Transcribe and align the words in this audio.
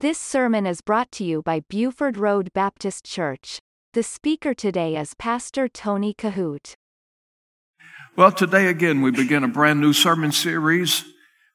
This 0.00 0.16
sermon 0.16 0.66
is 0.66 0.80
brought 0.80 1.12
to 1.12 1.24
you 1.24 1.42
by 1.42 1.60
Buford 1.68 2.16
Road 2.16 2.54
Baptist 2.54 3.04
Church. 3.04 3.60
The 3.92 4.02
speaker 4.02 4.54
today 4.54 4.96
is 4.96 5.12
Pastor 5.12 5.68
Tony 5.68 6.14
Kohout. 6.14 6.74
Well, 8.16 8.32
today 8.32 8.68
again, 8.68 9.02
we 9.02 9.10
begin 9.10 9.44
a 9.44 9.48
brand 9.48 9.78
new 9.78 9.92
sermon 9.92 10.32
series, 10.32 11.04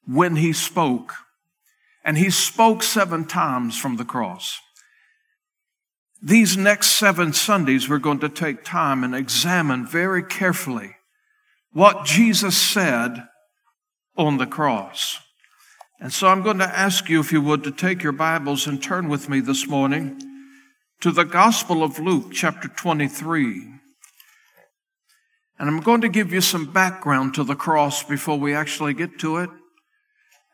When 0.05 0.36
He 0.36 0.54
Spoke. 0.54 1.16
And 2.04 2.20
He 2.20 2.29
spoke 2.29 2.84
seven 2.84 3.26
times 3.26 3.79
from 3.79 3.96
the 3.96 4.06
cross. 4.06 4.60
These 6.22 6.56
next 6.56 6.92
seven 6.92 7.34
Sundays, 7.34 7.90
we're 7.90 7.98
going 7.98 8.20
to 8.20 8.30
take 8.30 8.64
time 8.64 9.04
and 9.04 9.16
examine 9.16 9.88
very 9.88 10.22
carefully 10.22 10.98
what 11.72 12.06
Jesus 12.06 12.56
said 12.56 13.28
on 14.16 14.38
the 14.38 14.46
cross. 14.46 15.18
And 16.00 16.12
so 16.12 16.27
I'm 16.27 16.41
going 16.41 16.58
to 16.58 16.66
ask 16.66 17.08
you, 17.08 17.22
if 17.22 17.32
you 17.32 17.41
would, 17.41 17.64
to 17.64 17.72
take 17.72 18.04
your 18.04 18.12
Bibles 18.12 18.68
and 18.68 18.84
turn 18.84 19.08
with 19.08 19.30
me 19.30 19.40
this 19.40 19.66
morning 19.66 20.22
to 20.99 21.09
the 21.09 21.23
Gospel 21.23 21.84
of 21.84 21.99
Luke, 21.99 22.34
chapter 22.34 22.67
23. 22.67 23.62
And 25.58 25.70
I'm 25.70 25.80
going 25.80 26.02
to 26.02 26.09
give 26.09 26.34
you 26.34 26.41
some 26.41 26.66
background 26.66 27.34
to 27.36 27.45
the 27.45 27.55
cross 27.55 28.03
before 28.03 28.38
we 28.38 28.53
actually 28.53 28.94
get 28.94 29.20
to 29.20 29.38
it. 29.38 29.50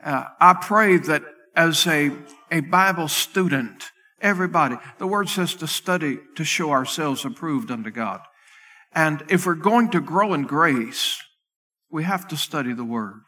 Uh, 0.04 0.26
I 0.40 0.54
pray 0.54 0.98
that 0.98 1.24
as 1.56 1.88
a, 1.88 2.12
a 2.52 2.60
Bible 2.60 3.08
student, 3.08 3.86
everybody, 4.22 4.76
the 5.00 5.08
word 5.08 5.28
says 5.28 5.56
to 5.56 5.68
study 5.68 6.20
to 6.36 6.44
show 6.44 6.70
ourselves 6.70 7.26
approved 7.26 7.72
unto 7.72 7.90
God. 7.90 8.22
And 8.94 9.24
if 9.28 9.48
we're 9.48 9.56
going 9.56 9.90
to 9.92 10.02
grow 10.02 10.36
in 10.36 10.44
grace, 10.44 11.20
we 11.90 12.04
have 12.04 12.28
to 12.28 12.38
study 12.38 12.74
the 12.74 12.86
word. 12.86 13.24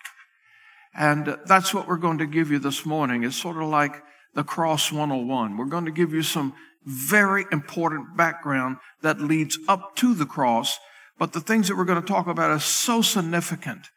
And 0.95 1.37
that's 1.45 1.73
what 1.73 1.87
we're 1.87 1.97
going 1.97 2.19
to 2.19 2.25
give 2.25 2.51
you 2.51 2.59
this 2.59 2.85
morning. 2.85 3.23
It's 3.23 3.35
sort 3.35 3.57
of 3.57 3.67
like 3.67 4.01
the 4.35 4.43
Cross 4.43 4.91
101. 4.91 5.57
We're 5.57 5.65
going 5.65 5.85
to 5.85 5.91
give 5.91 6.13
you 6.13 6.23
some 6.23 6.53
very 6.85 7.45
important 7.51 8.17
background 8.17 8.77
that 9.01 9.21
leads 9.21 9.57
up 9.67 9.95
to 9.97 10.13
the 10.13 10.25
cross, 10.25 10.77
but 11.17 11.33
the 11.33 11.39
things 11.39 11.67
that 11.67 11.77
we're 11.77 11.85
going 11.85 12.01
to 12.01 12.07
talk 12.07 12.27
about 12.27 12.51
are 12.51 12.59
so 12.59 13.01
significant. 13.01 13.87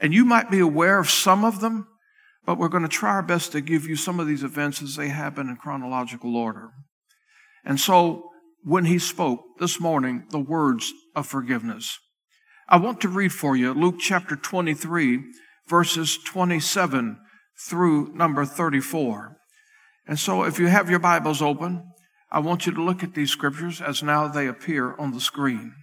And 0.00 0.14
you 0.14 0.24
might 0.24 0.50
be 0.50 0.60
aware 0.60 0.98
of 0.98 1.10
some 1.10 1.44
of 1.44 1.60
them, 1.60 1.88
but 2.46 2.58
we're 2.58 2.68
going 2.68 2.84
to 2.84 2.88
try 2.88 3.10
our 3.10 3.22
best 3.22 3.52
to 3.52 3.60
give 3.60 3.86
you 3.86 3.96
some 3.96 4.20
of 4.20 4.26
these 4.26 4.44
events 4.44 4.80
as 4.80 4.96
they 4.96 5.08
happen 5.08 5.48
in 5.48 5.56
chronological 5.56 6.36
order. 6.36 6.70
And 7.64 7.80
so, 7.80 8.30
when 8.64 8.86
he 8.86 8.98
spoke 8.98 9.40
this 9.58 9.80
morning, 9.80 10.24
the 10.30 10.38
words 10.38 10.92
of 11.14 11.26
forgiveness, 11.26 11.98
I 12.68 12.76
want 12.76 13.00
to 13.00 13.08
read 13.08 13.32
for 13.32 13.56
you 13.56 13.72
Luke 13.72 13.96
chapter 13.98 14.36
23, 14.36 15.24
verses 15.68 16.18
27 16.18 17.18
through 17.58 18.12
number 18.14 18.44
34. 18.44 19.36
And 20.06 20.18
so 20.18 20.44
if 20.44 20.58
you 20.58 20.66
have 20.66 20.88
your 20.88 20.98
Bibles 20.98 21.42
open, 21.42 21.84
I 22.30 22.40
want 22.40 22.66
you 22.66 22.72
to 22.72 22.82
look 22.82 23.02
at 23.02 23.14
these 23.14 23.30
scriptures 23.30 23.80
as 23.80 24.02
now 24.02 24.28
they 24.28 24.46
appear 24.46 24.94
on 24.96 25.12
the 25.12 25.20
screen. 25.20 25.74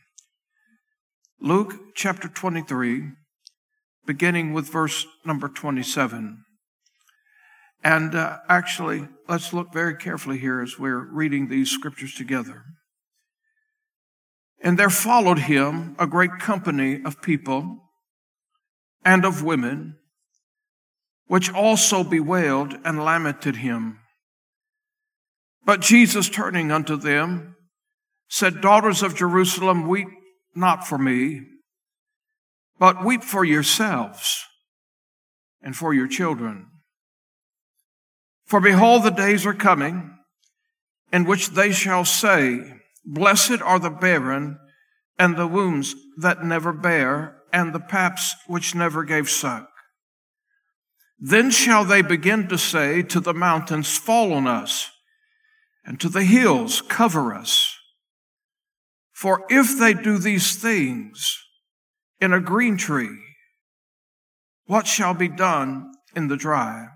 Luke 1.39 1.73
chapter 1.95 2.27
23, 2.27 3.11
beginning 4.05 4.53
with 4.53 4.71
verse 4.71 5.05
number 5.25 5.47
27. 5.47 6.43
And 7.83 8.15
uh, 8.15 8.37
actually, 8.49 9.07
let's 9.27 9.53
look 9.53 9.71
very 9.71 9.95
carefully 9.95 10.39
here 10.39 10.61
as 10.61 10.79
we're 10.79 11.05
reading 11.11 11.47
these 11.47 11.69
scriptures 11.69 12.15
together. 12.15 12.63
And 14.61 14.79
there 14.79 14.89
followed 14.89 15.39
him 15.39 15.95
a 15.99 16.07
great 16.07 16.39
company 16.39 17.01
of 17.05 17.21
people 17.21 17.84
and 19.05 19.23
of 19.23 19.43
women, 19.43 19.95
which 21.27 21.53
also 21.53 22.03
bewailed 22.03 22.73
and 22.83 23.05
lamented 23.05 23.57
him. 23.57 23.99
But 25.63 25.79
Jesus, 25.79 26.27
turning 26.27 26.71
unto 26.71 26.97
them, 26.97 27.55
said, 28.27 28.61
Daughters 28.61 29.03
of 29.03 29.15
Jerusalem, 29.15 29.87
weep 29.87 30.07
not 30.55 30.87
for 30.87 30.97
me, 30.97 31.41
but 32.79 33.05
weep 33.05 33.23
for 33.23 33.45
yourselves 33.45 34.43
and 35.61 35.75
for 35.75 35.93
your 35.93 36.07
children. 36.07 36.67
For 38.45 38.59
behold, 38.59 39.03
the 39.03 39.11
days 39.11 39.45
are 39.45 39.53
coming 39.53 40.17
in 41.11 41.25
which 41.25 41.49
they 41.49 41.71
shall 41.71 42.05
say, 42.05 42.59
Blessed 43.05 43.61
are 43.61 43.79
the 43.79 43.89
barren 43.89 44.59
and 45.17 45.35
the 45.35 45.47
wombs 45.47 45.95
that 46.17 46.43
never 46.43 46.73
bear 46.73 47.34
and 47.55 47.71
the 47.71 47.79
paps 47.79 48.35
which 48.47 48.75
never 48.75 49.05
gave 49.05 49.29
suck. 49.29 49.69
Then 51.17 51.51
shall 51.51 51.85
they 51.85 52.01
begin 52.01 52.49
to 52.49 52.57
say 52.57 53.01
to 53.03 53.21
the 53.21 53.33
mountains, 53.33 53.97
Fall 53.97 54.33
on 54.33 54.45
us, 54.45 54.91
and 55.85 55.97
to 56.01 56.09
the 56.09 56.25
hills, 56.25 56.81
Cover 56.81 57.33
us. 57.33 57.77
For 59.13 59.45
if 59.49 59.79
they 59.79 59.93
do 59.93 60.17
these 60.17 60.57
things 60.57 61.39
in 62.19 62.33
a 62.33 62.41
green 62.41 62.75
tree, 62.75 63.17
what 64.65 64.85
shall 64.85 65.13
be 65.13 65.29
done 65.29 65.93
in 66.13 66.27
the 66.27 66.35
dry? 66.35 66.87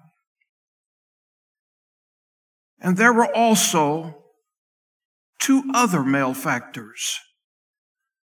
And 2.81 2.97
there 2.97 3.14
were 3.14 3.34
also 3.34 4.26
two 5.40 5.64
other 5.74 6.03
malefactors 6.03 7.18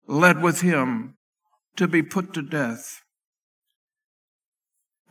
led 0.08 0.44
with 0.44 0.62
him 0.62 1.18
to 1.78 1.88
be 1.88 2.04
put 2.04 2.34
to 2.34 2.42
death. 2.42 3.02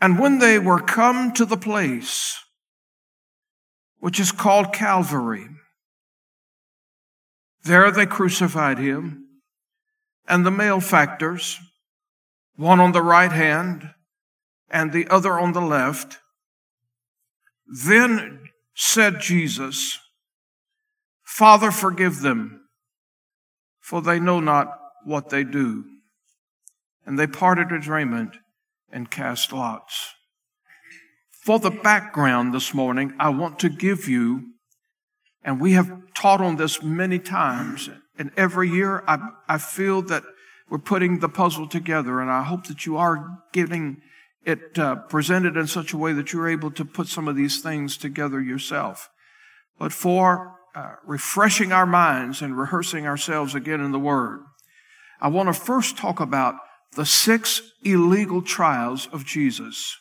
And 0.00 0.18
when 0.18 0.38
they 0.38 0.58
were 0.58 0.80
come 0.80 1.32
to 1.32 1.44
the 1.44 1.56
place 1.56 2.38
which 3.98 4.18
is 4.18 4.32
called 4.32 4.72
Calvary, 4.72 5.46
there 7.64 7.90
they 7.90 8.06
crucified 8.06 8.78
him 8.78 9.26
and 10.26 10.46
the 10.46 10.50
malefactors, 10.50 11.58
one 12.56 12.80
on 12.80 12.92
the 12.92 13.02
right 13.02 13.32
hand 13.32 13.90
and 14.70 14.92
the 14.92 15.06
other 15.08 15.38
on 15.38 15.52
the 15.52 15.60
left. 15.60 16.18
Then 17.66 18.44
said 18.74 19.20
Jesus, 19.20 19.98
Father, 21.22 21.70
forgive 21.70 22.20
them, 22.20 22.62
for 23.80 24.00
they 24.00 24.18
know 24.18 24.40
not 24.40 24.68
what 25.04 25.28
they 25.28 25.44
do 25.44 25.84
and 27.10 27.18
they 27.18 27.26
parted 27.26 27.72
his 27.72 27.88
raiment 27.88 28.36
and 28.92 29.10
cast 29.10 29.52
lots. 29.52 30.14
For 31.32 31.58
the 31.58 31.72
background 31.72 32.54
this 32.54 32.72
morning, 32.72 33.14
I 33.18 33.30
want 33.30 33.58
to 33.58 33.68
give 33.68 34.06
you, 34.06 34.52
and 35.42 35.60
we 35.60 35.72
have 35.72 35.90
taught 36.14 36.40
on 36.40 36.54
this 36.54 36.84
many 36.84 37.18
times, 37.18 37.90
and 38.16 38.30
every 38.36 38.70
year 38.70 39.02
I, 39.08 39.30
I 39.48 39.58
feel 39.58 40.02
that 40.02 40.22
we're 40.68 40.78
putting 40.78 41.18
the 41.18 41.28
puzzle 41.28 41.66
together, 41.66 42.20
and 42.20 42.30
I 42.30 42.44
hope 42.44 42.68
that 42.68 42.86
you 42.86 42.96
are 42.96 43.42
getting 43.52 44.02
it 44.44 44.78
uh, 44.78 44.94
presented 44.94 45.56
in 45.56 45.66
such 45.66 45.92
a 45.92 45.98
way 45.98 46.12
that 46.12 46.32
you're 46.32 46.48
able 46.48 46.70
to 46.70 46.84
put 46.84 47.08
some 47.08 47.26
of 47.26 47.34
these 47.34 47.60
things 47.60 47.96
together 47.96 48.40
yourself. 48.40 49.10
But 49.80 49.92
for 49.92 50.52
uh, 50.76 50.92
refreshing 51.04 51.72
our 51.72 51.86
minds 51.86 52.40
and 52.40 52.56
rehearsing 52.56 53.04
ourselves 53.04 53.56
again 53.56 53.80
in 53.80 53.90
the 53.90 53.98
Word, 53.98 54.42
I 55.20 55.26
want 55.26 55.48
to 55.48 55.60
first 55.60 55.96
talk 55.96 56.20
about 56.20 56.54
the 56.96 57.06
six 57.06 57.62
illegal 57.84 58.42
trials 58.42 59.08
of 59.12 59.24
Jesus. 59.24 59.96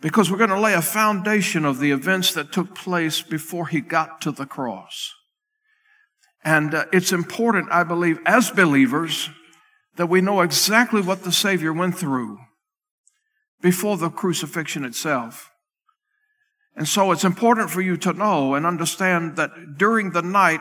Because 0.00 0.30
we're 0.30 0.38
going 0.38 0.50
to 0.50 0.60
lay 0.60 0.72
a 0.72 0.82
foundation 0.82 1.64
of 1.64 1.78
the 1.78 1.90
events 1.90 2.32
that 2.32 2.52
took 2.52 2.74
place 2.74 3.20
before 3.20 3.66
he 3.66 3.80
got 3.80 4.20
to 4.22 4.32
the 4.32 4.46
cross. 4.46 5.12
And 6.42 6.74
uh, 6.74 6.86
it's 6.92 7.12
important, 7.12 7.68
I 7.70 7.84
believe, 7.84 8.18
as 8.24 8.50
believers, 8.50 9.28
that 9.96 10.06
we 10.06 10.22
know 10.22 10.40
exactly 10.40 11.02
what 11.02 11.22
the 11.22 11.32
Savior 11.32 11.72
went 11.72 11.98
through 11.98 12.38
before 13.60 13.98
the 13.98 14.08
crucifixion 14.08 14.84
itself. 14.86 15.50
And 16.74 16.88
so 16.88 17.12
it's 17.12 17.24
important 17.24 17.68
for 17.68 17.82
you 17.82 17.98
to 17.98 18.14
know 18.14 18.54
and 18.54 18.64
understand 18.64 19.36
that 19.36 19.76
during 19.76 20.12
the 20.12 20.22
night, 20.22 20.60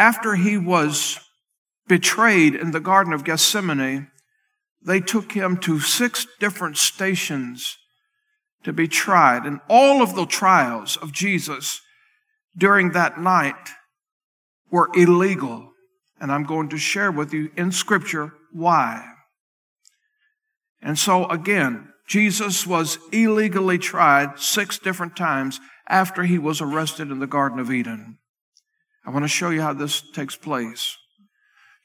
after 0.00 0.34
he 0.34 0.58
was 0.58 1.20
betrayed 1.86 2.54
in 2.54 2.70
the 2.70 2.80
Garden 2.80 3.12
of 3.12 3.24
Gethsemane, 3.24 4.10
they 4.82 5.00
took 5.00 5.32
him 5.32 5.56
to 5.58 5.80
six 5.80 6.26
different 6.40 6.76
stations 6.76 7.76
to 8.64 8.72
be 8.72 8.88
tried. 8.88 9.46
And 9.46 9.60
all 9.68 10.02
of 10.02 10.14
the 10.14 10.26
trials 10.26 10.96
of 10.96 11.12
Jesus 11.12 11.80
during 12.56 12.92
that 12.92 13.20
night 13.20 13.70
were 14.70 14.90
illegal. 14.94 15.72
And 16.20 16.30
I'm 16.32 16.44
going 16.44 16.68
to 16.70 16.78
share 16.78 17.10
with 17.10 17.32
you 17.32 17.50
in 17.56 17.72
Scripture 17.72 18.32
why. 18.52 19.04
And 20.82 20.98
so 20.98 21.26
again, 21.26 21.88
Jesus 22.06 22.66
was 22.66 22.98
illegally 23.10 23.78
tried 23.78 24.38
six 24.38 24.78
different 24.78 25.16
times 25.16 25.60
after 25.88 26.24
he 26.24 26.38
was 26.38 26.60
arrested 26.60 27.10
in 27.10 27.18
the 27.18 27.26
Garden 27.26 27.58
of 27.58 27.70
Eden. 27.70 28.18
I 29.06 29.10
want 29.10 29.24
to 29.24 29.28
show 29.28 29.50
you 29.50 29.62
how 29.62 29.72
this 29.72 30.02
takes 30.12 30.36
place. 30.36 30.96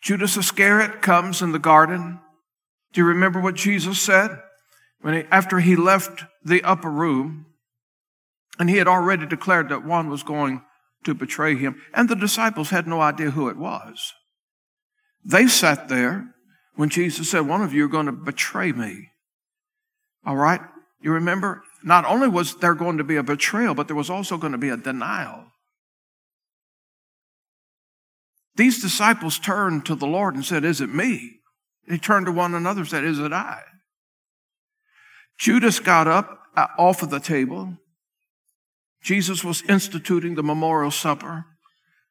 Judas 0.02 0.38
Iscariot 0.38 1.02
comes 1.02 1.42
in 1.42 1.52
the 1.52 1.60
garden. 1.60 2.20
Do 2.94 3.02
you 3.02 3.08
remember 3.08 3.40
what 3.40 3.56
Jesus 3.56 4.02
said? 4.02 4.42
When 5.02 5.14
he, 5.14 5.24
after 5.32 5.60
he 5.60 5.76
left 5.76 6.24
the 6.44 6.64
upper 6.64 6.90
room, 6.90 7.46
And 8.60 8.70
he 8.70 8.76
had 8.76 8.90
already 8.90 9.26
declared 9.26 9.70
that 9.70 9.86
one 9.86 10.10
was 10.10 10.22
going 10.22 10.62
to 11.06 11.14
betray 11.14 11.56
him, 11.56 11.82
and 11.94 12.10
the 12.10 12.16
disciples 12.16 12.72
had 12.72 12.88
no 12.88 13.00
idea 13.00 13.32
who 13.32 13.48
it 13.48 13.56
was. 13.56 14.14
They 15.24 15.48
sat 15.48 15.88
there 15.88 16.36
when 16.76 16.90
Jesus 16.90 17.32
said, 17.32 17.48
One 17.48 17.62
of 17.62 17.74
you 17.74 17.86
are 17.86 17.90
going 17.90 18.08
to 18.08 18.12
betray 18.12 18.74
me. 18.74 19.10
All 20.26 20.36
right? 20.36 20.60
You 21.02 21.14
remember? 21.14 21.64
Not 21.84 22.04
only 22.04 22.28
was 22.28 22.56
there 22.58 22.76
going 22.76 22.98
to 22.98 23.06
be 23.06 23.16
a 23.16 23.24
betrayal, 23.24 23.74
but 23.74 23.88
there 23.88 23.96
was 23.96 24.10
also 24.10 24.38
going 24.38 24.52
to 24.52 24.58
be 24.58 24.70
a 24.70 24.76
denial. 24.76 25.46
These 28.56 28.82
disciples 28.82 29.40
turned 29.40 29.86
to 29.86 29.96
the 29.96 30.08
Lord 30.08 30.36
and 30.36 30.46
said, 30.46 30.64
Is 30.64 30.82
it 30.82 30.94
me? 30.94 31.40
They 31.88 31.98
turned 31.98 32.26
to 32.26 32.32
one 32.32 32.54
another 32.54 32.82
and 32.82 32.90
said, 32.90 33.04
Is 33.04 33.20
it 33.20 33.34
I? 33.34 33.62
Judas 35.38 35.80
got 35.80 36.08
up 36.08 36.40
uh, 36.56 36.68
off 36.78 37.02
of 37.02 37.10
the 37.10 37.20
table. 37.20 37.78
Jesus 39.02 39.44
was 39.44 39.62
instituting 39.64 40.36
the 40.36 40.44
memorial 40.44 40.92
supper. 40.92 41.46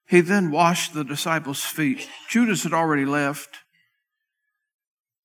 He 0.08 0.22
then 0.22 0.50
washed 0.50 0.94
the 0.94 1.04
disciples' 1.04 1.64
feet. 1.64 2.08
Judas 2.30 2.62
had 2.62 2.72
already 2.72 3.04
left. 3.04 3.58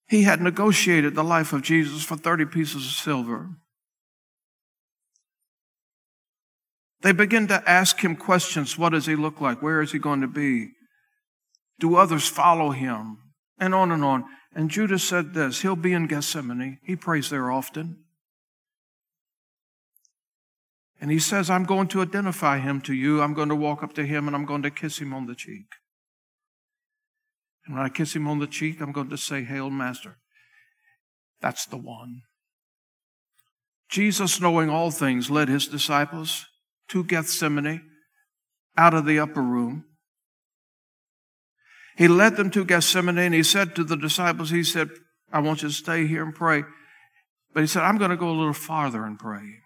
He 0.07 0.23
had 0.23 0.41
negotiated 0.41 1.15
the 1.15 1.23
life 1.23 1.53
of 1.53 1.61
Jesus 1.61 2.03
for 2.03 2.17
30 2.17 2.45
pieces 2.45 2.85
of 2.85 2.91
silver. 2.91 3.51
They 7.01 7.13
begin 7.13 7.47
to 7.47 7.69
ask 7.69 7.99
him 8.01 8.15
questions. 8.15 8.77
What 8.77 8.89
does 8.89 9.05
he 9.05 9.15
look 9.15 9.39
like? 9.39 9.61
Where 9.61 9.81
is 9.81 9.91
he 9.93 9.99
going 9.99 10.21
to 10.21 10.27
be? 10.27 10.71
Do 11.79 11.95
others 11.95 12.27
follow 12.27 12.71
him? 12.71 13.17
And 13.59 13.73
on 13.73 13.91
and 13.91 14.03
on. 14.03 14.25
And 14.55 14.69
Judas 14.69 15.03
said 15.03 15.33
this 15.33 15.61
He'll 15.61 15.75
be 15.75 15.93
in 15.93 16.07
Gethsemane. 16.07 16.79
He 16.83 16.95
prays 16.95 17.29
there 17.29 17.51
often. 17.51 17.97
And 21.01 21.11
he 21.11 21.19
says, 21.19 21.49
I'm 21.49 21.65
going 21.65 21.87
to 21.89 22.01
identify 22.01 22.59
him 22.59 22.79
to 22.81 22.93
you. 22.93 23.21
I'm 23.21 23.33
going 23.33 23.49
to 23.49 23.55
walk 23.55 23.83
up 23.83 23.93
to 23.95 24.05
him 24.05 24.27
and 24.27 24.35
I'm 24.35 24.45
going 24.45 24.61
to 24.63 24.71
kiss 24.71 24.99
him 24.99 25.13
on 25.13 25.25
the 25.25 25.35
cheek. 25.35 25.65
And 27.65 27.75
when 27.75 27.83
I 27.83 27.89
kiss 27.89 28.15
him 28.15 28.27
on 28.27 28.39
the 28.39 28.47
cheek, 28.47 28.79
I'm 28.79 28.93
going 28.93 29.09
to 29.09 29.17
say, 29.17 29.43
Hail, 29.43 29.69
Master. 29.69 30.17
That's 31.41 31.65
the 31.65 31.77
one. 31.77 32.21
Jesus, 33.89 34.39
knowing 34.39 34.69
all 34.69 34.91
things, 34.91 35.29
led 35.29 35.49
his 35.49 35.67
disciples 35.67 36.45
to 36.87 37.03
Gethsemane 37.03 37.81
out 38.77 38.93
of 38.93 39.05
the 39.05 39.19
upper 39.19 39.41
room. 39.41 39.85
He 41.95 42.07
led 42.07 42.35
them 42.35 42.49
to 42.51 42.65
Gethsemane 42.65 43.17
and 43.17 43.33
he 43.33 43.43
said 43.43 43.75
to 43.75 43.83
the 43.83 43.95
disciples, 43.95 44.49
He 44.49 44.63
said, 44.63 44.89
I 45.31 45.39
want 45.39 45.61
you 45.61 45.69
to 45.69 45.73
stay 45.73 46.07
here 46.07 46.23
and 46.23 46.33
pray. 46.33 46.63
But 47.53 47.61
he 47.61 47.67
said, 47.67 47.83
I'm 47.83 47.97
going 47.97 48.11
to 48.11 48.17
go 48.17 48.29
a 48.29 48.31
little 48.31 48.53
farther 48.53 49.05
and 49.05 49.19
pray. 49.19 49.59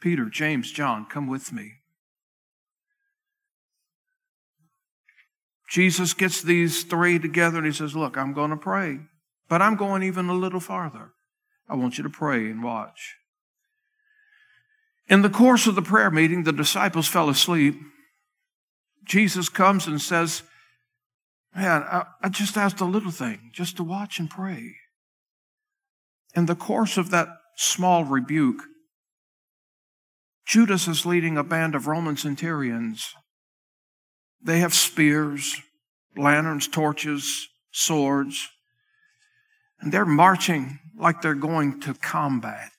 Peter, 0.00 0.26
James, 0.26 0.72
John, 0.72 1.06
come 1.06 1.26
with 1.26 1.52
me. 1.52 1.72
Jesus 5.68 6.14
gets 6.14 6.42
these 6.42 6.84
three 6.84 7.18
together 7.18 7.58
and 7.58 7.66
he 7.66 7.72
says, 7.72 7.96
Look, 7.96 8.16
I'm 8.16 8.32
going 8.32 8.50
to 8.50 8.56
pray, 8.56 9.00
but 9.48 9.60
I'm 9.60 9.76
going 9.76 10.02
even 10.02 10.28
a 10.28 10.34
little 10.34 10.60
farther. 10.60 11.12
I 11.68 11.74
want 11.74 11.98
you 11.98 12.04
to 12.04 12.10
pray 12.10 12.50
and 12.50 12.62
watch. 12.62 13.16
In 15.08 15.22
the 15.22 15.30
course 15.30 15.66
of 15.66 15.74
the 15.74 15.82
prayer 15.82 16.10
meeting, 16.10 16.44
the 16.44 16.52
disciples 16.52 17.08
fell 17.08 17.28
asleep. 17.28 17.74
Jesus 19.04 19.48
comes 19.48 19.86
and 19.86 20.00
says, 20.00 20.42
Man, 21.56 21.84
I, 21.84 22.04
I 22.22 22.28
just 22.28 22.58
asked 22.58 22.80
a 22.80 22.84
little 22.84 23.10
thing, 23.10 23.50
just 23.54 23.78
to 23.78 23.82
watch 23.82 24.18
and 24.18 24.28
pray. 24.28 24.74
In 26.34 26.44
the 26.44 26.54
course 26.54 26.98
of 26.98 27.10
that 27.10 27.28
small 27.56 28.04
rebuke, 28.04 28.62
Judas 30.46 30.86
is 30.86 31.06
leading 31.06 31.38
a 31.38 31.42
band 31.42 31.74
of 31.74 31.86
Roman 31.86 32.18
centurions. 32.18 33.14
They 34.42 34.58
have 34.58 34.74
spears, 34.74 35.56
lanterns, 36.14 36.68
torches, 36.68 37.48
swords, 37.72 38.48
and 39.80 39.90
they're 39.90 40.04
marching 40.04 40.78
like 40.94 41.22
they're 41.22 41.34
going 41.34 41.80
to 41.80 41.94
combat. 41.94 42.70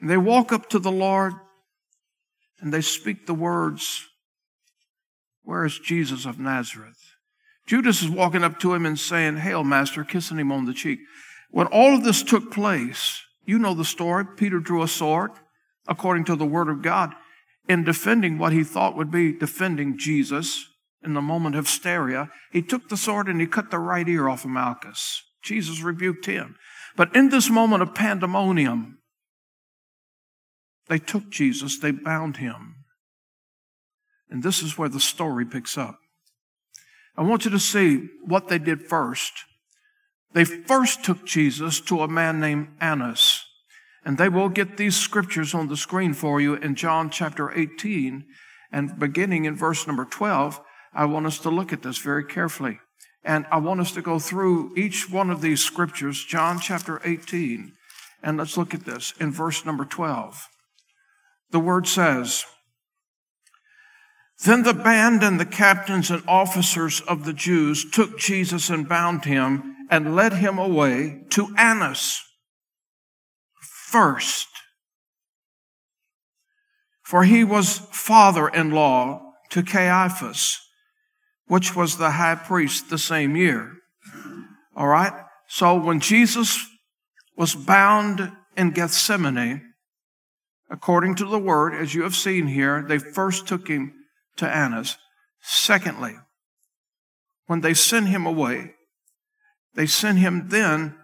And 0.00 0.10
they 0.10 0.16
walk 0.16 0.52
up 0.52 0.68
to 0.70 0.80
the 0.80 0.92
Lord 0.92 1.34
and 2.60 2.74
they 2.74 2.80
speak 2.80 3.26
the 3.26 3.34
words 3.34 4.07
where 5.48 5.64
is 5.64 5.78
Jesus 5.78 6.26
of 6.26 6.38
Nazareth? 6.38 7.14
Judas 7.66 8.02
is 8.02 8.10
walking 8.10 8.44
up 8.44 8.60
to 8.60 8.74
him 8.74 8.84
and 8.84 8.98
saying, 8.98 9.38
Hail, 9.38 9.64
Master, 9.64 10.04
kissing 10.04 10.38
him 10.38 10.52
on 10.52 10.66
the 10.66 10.74
cheek. 10.74 10.98
When 11.50 11.66
all 11.68 11.94
of 11.94 12.04
this 12.04 12.22
took 12.22 12.52
place, 12.52 13.22
you 13.46 13.58
know 13.58 13.72
the 13.72 13.82
story. 13.82 14.26
Peter 14.36 14.60
drew 14.60 14.82
a 14.82 14.88
sword, 14.88 15.30
according 15.86 16.26
to 16.26 16.36
the 16.36 16.44
word 16.44 16.68
of 16.68 16.82
God, 16.82 17.14
in 17.66 17.82
defending 17.82 18.36
what 18.36 18.52
he 18.52 18.62
thought 18.62 18.94
would 18.94 19.10
be 19.10 19.32
defending 19.32 19.96
Jesus 19.96 20.66
in 21.02 21.14
the 21.14 21.22
moment 21.22 21.56
of 21.56 21.64
hysteria. 21.64 22.28
He 22.52 22.60
took 22.60 22.90
the 22.90 22.98
sword 22.98 23.26
and 23.26 23.40
he 23.40 23.46
cut 23.46 23.70
the 23.70 23.78
right 23.78 24.06
ear 24.06 24.28
off 24.28 24.44
of 24.44 24.50
Malchus. 24.50 25.22
Jesus 25.42 25.80
rebuked 25.80 26.26
him. 26.26 26.56
But 26.94 27.16
in 27.16 27.30
this 27.30 27.48
moment 27.48 27.82
of 27.82 27.94
pandemonium, 27.94 28.98
they 30.88 30.98
took 30.98 31.30
Jesus, 31.30 31.78
they 31.78 31.90
bound 31.90 32.36
him. 32.36 32.77
And 34.30 34.42
this 34.42 34.62
is 34.62 34.76
where 34.76 34.88
the 34.88 35.00
story 35.00 35.44
picks 35.44 35.78
up. 35.78 35.98
I 37.16 37.22
want 37.22 37.44
you 37.44 37.50
to 37.50 37.58
see 37.58 38.08
what 38.24 38.48
they 38.48 38.58
did 38.58 38.82
first. 38.82 39.32
They 40.32 40.44
first 40.44 41.04
took 41.04 41.24
Jesus 41.24 41.80
to 41.82 42.02
a 42.02 42.08
man 42.08 42.38
named 42.38 42.68
Annas. 42.80 43.44
And 44.04 44.16
they 44.16 44.28
will 44.28 44.48
get 44.48 44.76
these 44.76 44.96
scriptures 44.96 45.54
on 45.54 45.68
the 45.68 45.76
screen 45.76 46.14
for 46.14 46.40
you 46.40 46.54
in 46.54 46.74
John 46.74 47.10
chapter 47.10 47.50
18. 47.50 48.24
And 48.70 48.98
beginning 48.98 49.46
in 49.46 49.56
verse 49.56 49.86
number 49.86 50.04
12, 50.04 50.60
I 50.94 51.06
want 51.06 51.26
us 51.26 51.38
to 51.40 51.50
look 51.50 51.72
at 51.72 51.82
this 51.82 51.98
very 51.98 52.24
carefully. 52.24 52.78
And 53.24 53.46
I 53.50 53.58
want 53.58 53.80
us 53.80 53.92
to 53.92 54.02
go 54.02 54.18
through 54.18 54.76
each 54.76 55.10
one 55.10 55.30
of 55.30 55.40
these 55.40 55.62
scriptures, 55.62 56.24
John 56.24 56.60
chapter 56.60 57.00
18. 57.04 57.72
And 58.22 58.38
let's 58.38 58.56
look 58.56 58.74
at 58.74 58.84
this 58.84 59.12
in 59.20 59.32
verse 59.32 59.64
number 59.64 59.84
12. 59.84 60.48
The 61.50 61.60
word 61.60 61.86
says, 61.86 62.44
then 64.44 64.62
the 64.62 64.74
band 64.74 65.22
and 65.22 65.40
the 65.40 65.46
captains 65.46 66.10
and 66.10 66.22
officers 66.28 67.00
of 67.02 67.24
the 67.24 67.32
Jews 67.32 67.90
took 67.90 68.18
Jesus 68.18 68.70
and 68.70 68.88
bound 68.88 69.24
him 69.24 69.76
and 69.90 70.14
led 70.14 70.34
him 70.34 70.58
away 70.58 71.22
to 71.30 71.54
Annas 71.56 72.22
first. 73.60 74.48
For 77.02 77.24
he 77.24 77.42
was 77.42 77.78
father 77.90 78.48
in 78.48 78.70
law 78.70 79.32
to 79.50 79.62
Caiaphas, 79.62 80.60
which 81.46 81.74
was 81.74 81.96
the 81.96 82.12
high 82.12 82.34
priest 82.34 82.90
the 82.90 82.98
same 82.98 83.34
year. 83.34 83.78
All 84.76 84.88
right? 84.88 85.12
So 85.48 85.74
when 85.74 86.00
Jesus 86.00 86.64
was 87.36 87.54
bound 87.54 88.30
in 88.56 88.70
Gethsemane, 88.70 89.72
according 90.70 91.14
to 91.16 91.24
the 91.24 91.38
word, 91.38 91.74
as 91.74 91.94
you 91.94 92.02
have 92.02 92.14
seen 92.14 92.46
here, 92.46 92.84
they 92.86 92.98
first 92.98 93.48
took 93.48 93.68
him 93.68 93.94
to 94.38 94.48
Annas. 94.48 94.96
Secondly, 95.40 96.16
when 97.46 97.60
they 97.60 97.74
sent 97.74 98.08
him 98.08 98.26
away, 98.26 98.74
they 99.74 99.86
sent 99.86 100.18
him 100.18 100.48
then 100.48 100.96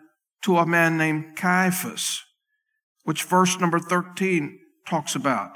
to 0.43 0.59
a 0.59 0.67
man 0.67 0.97
named 0.97 1.37
Caiaphas, 1.37 2.23
which 3.05 3.23
verse 3.23 3.59
number 3.61 3.79
13 3.79 4.59
talks 4.87 5.14
about. 5.14 5.53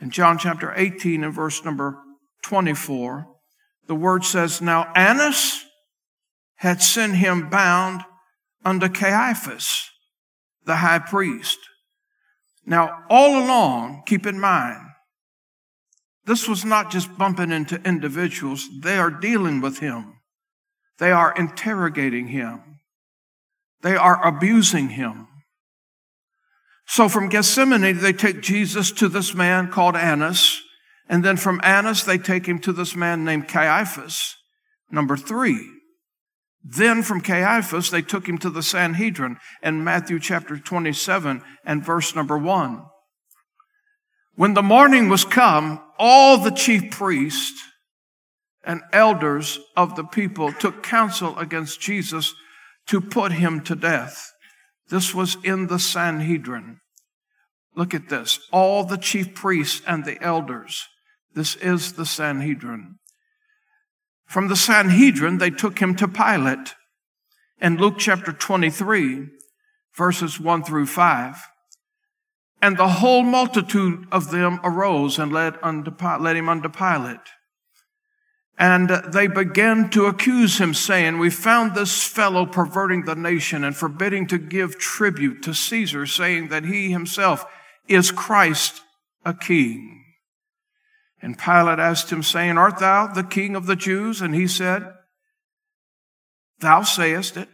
In 0.00 0.10
John 0.10 0.38
chapter 0.38 0.72
18 0.74 1.24
and 1.24 1.32
verse 1.32 1.64
number 1.64 1.98
24, 2.42 3.26
the 3.86 3.94
word 3.94 4.24
says, 4.24 4.60
Now 4.60 4.92
Annas 4.94 5.64
had 6.56 6.82
sent 6.82 7.16
him 7.16 7.48
bound 7.48 8.02
unto 8.64 8.88
Caiaphas, 8.88 9.88
the 10.64 10.76
high 10.76 10.98
priest. 10.98 11.58
Now, 12.64 13.04
all 13.08 13.44
along, 13.44 14.02
keep 14.06 14.26
in 14.26 14.40
mind, 14.40 14.85
this 16.26 16.48
was 16.48 16.64
not 16.64 16.90
just 16.90 17.16
bumping 17.16 17.52
into 17.52 17.80
individuals, 17.82 18.68
they 18.82 18.98
are 18.98 19.10
dealing 19.10 19.60
with 19.60 19.78
him. 19.78 20.20
They 20.98 21.12
are 21.12 21.34
interrogating 21.36 22.28
him. 22.28 22.80
They 23.82 23.96
are 23.96 24.26
abusing 24.26 24.90
him. 24.90 25.28
So 26.86 27.08
from 27.08 27.28
Gethsemane, 27.28 27.98
they 27.98 28.12
take 28.12 28.40
Jesus 28.40 28.90
to 28.92 29.08
this 29.08 29.34
man 29.34 29.70
called 29.70 29.96
Annas. 29.96 30.62
And 31.08 31.24
then 31.24 31.36
from 31.36 31.60
Annas, 31.62 32.04
they 32.04 32.18
take 32.18 32.46
him 32.46 32.58
to 32.60 32.72
this 32.72 32.96
man 32.96 33.24
named 33.24 33.48
Caiaphas, 33.48 34.34
number 34.90 35.16
three. 35.16 35.68
Then 36.64 37.04
from 37.04 37.20
Caiaphas, 37.20 37.90
they 37.90 38.02
took 38.02 38.28
him 38.28 38.38
to 38.38 38.50
the 38.50 38.62
Sanhedrin 38.62 39.36
in 39.62 39.84
Matthew 39.84 40.18
chapter 40.18 40.58
27 40.58 41.42
and 41.64 41.84
verse 41.84 42.16
number 42.16 42.36
one. 42.36 42.84
When 44.36 44.52
the 44.52 44.62
morning 44.62 45.08
was 45.08 45.24
come, 45.24 45.80
all 45.98 46.36
the 46.36 46.50
chief 46.50 46.90
priests 46.90 47.62
and 48.62 48.82
elders 48.92 49.58
of 49.74 49.96
the 49.96 50.04
people 50.04 50.52
took 50.52 50.82
counsel 50.82 51.38
against 51.38 51.80
Jesus 51.80 52.34
to 52.88 53.00
put 53.00 53.32
him 53.32 53.62
to 53.62 53.74
death. 53.74 54.32
This 54.88 55.14
was 55.14 55.38
in 55.42 55.68
the 55.68 55.78
Sanhedrin. 55.78 56.80
Look 57.74 57.94
at 57.94 58.10
this. 58.10 58.38
All 58.52 58.84
the 58.84 58.98
chief 58.98 59.34
priests 59.34 59.80
and 59.86 60.04
the 60.04 60.22
elders. 60.22 60.86
This 61.34 61.56
is 61.56 61.94
the 61.94 62.06
Sanhedrin. 62.06 62.96
From 64.26 64.48
the 64.48 64.56
Sanhedrin, 64.56 65.38
they 65.38 65.50
took 65.50 65.78
him 65.78 65.94
to 65.96 66.08
Pilate. 66.08 66.74
In 67.60 67.78
Luke 67.78 67.94
chapter 67.96 68.32
23, 68.32 69.28
verses 69.96 70.38
1 70.38 70.62
through 70.62 70.86
5. 70.86 71.36
And 72.66 72.76
the 72.76 72.88
whole 72.88 73.22
multitude 73.22 74.08
of 74.10 74.32
them 74.32 74.58
arose 74.64 75.20
and 75.20 75.32
led, 75.32 75.56
unto, 75.62 75.92
led 76.18 76.34
him 76.34 76.48
unto 76.48 76.68
Pilate. 76.68 77.20
And 78.58 78.88
they 79.12 79.28
began 79.28 79.88
to 79.90 80.06
accuse 80.06 80.58
him, 80.58 80.74
saying, 80.74 81.20
We 81.20 81.30
found 81.30 81.76
this 81.76 82.02
fellow 82.02 82.44
perverting 82.44 83.04
the 83.04 83.14
nation 83.14 83.62
and 83.62 83.76
forbidding 83.76 84.26
to 84.26 84.38
give 84.38 84.80
tribute 84.80 85.44
to 85.44 85.54
Caesar, 85.54 86.06
saying 86.06 86.48
that 86.48 86.64
he 86.64 86.90
himself 86.90 87.44
is 87.86 88.10
Christ 88.10 88.82
a 89.24 89.32
king. 89.32 90.04
And 91.22 91.38
Pilate 91.38 91.78
asked 91.78 92.10
him, 92.10 92.24
saying, 92.24 92.58
Art 92.58 92.80
thou 92.80 93.06
the 93.06 93.22
king 93.22 93.54
of 93.54 93.66
the 93.66 93.76
Jews? 93.76 94.20
And 94.20 94.34
he 94.34 94.48
said, 94.48 94.92
Thou 96.58 96.82
sayest 96.82 97.36
it. 97.36 97.48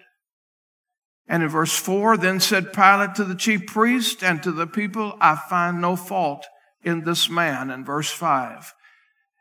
And 1.33 1.43
in 1.43 1.49
verse 1.49 1.75
4, 1.75 2.19
then 2.19 2.41
said 2.41 2.75
Pilate 2.75 3.15
to 3.15 3.25
the 3.25 3.35
chief 3.35 3.67
priest 3.67 4.23
and 4.23 4.43
to 4.43 4.53
the 4.53 4.67
people, 4.67 5.17
I 5.19 5.35
find 5.35 5.81
no 5.81 5.97
fault 5.97 6.47
in 6.85 7.05
this 7.05 7.31
man. 7.31 7.71
In 7.71 7.87
verse 7.87 8.11
5, 8.11 8.75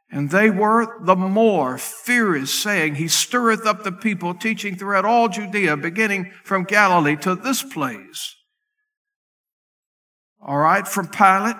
and 0.10 0.30
they 0.30 0.50
were 0.50 1.04
the 1.04 1.18
more 1.18 1.78
furious, 1.78 2.54
saying, 2.54 2.96
He 2.96 3.10
stirreth 3.10 3.66
up 3.66 3.84
the 3.84 3.92
people, 3.92 4.34
teaching 4.34 4.78
throughout 4.78 5.04
all 5.04 5.28
Judea, 5.28 5.76
beginning 5.76 6.32
from 6.46 6.64
Galilee 6.64 7.18
to 7.18 7.36
this 7.36 7.62
place. 7.62 8.38
All 10.42 10.60
right, 10.60 10.88
from 10.88 11.10
Pilate, 11.10 11.58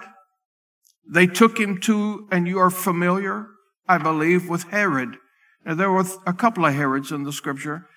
they 1.14 1.28
took 1.28 1.60
him 1.60 1.78
to, 1.82 2.30
and 2.32 2.48
you 2.48 2.58
are 2.58 2.70
familiar, 2.70 3.48
I 3.86 3.98
believe, 3.98 4.48
with 4.48 4.64
Herod. 4.70 5.18
Now, 5.66 5.76
there 5.76 5.92
were 5.92 6.06
a 6.26 6.32
couple 6.32 6.66
of 6.66 6.74
Herods 6.74 7.12
in 7.12 7.24
the 7.24 7.34
scripture. 7.34 7.90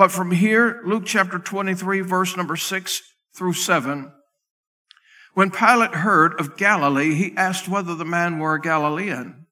But 0.00 0.10
from 0.10 0.30
here, 0.30 0.80
Luke 0.86 1.02
chapter 1.04 1.38
23, 1.38 2.00
verse 2.00 2.34
number 2.34 2.56
6 2.56 3.02
through 3.36 3.52
7, 3.52 4.10
when 5.34 5.50
Pilate 5.50 5.96
heard 5.96 6.40
of 6.40 6.56
Galilee, 6.56 7.12
he 7.12 7.36
asked 7.36 7.68
whether 7.68 7.94
the 7.94 8.06
man 8.06 8.38
were 8.38 8.54
a 8.54 8.60
Galilean. 8.62 9.44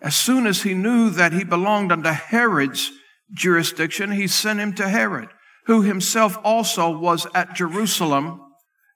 As 0.00 0.14
soon 0.14 0.46
as 0.46 0.62
he 0.62 0.74
knew 0.74 1.10
that 1.10 1.32
he 1.32 1.42
belonged 1.42 1.90
unto 1.90 2.10
Herod's 2.10 2.92
jurisdiction, 3.34 4.12
he 4.12 4.28
sent 4.28 4.60
him 4.60 4.72
to 4.74 4.88
Herod, 4.88 5.30
who 5.64 5.82
himself 5.82 6.38
also 6.44 6.88
was 6.96 7.26
at 7.34 7.56
Jerusalem 7.56 8.40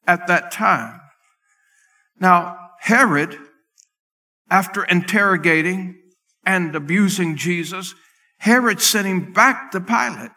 at 0.06 0.28
that 0.28 0.52
time. 0.52 1.00
Now, 2.20 2.56
Herod, 2.82 3.37
after 4.49 4.84
interrogating 4.84 6.00
and 6.46 6.76
abusing 6.76 7.34
Jesus, 7.34 7.96
Herod 8.40 8.80
sent 8.80 9.06
him 9.06 9.35
back 9.35 9.70
to 9.73 9.80
Pilate. 9.80 10.30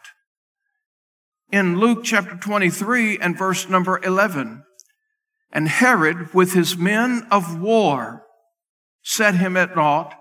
In 1.50 1.78
Luke 1.78 2.04
chapter 2.04 2.36
23 2.36 3.18
and 3.18 3.36
verse 3.36 3.66
number 3.66 3.98
11, 4.04 4.62
and 5.50 5.68
Herod, 5.68 6.34
with 6.34 6.52
his 6.52 6.76
men 6.76 7.26
of 7.30 7.60
war, 7.60 8.26
set 9.02 9.36
him 9.36 9.56
at 9.56 9.74
naught 9.74 10.14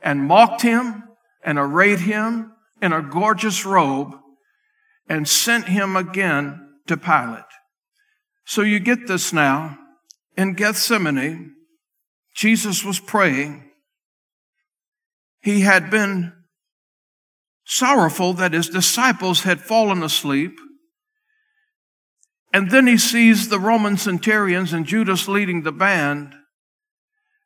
and 0.00 0.22
mocked 0.22 0.62
him 0.62 1.02
and 1.44 1.58
arrayed 1.58 2.00
him 2.00 2.52
in 2.80 2.94
a 2.94 3.02
gorgeous 3.02 3.66
robe 3.66 4.14
and 5.06 5.28
sent 5.28 5.68
him 5.68 5.96
again 5.96 6.76
to 6.86 6.96
Pilate. 6.96 7.42
So 8.46 8.62
you 8.62 8.80
get 8.80 9.06
this 9.06 9.34
now. 9.34 9.76
In 10.34 10.54
Gethsemane, 10.54 11.56
Jesus 12.34 12.84
was 12.84 13.00
praying. 13.00 13.70
He 15.42 15.60
had 15.60 15.90
been 15.90 16.32
sorrowful 17.68 18.32
that 18.32 18.54
his 18.54 18.70
disciples 18.70 19.42
had 19.42 19.60
fallen 19.60 20.02
asleep. 20.02 20.58
And 22.52 22.70
then 22.70 22.86
he 22.86 22.96
sees 22.96 23.48
the 23.48 23.60
Roman 23.60 23.98
centurions 23.98 24.72
and 24.72 24.86
Judas 24.86 25.28
leading 25.28 25.62
the 25.62 25.72
band. 25.72 26.34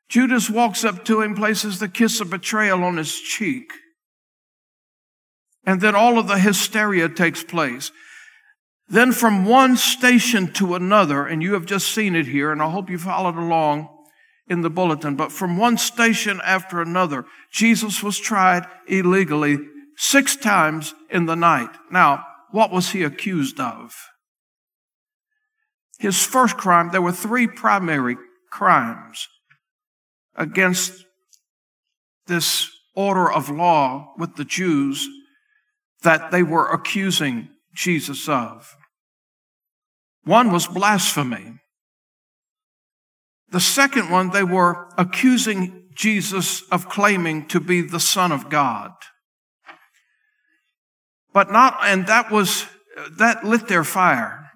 Judas 0.09 0.49
walks 0.49 0.85
up 0.85 1.05
to 1.07 1.23
him, 1.23 1.35
places 1.35 1.81
the 1.81 1.89
kiss 1.89 2.21
of 2.21 2.31
betrayal 2.31 2.85
on 2.85 2.99
his 2.99 3.21
cheek. 3.21 3.73
And 5.67 5.81
then 5.81 5.97
all 5.97 6.19
of 6.19 6.29
the 6.29 6.39
hysteria 6.39 7.09
takes 7.09 7.43
place. 7.43 7.91
Then 8.89 9.11
from 9.11 9.45
one 9.45 9.77
station 9.77 10.53
to 10.53 10.77
another, 10.77 11.27
and 11.27 11.43
you 11.43 11.55
have 11.55 11.67
just 11.67 11.89
seen 11.89 12.15
it 12.15 12.27
here, 12.27 12.53
and 12.53 12.63
I 12.63 12.71
hope 12.71 12.91
you 12.91 12.99
followed 12.99 13.37
along 13.37 13.89
in 14.47 14.61
the 14.61 14.71
bulletin, 14.71 15.17
but 15.17 15.33
from 15.33 15.57
one 15.57 15.79
station 15.79 16.41
after 16.45 16.81
another, 16.81 17.25
Jesus 17.51 18.03
was 18.03 18.19
tried 18.19 18.67
illegally 18.87 19.59
six 19.97 20.37
times 20.37 20.95
in 21.11 21.27
the 21.27 21.37
night. 21.37 21.71
Now, 21.91 22.25
what 22.51 22.71
was 22.71 22.91
he 22.91 23.03
accused 23.03 23.61
of? 23.61 23.95
His 25.99 26.25
first 26.25 26.57
crime, 26.57 26.91
there 26.91 27.03
were 27.03 27.13
three 27.13 27.47
primary 27.47 28.17
crimes 28.51 29.29
against 30.35 31.05
this 32.27 32.69
order 32.95 33.31
of 33.31 33.49
law 33.49 34.13
with 34.19 34.37
the 34.37 34.45
Jews 34.45 35.09
that 36.03 36.31
they 36.31 36.43
were 36.43 36.69
accusing 36.69 37.49
Jesus 37.75 38.29
of. 38.29 38.77
One 40.25 40.53
was 40.53 40.67
blasphemy. 40.67 41.55
The 43.51 43.61
second 43.61 44.11
one, 44.11 44.31
they 44.31 44.45
were 44.45 44.89
accusing 44.97 45.89
Jesus 45.95 46.63
of 46.71 46.89
claiming 46.89 47.47
to 47.49 47.61
be 47.61 47.83
the 47.83 48.01
Son 48.01 48.33
of 48.33 48.49
God. 48.49 48.93
But 51.33 51.51
not, 51.51 51.79
and 51.83 52.07
that 52.07 52.31
was, 52.31 52.67
that 53.19 53.45
lit 53.45 53.69
their 53.69 53.85
fire. 53.85 54.51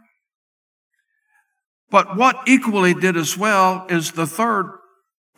But 1.91 2.17
what 2.17 2.37
equally 2.47 2.95
did 2.95 3.17
as 3.17 3.39
well 3.39 3.87
is 3.89 4.13
the 4.13 4.27
third 4.27 4.67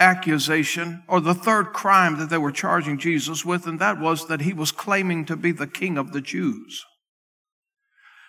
accusation 0.01 1.03
or 1.09 1.21
the 1.21 1.35
third 1.35 1.73
crime 1.73 2.19
that 2.19 2.31
they 2.31 2.39
were 2.39 2.53
charging 2.53 2.99
Jesus 2.99 3.45
with, 3.45 3.67
and 3.67 3.79
that 3.81 4.01
was 4.01 4.29
that 4.29 4.43
he 4.43 4.53
was 4.53 4.73
claiming 4.73 5.25
to 5.27 5.37
be 5.37 5.53
the 5.53 5.67
king 5.67 5.99
of 5.99 6.13
the 6.13 6.21
Jews. 6.21 6.85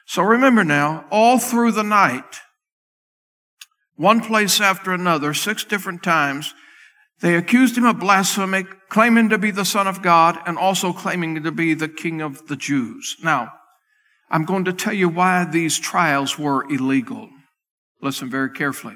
So 0.05 0.23
remember 0.23 0.63
now, 0.63 1.05
all 1.11 1.37
through 1.37 1.71
the 1.73 1.83
night, 1.83 2.41
one 3.95 4.21
place 4.21 4.59
after 4.59 4.91
another, 4.91 5.33
six 5.33 5.63
different 5.63 6.01
times, 6.03 6.53
they 7.21 7.35
accused 7.35 7.77
him 7.77 7.85
of 7.85 7.99
blasphemy, 7.99 8.63
claiming 8.89 9.29
to 9.29 9.37
be 9.37 9.51
the 9.51 9.65
Son 9.65 9.87
of 9.87 10.01
God, 10.01 10.39
and 10.45 10.57
also 10.57 10.93
claiming 10.93 11.43
to 11.43 11.51
be 11.51 11.73
the 11.73 11.89
King 11.89 12.21
of 12.21 12.47
the 12.47 12.55
Jews. 12.55 13.17
Now, 13.23 13.51
I'm 14.29 14.45
going 14.45 14.65
to 14.65 14.73
tell 14.73 14.93
you 14.93 15.09
why 15.09 15.45
these 15.45 15.77
trials 15.77 16.39
were 16.39 16.63
illegal. 16.71 17.29
Listen 18.01 18.29
very 18.29 18.51
carefully. 18.51 18.95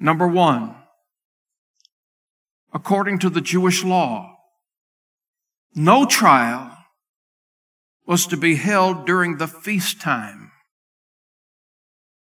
Number 0.00 0.26
one, 0.26 0.74
according 2.72 3.20
to 3.20 3.30
the 3.30 3.40
Jewish 3.40 3.84
law, 3.84 4.36
no 5.74 6.04
trial 6.06 6.76
was 8.06 8.26
to 8.26 8.36
be 8.36 8.56
held 8.56 9.06
during 9.06 9.36
the 9.38 9.46
feast 9.46 10.00
time. 10.00 10.50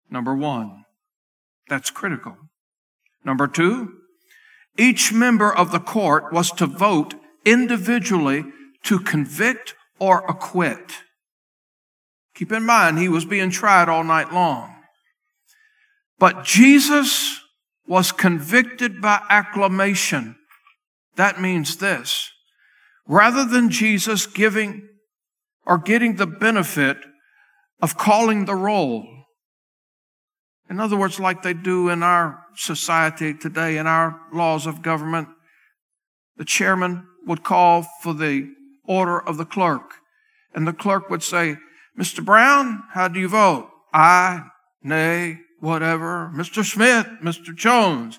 Number 0.09 0.35
one, 0.35 0.83
that's 1.69 1.89
critical. 1.89 2.37
Number 3.23 3.47
two, 3.47 3.93
each 4.77 5.13
member 5.13 5.53
of 5.53 5.71
the 5.71 5.79
court 5.79 6.31
was 6.31 6.51
to 6.53 6.65
vote 6.65 7.15
individually 7.45 8.45
to 8.83 8.99
convict 8.99 9.75
or 9.99 10.25
acquit. 10.27 11.03
Keep 12.33 12.51
in 12.51 12.65
mind, 12.65 12.97
he 12.97 13.09
was 13.09 13.25
being 13.25 13.51
tried 13.51 13.89
all 13.89 14.03
night 14.03 14.33
long. 14.33 14.75
But 16.17 16.43
Jesus 16.43 17.41
was 17.87 18.11
convicted 18.11 19.01
by 19.01 19.21
acclamation. 19.29 20.35
That 21.15 21.41
means 21.41 21.77
this. 21.77 22.31
Rather 23.07 23.43
than 23.43 23.69
Jesus 23.69 24.25
giving 24.25 24.87
or 25.65 25.77
getting 25.77 26.15
the 26.15 26.27
benefit 26.27 26.97
of 27.81 27.97
calling 27.97 28.45
the 28.45 28.55
roll, 28.55 29.20
in 30.71 30.79
other 30.79 30.95
words, 30.95 31.19
like 31.19 31.41
they 31.41 31.53
do 31.53 31.89
in 31.89 32.01
our 32.01 32.45
society 32.55 33.33
today, 33.33 33.77
in 33.77 33.87
our 33.87 34.17
laws 34.31 34.65
of 34.65 34.81
government, 34.81 35.27
the 36.37 36.45
chairman 36.45 37.05
would 37.27 37.43
call 37.43 37.85
for 38.01 38.13
the 38.13 38.49
order 38.85 39.21
of 39.21 39.35
the 39.35 39.43
clerk, 39.43 39.95
and 40.55 40.65
the 40.65 40.71
clerk 40.71 41.09
would 41.09 41.23
say, 41.23 41.57
Mr. 41.99 42.23
Brown, 42.23 42.83
how 42.91 43.09
do 43.09 43.19
you 43.19 43.27
vote? 43.27 43.69
Aye, 43.93 44.43
nay, 44.81 45.39
whatever. 45.59 46.31
Mr. 46.33 46.63
Smith, 46.63 47.05
Mr. 47.21 47.53
Jones. 47.53 48.17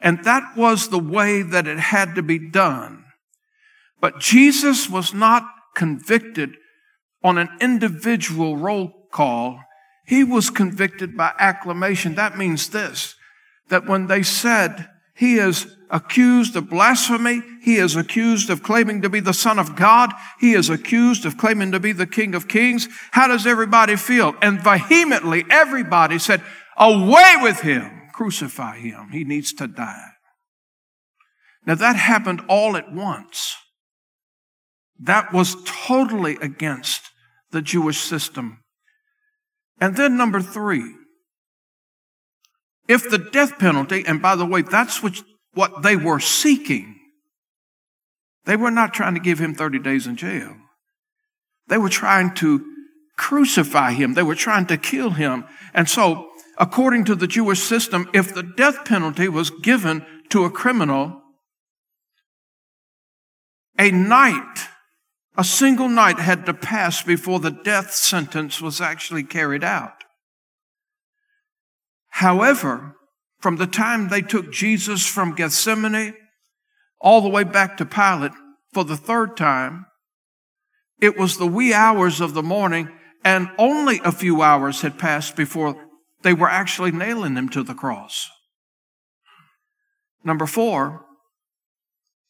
And 0.00 0.24
that 0.24 0.56
was 0.56 0.88
the 0.88 0.98
way 0.98 1.42
that 1.42 1.68
it 1.68 1.78
had 1.78 2.16
to 2.16 2.22
be 2.22 2.50
done. 2.50 3.04
But 4.00 4.18
Jesus 4.18 4.90
was 4.90 5.14
not 5.14 5.44
convicted 5.76 6.56
on 7.22 7.38
an 7.38 7.48
individual 7.60 8.56
roll 8.56 8.92
call. 9.12 9.60
He 10.06 10.24
was 10.24 10.50
convicted 10.50 11.16
by 11.16 11.32
acclamation. 11.38 12.14
That 12.14 12.36
means 12.36 12.70
this, 12.70 13.14
that 13.68 13.86
when 13.86 14.06
they 14.06 14.22
said 14.22 14.88
he 15.14 15.36
is 15.36 15.76
accused 15.90 16.56
of 16.56 16.70
blasphemy, 16.70 17.42
he 17.60 17.76
is 17.76 17.94
accused 17.96 18.50
of 18.50 18.62
claiming 18.62 19.02
to 19.02 19.10
be 19.10 19.20
the 19.20 19.34
son 19.34 19.58
of 19.58 19.76
God, 19.76 20.12
he 20.40 20.54
is 20.54 20.70
accused 20.70 21.26
of 21.26 21.36
claiming 21.36 21.70
to 21.72 21.80
be 21.80 21.92
the 21.92 22.06
king 22.06 22.34
of 22.34 22.48
kings, 22.48 22.88
how 23.12 23.28
does 23.28 23.46
everybody 23.46 23.96
feel? 23.96 24.34
And 24.40 24.60
vehemently 24.60 25.44
everybody 25.50 26.18
said, 26.18 26.42
away 26.76 27.34
with 27.40 27.60
him, 27.60 28.08
crucify 28.12 28.78
him, 28.78 29.10
he 29.12 29.24
needs 29.24 29.52
to 29.54 29.68
die. 29.68 30.08
Now 31.66 31.74
that 31.74 31.96
happened 31.96 32.42
all 32.48 32.76
at 32.76 32.92
once. 32.92 33.56
That 34.98 35.32
was 35.32 35.56
totally 35.64 36.36
against 36.40 37.02
the 37.50 37.62
Jewish 37.62 37.98
system. 37.98 38.61
And 39.82 39.96
then 39.96 40.16
number 40.16 40.40
three, 40.40 40.94
if 42.86 43.10
the 43.10 43.18
death 43.18 43.58
penalty, 43.58 44.04
and 44.06 44.22
by 44.22 44.36
the 44.36 44.46
way, 44.46 44.62
that's 44.62 45.02
what, 45.02 45.20
what 45.54 45.82
they 45.82 45.96
were 45.96 46.20
seeking. 46.20 47.00
They 48.44 48.54
were 48.54 48.70
not 48.70 48.94
trying 48.94 49.14
to 49.14 49.20
give 49.20 49.40
him 49.40 49.56
30 49.56 49.80
days 49.80 50.06
in 50.06 50.14
jail. 50.14 50.54
They 51.66 51.78
were 51.78 51.88
trying 51.88 52.32
to 52.36 52.64
crucify 53.18 53.94
him. 53.94 54.14
They 54.14 54.22
were 54.22 54.36
trying 54.36 54.66
to 54.66 54.76
kill 54.76 55.10
him. 55.10 55.46
And 55.74 55.88
so, 55.88 56.30
according 56.58 57.06
to 57.06 57.16
the 57.16 57.26
Jewish 57.26 57.58
system, 57.58 58.08
if 58.14 58.32
the 58.32 58.44
death 58.44 58.84
penalty 58.84 59.28
was 59.28 59.50
given 59.50 60.06
to 60.28 60.44
a 60.44 60.50
criminal, 60.50 61.20
a 63.80 63.90
night 63.90 64.68
a 65.36 65.44
single 65.44 65.88
night 65.88 66.18
had 66.18 66.46
to 66.46 66.54
pass 66.54 67.02
before 67.02 67.40
the 67.40 67.50
death 67.50 67.92
sentence 67.92 68.60
was 68.60 68.80
actually 68.80 69.24
carried 69.24 69.64
out. 69.64 70.04
However, 72.08 72.96
from 73.38 73.56
the 73.56 73.66
time 73.66 74.08
they 74.08 74.22
took 74.22 74.52
Jesus 74.52 75.06
from 75.06 75.34
Gethsemane 75.34 76.14
all 77.00 77.22
the 77.22 77.28
way 77.28 77.44
back 77.44 77.76
to 77.78 77.86
Pilate 77.86 78.32
for 78.72 78.84
the 78.84 78.96
third 78.96 79.36
time, 79.36 79.86
it 81.00 81.16
was 81.16 81.36
the 81.36 81.46
wee 81.46 81.74
hours 81.74 82.20
of 82.20 82.34
the 82.34 82.42
morning, 82.42 82.88
and 83.24 83.50
only 83.58 84.00
a 84.04 84.12
few 84.12 84.42
hours 84.42 84.82
had 84.82 84.98
passed 84.98 85.34
before 85.34 85.76
they 86.22 86.32
were 86.32 86.48
actually 86.48 86.92
nailing 86.92 87.34
him 87.34 87.48
to 87.48 87.64
the 87.64 87.74
cross. 87.74 88.30
Number 90.22 90.46
four, 90.46 91.04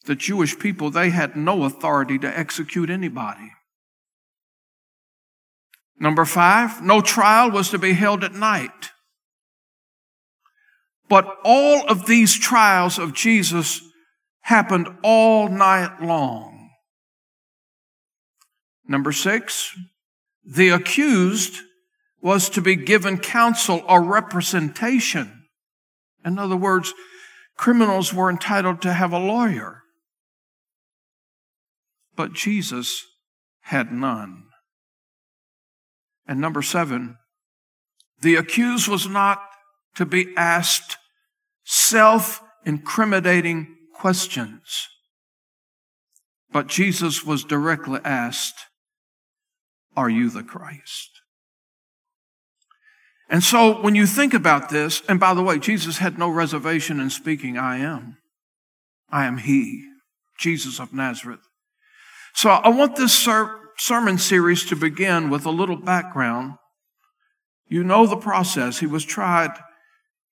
the 0.02 0.14
Jewish 0.14 0.58
people, 0.58 0.90
they 0.90 1.10
had 1.10 1.36
no 1.36 1.64
authority 1.64 2.18
to 2.18 2.38
execute 2.38 2.90
anybody. 2.90 3.52
Number 5.98 6.24
five, 6.24 6.82
no 6.82 7.00
trial 7.00 7.50
was 7.50 7.70
to 7.70 7.78
be 7.78 7.92
held 7.92 8.24
at 8.24 8.34
night. 8.34 8.90
But 11.08 11.36
all 11.44 11.86
of 11.88 12.06
these 12.06 12.36
trials 12.36 12.98
of 12.98 13.14
Jesus 13.14 13.82
happened 14.40 14.88
all 15.02 15.48
night 15.48 16.02
long. 16.02 16.70
Number 18.88 19.12
six, 19.12 19.76
the 20.44 20.70
accused 20.70 21.60
was 22.20 22.48
to 22.50 22.60
be 22.60 22.74
given 22.74 23.18
counsel 23.18 23.82
or 23.88 24.02
representation. 24.02 25.44
In 26.24 26.38
other 26.38 26.56
words, 26.56 26.92
criminals 27.56 28.12
were 28.12 28.30
entitled 28.30 28.82
to 28.82 28.92
have 28.92 29.12
a 29.12 29.18
lawyer 29.18 29.81
but 32.16 32.32
Jesus 32.32 33.06
had 33.62 33.92
none. 33.92 34.44
And 36.26 36.40
number 36.40 36.62
seven, 36.62 37.16
the 38.20 38.36
accused 38.36 38.88
was 38.88 39.08
not 39.08 39.42
to 39.96 40.06
be 40.06 40.34
asked 40.36 40.96
self 41.64 42.42
incriminating 42.64 43.76
questions, 43.94 44.88
but 46.52 46.66
Jesus 46.66 47.24
was 47.24 47.44
directly 47.44 48.00
asked, 48.04 48.66
Are 49.96 50.10
you 50.10 50.30
the 50.30 50.42
Christ? 50.42 51.10
And 53.28 53.42
so 53.42 53.80
when 53.80 53.94
you 53.94 54.06
think 54.06 54.34
about 54.34 54.68
this, 54.68 55.02
and 55.08 55.18
by 55.18 55.32
the 55.32 55.42
way, 55.42 55.58
Jesus 55.58 55.98
had 55.98 56.18
no 56.18 56.28
reservation 56.28 57.00
in 57.00 57.08
speaking, 57.08 57.56
I 57.56 57.78
am. 57.78 58.18
I 59.10 59.24
am 59.24 59.38
He, 59.38 59.88
Jesus 60.38 60.78
of 60.78 60.92
Nazareth. 60.92 61.40
So 62.34 62.50
I 62.50 62.68
want 62.68 62.96
this 62.96 63.12
ser- 63.12 63.58
sermon 63.76 64.18
series 64.18 64.64
to 64.66 64.76
begin 64.76 65.30
with 65.30 65.46
a 65.46 65.50
little 65.50 65.76
background. 65.76 66.54
You 67.68 67.84
know 67.84 68.06
the 68.06 68.16
process. 68.16 68.80
He 68.80 68.86
was 68.86 69.04
tried 69.04 69.50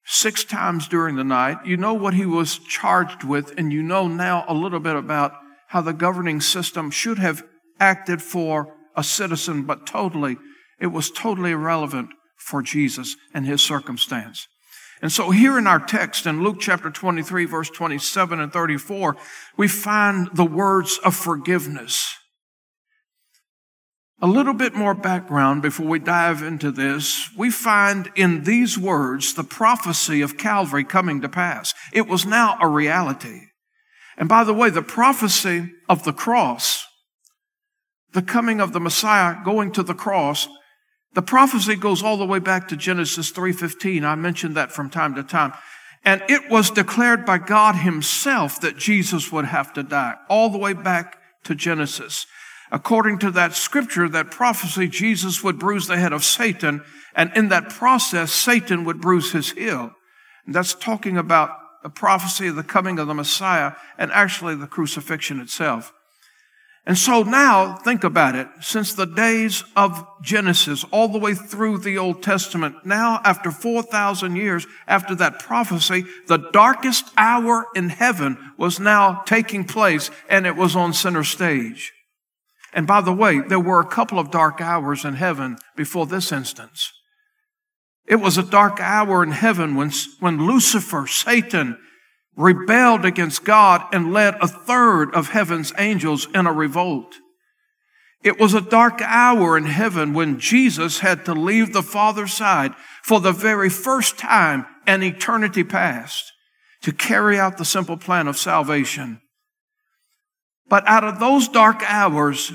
six 0.04 0.44
times 0.44 0.88
during 0.88 1.16
the 1.16 1.24
night. 1.24 1.64
You 1.64 1.76
know 1.76 1.94
what 1.94 2.14
he 2.14 2.26
was 2.26 2.58
charged 2.58 3.24
with, 3.24 3.54
and 3.56 3.72
you 3.72 3.82
know 3.82 4.08
now 4.08 4.44
a 4.48 4.54
little 4.54 4.80
bit 4.80 4.96
about 4.96 5.32
how 5.68 5.80
the 5.80 5.92
governing 5.92 6.40
system 6.40 6.90
should 6.90 7.18
have 7.18 7.44
acted 7.78 8.20
for 8.20 8.74
a 8.96 9.04
citizen, 9.04 9.62
but 9.62 9.86
totally, 9.86 10.36
it 10.80 10.88
was 10.88 11.10
totally 11.10 11.52
irrelevant 11.52 12.10
for 12.36 12.62
Jesus 12.62 13.16
and 13.32 13.46
his 13.46 13.62
circumstance. 13.62 14.48
And 15.02 15.10
so 15.10 15.30
here 15.30 15.58
in 15.58 15.66
our 15.66 15.78
text 15.78 16.26
in 16.26 16.42
Luke 16.42 16.58
chapter 16.60 16.90
23 16.90 17.46
verse 17.46 17.70
27 17.70 18.40
and 18.40 18.52
34, 18.52 19.16
we 19.56 19.66
find 19.66 20.28
the 20.34 20.44
words 20.44 20.98
of 21.04 21.16
forgiveness. 21.16 22.16
A 24.22 24.26
little 24.26 24.52
bit 24.52 24.74
more 24.74 24.94
background 24.94 25.62
before 25.62 25.86
we 25.86 25.98
dive 25.98 26.42
into 26.42 26.70
this. 26.70 27.30
We 27.38 27.50
find 27.50 28.10
in 28.14 28.44
these 28.44 28.76
words 28.76 29.32
the 29.32 29.44
prophecy 29.44 30.20
of 30.20 30.36
Calvary 30.36 30.84
coming 30.84 31.22
to 31.22 31.28
pass. 31.28 31.72
It 31.94 32.06
was 32.06 32.26
now 32.26 32.58
a 32.60 32.68
reality. 32.68 33.46
And 34.18 34.28
by 34.28 34.44
the 34.44 34.52
way, 34.52 34.68
the 34.68 34.82
prophecy 34.82 35.72
of 35.88 36.04
the 36.04 36.12
cross, 36.12 36.84
the 38.12 38.20
coming 38.20 38.60
of 38.60 38.74
the 38.74 38.80
Messiah 38.80 39.36
going 39.42 39.72
to 39.72 39.82
the 39.82 39.94
cross, 39.94 40.46
the 41.14 41.22
prophecy 41.22 41.76
goes 41.76 42.02
all 42.02 42.16
the 42.16 42.26
way 42.26 42.38
back 42.38 42.68
to 42.68 42.76
Genesis 42.76 43.30
3:15. 43.30 44.04
I 44.04 44.14
mentioned 44.14 44.56
that 44.56 44.72
from 44.72 44.90
time 44.90 45.14
to 45.14 45.22
time. 45.22 45.52
And 46.04 46.22
it 46.28 46.48
was 46.48 46.70
declared 46.70 47.26
by 47.26 47.38
God 47.38 47.76
himself 47.76 48.60
that 48.60 48.78
Jesus 48.78 49.30
would 49.30 49.44
have 49.44 49.72
to 49.74 49.82
die, 49.82 50.14
all 50.28 50.48
the 50.48 50.58
way 50.58 50.72
back 50.72 51.18
to 51.44 51.54
Genesis. 51.54 52.26
According 52.72 53.18
to 53.18 53.30
that 53.32 53.54
scripture, 53.54 54.08
that 54.08 54.30
prophecy, 54.30 54.86
Jesus 54.86 55.42
would 55.42 55.58
bruise 55.58 55.88
the 55.88 55.98
head 55.98 56.12
of 56.12 56.24
Satan, 56.24 56.82
and 57.14 57.32
in 57.34 57.48
that 57.48 57.68
process, 57.68 58.32
Satan 58.32 58.84
would 58.84 59.00
bruise 59.00 59.32
his 59.32 59.50
heel. 59.50 59.92
And 60.46 60.54
that's 60.54 60.74
talking 60.74 61.18
about 61.18 61.50
the 61.82 61.90
prophecy 61.90 62.46
of 62.48 62.56
the 62.56 62.62
coming 62.62 62.98
of 62.98 63.06
the 63.06 63.14
Messiah 63.14 63.72
and 63.98 64.12
actually 64.12 64.54
the 64.54 64.66
crucifixion 64.66 65.40
itself. 65.40 65.92
And 66.86 66.96
so 66.96 67.22
now, 67.22 67.76
think 67.76 68.04
about 68.04 68.34
it. 68.34 68.48
Since 68.60 68.94
the 68.94 69.06
days 69.06 69.62
of 69.76 70.06
Genesis, 70.22 70.84
all 70.90 71.08
the 71.08 71.18
way 71.18 71.34
through 71.34 71.78
the 71.78 71.98
Old 71.98 72.22
Testament, 72.22 72.86
now 72.86 73.20
after 73.24 73.50
4,000 73.50 74.34
years 74.34 74.66
after 74.88 75.14
that 75.16 75.38
prophecy, 75.38 76.04
the 76.26 76.38
darkest 76.52 77.04
hour 77.18 77.66
in 77.76 77.90
heaven 77.90 78.38
was 78.56 78.80
now 78.80 79.22
taking 79.26 79.64
place 79.64 80.10
and 80.28 80.46
it 80.46 80.56
was 80.56 80.74
on 80.74 80.94
center 80.94 81.22
stage. 81.22 81.92
And 82.72 82.86
by 82.86 83.02
the 83.02 83.12
way, 83.12 83.40
there 83.40 83.60
were 83.60 83.80
a 83.80 83.86
couple 83.86 84.18
of 84.18 84.30
dark 84.30 84.60
hours 84.60 85.04
in 85.04 85.14
heaven 85.14 85.58
before 85.76 86.06
this 86.06 86.32
instance. 86.32 86.92
It 88.06 88.16
was 88.16 88.38
a 88.38 88.42
dark 88.42 88.80
hour 88.80 89.22
in 89.22 89.32
heaven 89.32 89.74
when, 89.74 89.92
when 90.18 90.46
Lucifer, 90.46 91.06
Satan, 91.06 91.78
rebelled 92.40 93.04
against 93.04 93.44
God 93.44 93.82
and 93.92 94.12
led 94.12 94.34
a 94.40 94.48
third 94.48 95.14
of 95.14 95.28
heaven's 95.28 95.72
angels 95.78 96.26
in 96.34 96.46
a 96.46 96.52
revolt. 96.52 97.16
It 98.22 98.38
was 98.38 98.54
a 98.54 98.60
dark 98.60 99.00
hour 99.02 99.56
in 99.56 99.64
heaven 99.64 100.12
when 100.12 100.40
Jesus 100.40 101.00
had 101.00 101.24
to 101.26 101.34
leave 101.34 101.72
the 101.72 101.82
Father's 101.82 102.32
side 102.32 102.72
for 103.02 103.20
the 103.20 103.32
very 103.32 103.70
first 103.70 104.18
time 104.18 104.66
an 104.86 105.02
eternity 105.02 105.64
past 105.64 106.32
to 106.82 106.92
carry 106.92 107.38
out 107.38 107.58
the 107.58 107.64
simple 107.64 107.96
plan 107.96 108.26
of 108.26 108.38
salvation. 108.38 109.20
But 110.68 110.86
out 110.86 111.04
of 111.04 111.18
those 111.18 111.48
dark 111.48 111.82
hours, 111.86 112.52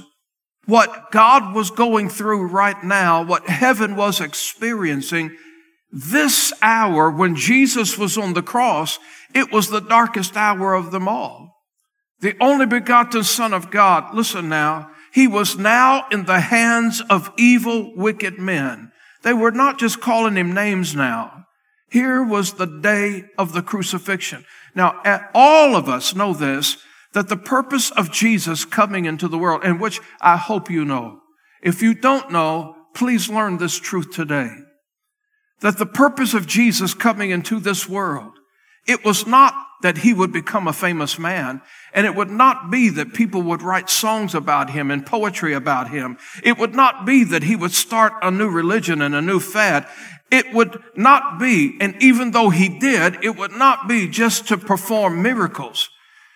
what 0.66 1.12
God 1.12 1.54
was 1.54 1.70
going 1.70 2.10
through 2.10 2.48
right 2.48 2.82
now, 2.84 3.24
what 3.24 3.48
heaven 3.48 3.96
was 3.96 4.20
experiencing, 4.20 5.36
this 5.92 6.52
hour 6.62 7.10
when 7.10 7.36
Jesus 7.36 7.98
was 7.98 8.18
on 8.18 8.34
the 8.34 8.42
cross, 8.42 9.00
it 9.36 9.52
was 9.52 9.70
the 9.70 9.82
darkest 9.82 10.36
hour 10.36 10.74
of 10.74 10.92
them 10.92 11.08
all. 11.08 11.62
The 12.22 12.36
only 12.40 12.66
begotten 12.66 13.24
Son 13.24 13.54
of 13.54 13.70
God, 13.70 14.16
listen 14.16 14.50
now, 14.50 14.90
he 15.14 15.28
was 15.28 15.58
now 15.58 16.08
in 16.12 16.26
the 16.26 16.40
hands 16.40 17.02
of 17.10 17.32
evil, 17.38 17.96
wicked 17.96 18.40
men. 18.40 18.92
They 19.22 19.34
were 19.34 19.52
not 19.52 19.78
just 19.78 20.02
calling 20.02 20.36
him 20.36 20.54
names 20.54 20.96
now. 20.96 21.46
Here 21.90 22.24
was 22.24 22.54
the 22.54 22.66
day 22.66 23.26
of 23.38 23.54
the 23.54 23.62
crucifixion. 23.62 24.46
Now, 24.74 25.02
all 25.34 25.76
of 25.76 25.88
us 25.88 26.16
know 26.16 26.34
this, 26.34 26.78
that 27.14 27.30
the 27.30 27.38
purpose 27.38 27.92
of 27.92 28.12
Jesus 28.12 28.66
coming 28.66 29.06
into 29.06 29.28
the 29.28 29.38
world, 29.38 29.62
and 29.64 29.80
which 29.80 30.02
I 30.20 30.38
hope 30.38 30.70
you 30.70 30.84
know. 30.84 31.22
If 31.62 31.82
you 31.82 31.94
don't 31.94 32.32
know, 32.32 32.76
please 32.94 33.30
learn 33.30 33.58
this 33.58 33.78
truth 33.78 34.12
today 34.12 34.50
that 35.62 35.78
the 35.78 35.86
purpose 35.86 36.34
of 36.34 36.46
Jesus 36.46 36.94
coming 36.94 37.32
into 37.32 37.60
this 37.60 37.88
world, 37.88 38.35
it 38.86 39.04
was 39.04 39.26
not 39.26 39.54
that 39.82 40.00
he 40.00 40.14
would 40.14 40.32
become 40.32 40.68
a 40.68 40.74
famous 40.74 41.20
man. 41.20 41.62
And 41.94 42.06
it 42.06 42.16
would 42.16 42.30
not 42.30 42.72
be 42.72 42.90
that 42.90 43.14
people 43.14 43.42
would 43.44 43.62
write 43.62 43.90
songs 43.90 44.34
about 44.34 44.70
him 44.70 44.90
and 44.90 45.06
poetry 45.06 45.54
about 45.54 45.90
him. 45.90 46.18
It 46.44 46.58
would 46.58 46.74
not 46.74 47.06
be 47.06 47.24
that 47.26 47.44
he 47.44 47.56
would 47.56 47.72
start 47.72 48.14
a 48.22 48.32
new 48.32 48.50
religion 48.50 49.02
and 49.02 49.14
a 49.14 49.22
new 49.22 49.40
fad. 49.40 49.88
It 50.32 50.54
would 50.54 50.82
not 50.96 51.40
be, 51.40 51.78
and 51.80 51.96
even 52.02 52.32
though 52.32 52.50
he 52.50 52.68
did, 52.68 53.24
it 53.24 53.38
would 53.38 53.52
not 53.52 53.88
be 53.88 54.08
just 54.08 54.48
to 54.48 54.58
perform 54.58 55.22
miracles 55.22 55.90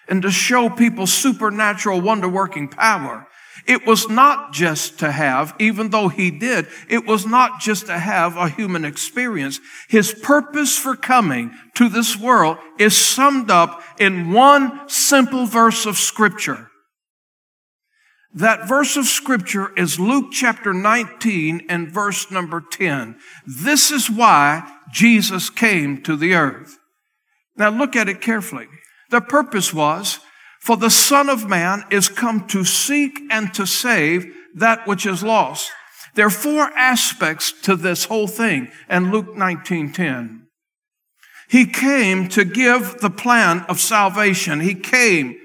and 0.07 0.21
to 0.21 0.31
show 0.31 0.69
people 0.69 1.07
supernatural 1.07 2.01
wonder 2.01 2.29
working 2.29 2.67
power. 2.67 3.27
It 3.67 3.85
was 3.85 4.09
not 4.09 4.53
just 4.53 4.99
to 4.99 5.11
have, 5.11 5.55
even 5.59 5.89
though 5.89 6.07
he 6.07 6.31
did, 6.31 6.67
it 6.89 7.05
was 7.05 7.25
not 7.25 7.59
just 7.59 7.87
to 7.87 7.97
have 7.97 8.37
a 8.37 8.49
human 8.49 8.85
experience. 8.85 9.59
His 9.87 10.13
purpose 10.13 10.77
for 10.77 10.95
coming 10.95 11.51
to 11.75 11.89
this 11.89 12.17
world 12.17 12.57
is 12.77 12.95
summed 12.95 13.51
up 13.51 13.81
in 13.99 14.31
one 14.31 14.87
simple 14.87 15.45
verse 15.45 15.85
of 15.85 15.97
scripture. 15.97 16.69
That 18.33 18.67
verse 18.67 18.95
of 18.95 19.05
scripture 19.05 19.73
is 19.75 19.99
Luke 19.99 20.27
chapter 20.31 20.73
19 20.73 21.65
and 21.67 21.91
verse 21.91 22.29
number 22.29 22.61
10. 22.61 23.17
This 23.45 23.91
is 23.91 24.09
why 24.09 24.71
Jesus 24.91 25.49
came 25.49 26.03
to 26.03 26.15
the 26.15 26.35
earth. 26.35 26.77
Now 27.57 27.69
look 27.69 27.95
at 27.95 28.07
it 28.07 28.21
carefully. 28.21 28.67
The 29.09 29.21
purpose 29.21 29.73
was 29.73 30.19
for 30.69 30.77
the 30.77 30.91
Son 30.91 31.29
of 31.29 31.49
Man 31.49 31.83
is 31.89 32.09
come 32.09 32.45
to 32.45 32.63
seek 32.63 33.19
and 33.31 33.51
to 33.55 33.65
save 33.65 34.31
that 34.53 34.85
which 34.85 35.03
is 35.07 35.23
lost. 35.23 35.71
There 36.13 36.27
are 36.27 36.29
four 36.29 36.61
aspects 36.77 37.51
to 37.63 37.75
this 37.75 38.05
whole 38.05 38.27
thing 38.27 38.71
in 38.87 39.09
Luke 39.09 39.35
19:10. 39.35 40.43
He 41.49 41.65
came 41.65 42.29
to 42.29 42.45
give 42.45 42.99
the 42.99 43.09
plan 43.09 43.61
of 43.67 43.79
salvation. 43.79 44.59
He 44.59 44.75
came, 44.75 45.37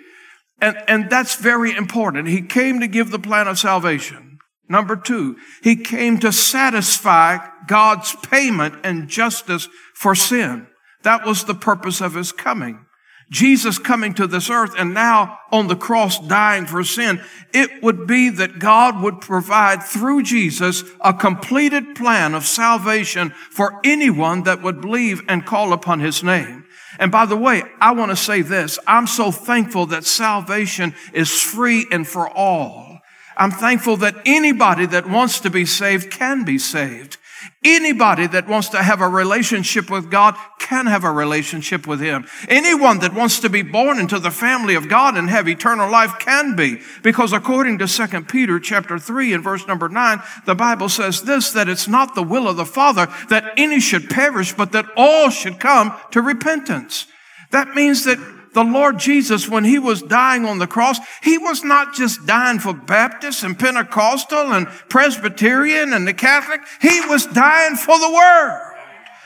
and, 0.61 0.77
and 0.89 1.09
that's 1.09 1.37
very 1.37 1.75
important. 1.75 2.29
He 2.29 2.43
came 2.43 2.81
to 2.81 2.87
give 2.87 3.11
the 3.11 3.19
plan 3.19 3.49
of 3.49 3.59
salvation. 3.59 4.37
Number 4.69 4.95
two, 4.95 5.39
he 5.63 5.75
came 5.75 6.19
to 6.19 6.33
satisfy 6.33 7.39
God's 7.67 8.15
payment 8.17 8.75
and 8.85 9.09
justice 9.09 9.71
for 9.95 10.15
sin. 10.15 10.67
That 11.03 11.25
was 11.25 11.45
the 11.45 11.55
purpose 11.55 12.03
of 12.03 12.13
his 12.13 12.31
coming. 12.31 12.84
Jesus 13.31 13.79
coming 13.79 14.15
to 14.15 14.27
this 14.27 14.51
earth 14.51 14.75
and 14.79 14.95
now 14.95 15.39
on 15.51 15.67
the 15.67 15.77
cross 15.77 16.19
dying 16.19 16.67
for 16.67 16.85
sin, 16.85 17.21
it 17.53 17.83
would 17.83 18.07
be 18.07 18.29
that 18.31 18.59
God 18.59 19.01
would 19.03 19.21
provide 19.21 19.83
through 19.83 20.23
Jesus 20.23 20.85
a 21.01 21.13
completed 21.13 21.95
plan 21.95 22.35
of 22.35 22.45
salvation 22.45 23.31
for 23.51 23.81
anyone 23.83 24.43
that 24.43 24.63
would 24.63 24.81
believe 24.81 25.23
and 25.29 25.47
call 25.47 25.73
upon 25.73 26.01
his 26.01 26.23
name. 26.23 26.65
And 26.99 27.11
by 27.11 27.27
the 27.27 27.37
way, 27.37 27.63
I 27.81 27.93
want 27.93 28.11
to 28.11 28.17
say 28.17 28.43
this. 28.43 28.79
I'm 28.87 29.07
so 29.07 29.33
thankful 29.33 29.87
that 29.87 30.05
salvation 30.05 30.95
is 31.13 31.41
free 31.41 31.87
and 31.91 32.07
for 32.07 32.29
all. 32.29 33.01
I'm 33.37 33.51
thankful 33.51 33.97
that 33.99 34.17
anybody 34.25 34.87
that 34.87 35.09
wants 35.09 35.41
to 35.41 35.51
be 35.51 35.67
saved 35.67 36.11
can 36.11 36.45
be 36.45 36.59
saved. 36.59 37.17
Anybody 37.65 38.27
that 38.29 38.47
wants 38.47 38.69
to 38.71 38.83
have 38.83 39.01
a 39.01 39.09
relationship 39.09 39.91
with 39.91 40.11
God 40.11 40.37
can 40.59 40.87
have 40.87 41.05
a 41.05 41.11
relationship 41.11 41.87
with 41.87 42.01
Him. 42.01 42.27
Anyone 42.49 42.99
that 43.01 43.15
wants 43.15 43.41
to 43.41 43.49
be 43.49 43.63
born 43.63 43.99
into 43.99 44.19
the 44.19 44.31
family 44.31 44.75
of 44.75 44.89
God 44.89 45.17
and 45.17 45.29
have 45.31 45.49
eternal 45.49 45.91
life 45.91 46.19
can 46.19 46.57
be. 46.57 46.81
Because 47.03 47.33
according 47.33 47.79
to 47.79 47.87
2 47.87 48.23
Peter 48.23 48.59
chapter 48.59 48.99
3 48.99 49.35
and 49.35 49.45
verse 49.45 49.67
number 49.67 49.89
9, 49.89 50.23
the 50.47 50.55
Bible 50.55 50.89
says 50.89 51.23
this, 51.23 51.53
that 51.53 51.69
it's 51.69 51.89
not 51.89 52.15
the 52.15 52.23
will 52.23 52.49
of 52.49 52.57
the 52.57 52.65
Father 52.65 53.09
that 53.29 53.53
any 53.57 53.81
should 53.81 54.11
perish, 54.11 54.53
but 54.53 54.73
that 54.73 54.87
all 54.97 55.31
should 55.31 55.61
come 55.61 55.95
to 56.11 56.23
repentance. 56.23 57.07
That 57.51 57.75
means 57.75 58.05
that 58.05 58.19
the 58.55 58.65
Lord 58.65 58.99
Jesus, 58.99 59.49
when 59.49 59.65
he 59.65 59.79
was 59.79 60.01
dying 60.01 60.47
on 60.47 60.59
the 60.59 60.67
cross, 60.67 60.99
he 61.23 61.39
was 61.39 61.65
not 61.65 61.95
just 61.95 62.25
dying 62.25 62.61
for 62.61 62.73
Baptists 62.73 63.43
and 63.43 63.59
Pentecostal 63.59 64.53
and 64.53 64.67
Presbyterian 64.89 65.93
and 65.93 66.07
the 66.07 66.15
Catholic. 66.15 66.61
He 66.81 67.01
was 67.03 67.27
dying 67.27 67.77
for 67.77 67.99
the 67.99 68.11
world. 68.11 68.73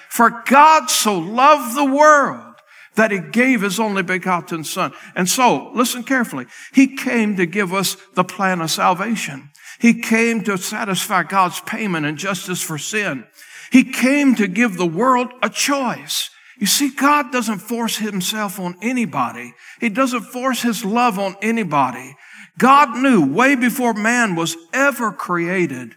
For 0.08 0.42
God 0.46 0.90
so 0.90 1.18
loved 1.18 1.76
the 1.76 1.84
world 1.84 2.56
that 2.94 3.10
he 3.10 3.18
gave 3.18 3.60
his 3.60 3.78
only 3.78 4.02
begotten 4.02 4.64
son. 4.64 4.92
And 5.14 5.28
so, 5.28 5.70
listen 5.74 6.02
carefully. 6.02 6.46
He 6.72 6.96
came 6.96 7.36
to 7.36 7.46
give 7.46 7.72
us 7.72 7.96
the 8.14 8.24
plan 8.24 8.60
of 8.60 8.70
salvation. 8.70 9.50
He 9.78 10.00
came 10.00 10.42
to 10.44 10.58
satisfy 10.58 11.22
God's 11.22 11.60
payment 11.60 12.06
and 12.06 12.18
justice 12.18 12.60
for 12.60 12.78
sin. 12.78 13.26
He 13.70 13.84
came 13.84 14.34
to 14.36 14.48
give 14.48 14.76
the 14.76 14.86
world 14.86 15.28
a 15.42 15.50
choice. 15.50 16.30
You 16.59 16.66
see, 16.66 16.90
God 16.90 17.31
doesn't 17.31 17.59
force 17.59 17.99
himself 17.99 18.59
on 18.59 18.77
anybody. 18.83 19.55
He 19.81 19.88
doesn't 19.88 20.23
force 20.23 20.62
his 20.62 20.85
love 20.85 21.18
on 21.18 21.37
anybody. 21.40 22.16
God 22.59 22.97
knew 22.97 23.33
way 23.33 23.55
before 23.55 23.94
man 23.94 24.35
was 24.35 24.57
ever 24.73 25.12
created 25.12 25.94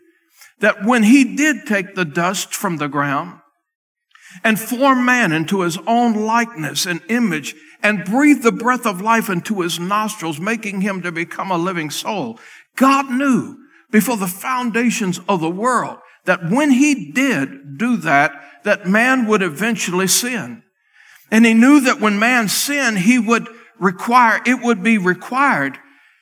that 0.60 0.86
when 0.86 1.04
he 1.04 1.36
did 1.36 1.66
take 1.66 1.96
the 1.96 2.06
dust 2.06 2.54
from 2.54 2.78
the 2.78 2.88
ground 2.88 3.40
and 4.44 4.60
form 4.60 5.04
man 5.04 5.32
into 5.32 5.62
his 5.62 5.80
own 5.88 6.14
likeness 6.14 6.86
and 6.86 7.02
image 7.10 7.56
and 7.82 8.06
breathe 8.06 8.44
the 8.44 8.52
breath 8.52 8.86
of 8.86 9.02
life 9.02 9.30
into 9.30 9.62
his 9.62 9.80
nostrils, 9.80 10.40
making 10.40 10.82
him 10.82 11.02
to 11.02 11.12
become 11.12 11.50
a 11.50 11.58
living 11.58 11.90
soul, 11.90 12.40
God 12.76 13.10
knew 13.10 13.58
before 13.90 14.18
the 14.18 14.28
foundations 14.28 15.20
of 15.28 15.42
the 15.42 15.50
world 15.50 15.98
that 16.26 16.50
when 16.50 16.70
he 16.70 17.12
did 17.12 17.78
do 17.78 17.98
that, 17.98 18.32
that 18.64 18.88
man 18.88 19.28
would 19.28 19.42
eventually 19.42 20.08
sin. 20.08 20.64
And 21.32 21.46
he 21.46 21.54
knew 21.54 21.82
that 21.82 22.02
when 22.02 22.20
man 22.20 22.50
sinned, 22.50 23.00
he 23.00 23.18
would 23.18 23.48
require, 23.80 24.42
it 24.46 24.62
would 24.62 24.84
be 24.84 24.98
required, 24.98 25.78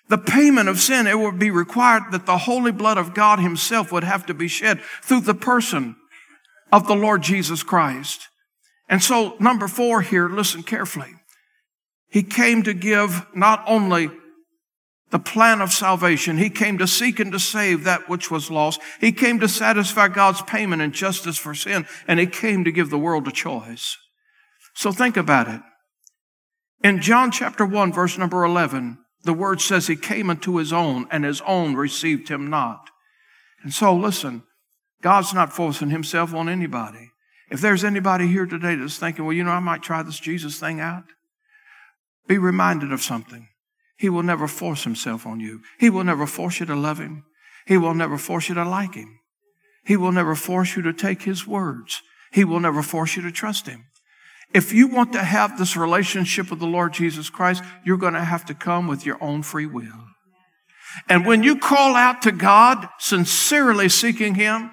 the 0.08 0.18
payment 0.18 0.70
of 0.70 0.80
sin, 0.80 1.08
it 1.08 1.20
would 1.20 1.38
be 1.38 1.52
required 1.52 2.04
that 2.12 2.26
the 2.26 2.38
holy 2.38 2.72
blood 2.72 2.98
of 2.98 3.14
God 3.14 3.40
himself 3.40 3.92
would 3.92 4.04
have 4.04 4.26
to 4.26 4.34
be 4.34 4.48
shed 4.48 4.82
through 5.02 5.22
the 5.22 5.36
person 5.36 5.96
of 6.72 6.88
the 6.88 6.96
Lord 6.96 7.22
Jesus 7.22 7.64
Christ. 7.64 8.28
And 8.88 9.04
so 9.04 9.36
number 9.40 9.68
four 9.68 10.02
here, 10.02 10.28
listen 10.28 10.64
carefully. 10.64 11.14
He 12.10 12.24
came 12.24 12.64
to 12.64 12.74
give 12.74 13.26
not 13.36 13.64
only 13.68 14.10
the 15.12 15.20
plan 15.20 15.62
of 15.62 15.72
salvation. 15.72 16.38
He 16.38 16.50
came 16.50 16.78
to 16.78 16.88
seek 16.88 17.20
and 17.20 17.32
to 17.32 17.40
save 17.40 17.84
that 17.84 18.08
which 18.08 18.30
was 18.30 18.52
lost. 18.52 18.82
He 19.02 19.12
came 19.12 19.40
to 19.40 19.48
satisfy 19.48 20.08
God's 20.08 20.42
payment 20.44 20.82
and 20.82 20.94
justice 20.94 21.38
for 21.38 21.56
sin, 21.56 21.88
and 22.08 22.20
he 22.20 22.28
came 22.28 22.64
to 22.64 22.72
give 22.72 22.90
the 22.90 22.98
world 22.98 23.28
a 23.28 23.32
choice. 23.32 23.98
So 24.76 24.92
think 24.92 25.18
about 25.18 25.48
it. 25.48 25.62
In 26.84 27.02
John 27.02 27.32
chapter 27.32 27.66
1, 27.66 27.92
verse 27.92 28.18
number 28.18 28.44
11, 28.44 29.00
the 29.24 29.34
word 29.34 29.60
says 29.60 29.88
he 29.88 29.96
came 29.96 30.30
unto 30.30 30.58
his 30.58 30.72
own, 30.72 31.08
and 31.12 31.26
his 31.26 31.42
own 31.42 31.76
received 31.76 32.30
him 32.30 32.50
not. 32.50 32.90
And 33.64 33.74
so 33.74 33.94
listen, 33.94 34.44
God's 35.02 35.34
not 35.34 35.52
forcing 35.52 35.90
himself 35.90 36.34
on 36.34 36.48
anybody. 36.48 37.12
If 37.50 37.62
there's 37.62 37.84
anybody 37.84 38.28
here 38.28 38.46
today 38.46 38.76
that's 38.76 38.98
thinking, 38.98 39.26
well, 39.26 39.34
you 39.34 39.44
know, 39.44 39.52
I 39.52 39.60
might 39.60 39.82
try 39.82 40.04
this 40.04 40.20
Jesus 40.20 40.60
thing 40.60 40.80
out, 40.80 41.06
be 42.28 42.38
reminded 42.38 42.94
of 42.94 43.02
something. 43.02 43.48
He 44.00 44.10
will 44.10 44.24
never 44.24 44.48
force 44.48 44.86
himself 44.86 45.28
on 45.28 45.42
you. 45.42 45.62
He 45.78 45.90
will 45.90 46.06
never 46.06 46.26
force 46.26 46.62
you 46.62 46.66
to 46.68 46.76
love 46.76 47.00
him. 47.00 47.26
He 47.68 47.78
will 47.78 47.94
never 47.94 48.18
force 48.18 48.48
you 48.48 48.56
to 48.56 48.64
like 48.64 48.96
him. 48.96 49.20
He 49.86 49.98
will 49.98 50.14
never 50.14 50.36
force 50.36 50.78
you 50.78 50.82
to 50.84 50.94
take 50.94 51.24
his 51.24 51.46
words. 51.46 52.02
He 52.32 52.46
will 52.46 52.62
never 52.62 52.82
force 52.82 53.18
you 53.18 53.22
to 53.24 53.32
trust 53.32 53.68
him. 53.68 53.86
If 54.54 54.74
you 54.74 54.88
want 54.88 55.12
to 55.14 55.24
have 55.24 55.58
this 55.58 55.76
relationship 55.76 56.50
with 56.50 56.60
the 56.60 56.66
Lord 56.66 56.94
Jesus 56.94 57.30
Christ, 57.30 57.62
you're 57.84 57.98
going 57.98 58.14
to 58.14 58.24
have 58.24 58.46
to 58.46 58.54
come 58.54 58.88
with 58.88 59.06
your 59.06 59.22
own 59.22 59.44
free 59.44 59.66
will. 59.66 60.06
And 61.10 61.26
when 61.26 61.44
you 61.44 61.58
call 61.58 61.96
out 61.96 62.22
to 62.22 62.32
God, 62.32 62.88
sincerely 63.00 63.90
seeking 63.90 64.36
Him, 64.36 64.72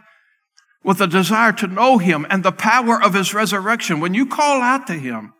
with 0.84 1.00
a 1.00 1.06
desire 1.08 1.52
to 1.52 1.66
know 1.66 1.98
Him 1.98 2.26
and 2.30 2.44
the 2.44 2.52
power 2.52 3.02
of 3.02 3.12
His 3.12 3.34
resurrection, 3.34 3.98
when 3.98 4.14
you 4.14 4.24
call 4.24 4.62
out 4.62 4.86
to 4.86 4.94
Him, 4.94 5.34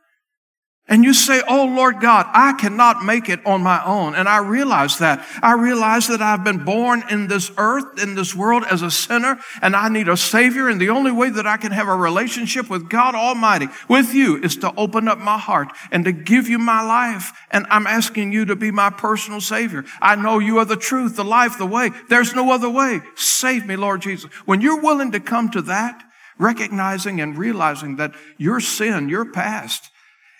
and 0.88 1.03
you 1.03 1.14
say, 1.14 1.42
Oh 1.49 1.64
Lord 1.64 2.01
God, 2.01 2.27
I 2.33 2.53
cannot 2.53 3.05
make 3.05 3.29
it 3.29 3.44
on 3.44 3.61
my 3.62 3.85
own. 3.85 4.14
And 4.14 4.29
I 4.29 4.38
realize 4.38 4.99
that. 4.99 5.27
I 5.42 5.55
realize 5.55 6.07
that 6.09 6.22
I've 6.22 6.44
been 6.44 6.64
born 6.64 7.03
in 7.11 7.27
this 7.27 7.51
earth, 7.59 8.01
in 8.01 8.14
this 8.14 8.37
world 8.37 8.64
as 8.70 8.83
a 8.83 8.90
sinner, 8.90 9.38
and 9.61 9.75
I 9.75 9.88
need 9.88 10.09
a 10.09 10.16
savior. 10.16 10.68
And 10.68 10.81
the 10.81 10.90
only 10.90 11.11
way 11.11 11.31
that 11.31 11.46
I 11.46 11.57
can 11.57 11.72
have 11.72 11.88
a 11.88 11.96
relationship 11.96 12.70
with 12.70 12.88
God 12.88 13.16
Almighty, 13.16 13.66
with 13.88 14.14
you, 14.14 14.37
is 14.37 14.57
to 14.59 14.72
open 14.77 15.09
up 15.09 15.18
my 15.18 15.38
heart 15.38 15.72
and 15.90 16.05
to 16.05 16.12
give 16.12 16.49
you 16.49 16.59
my 16.59 16.83
life. 16.83 17.33
And 17.51 17.66
I'm 17.68 17.88
asking 17.88 18.33
you 18.33 18.44
to 18.44 18.55
be 18.55 18.70
my 18.70 18.90
personal 18.90 19.40
savior. 19.40 19.85
I 20.01 20.14
know 20.14 20.38
you 20.38 20.59
are 20.59 20.64
the 20.64 20.77
truth, 20.77 21.16
the 21.16 21.25
life, 21.25 21.59
the 21.59 21.66
way. 21.66 21.90
There's 22.09 22.33
no 22.33 22.53
other 22.53 22.70
way. 22.70 23.01
Save 23.16 23.66
me, 23.66 23.75
Lord 23.75 24.03
Jesus. 24.03 24.31
When 24.44 24.61
you're 24.61 24.81
willing 24.81 25.11
to 25.12 25.20
come 25.20 25.51
to 25.51 25.62
that, 25.62 26.05
recognizing 26.38 27.20
and 27.20 27.37
realizing 27.37 27.96
that 27.96 28.14
your 28.37 28.61
sin, 28.61 29.09
your 29.09 29.25
past, 29.33 29.90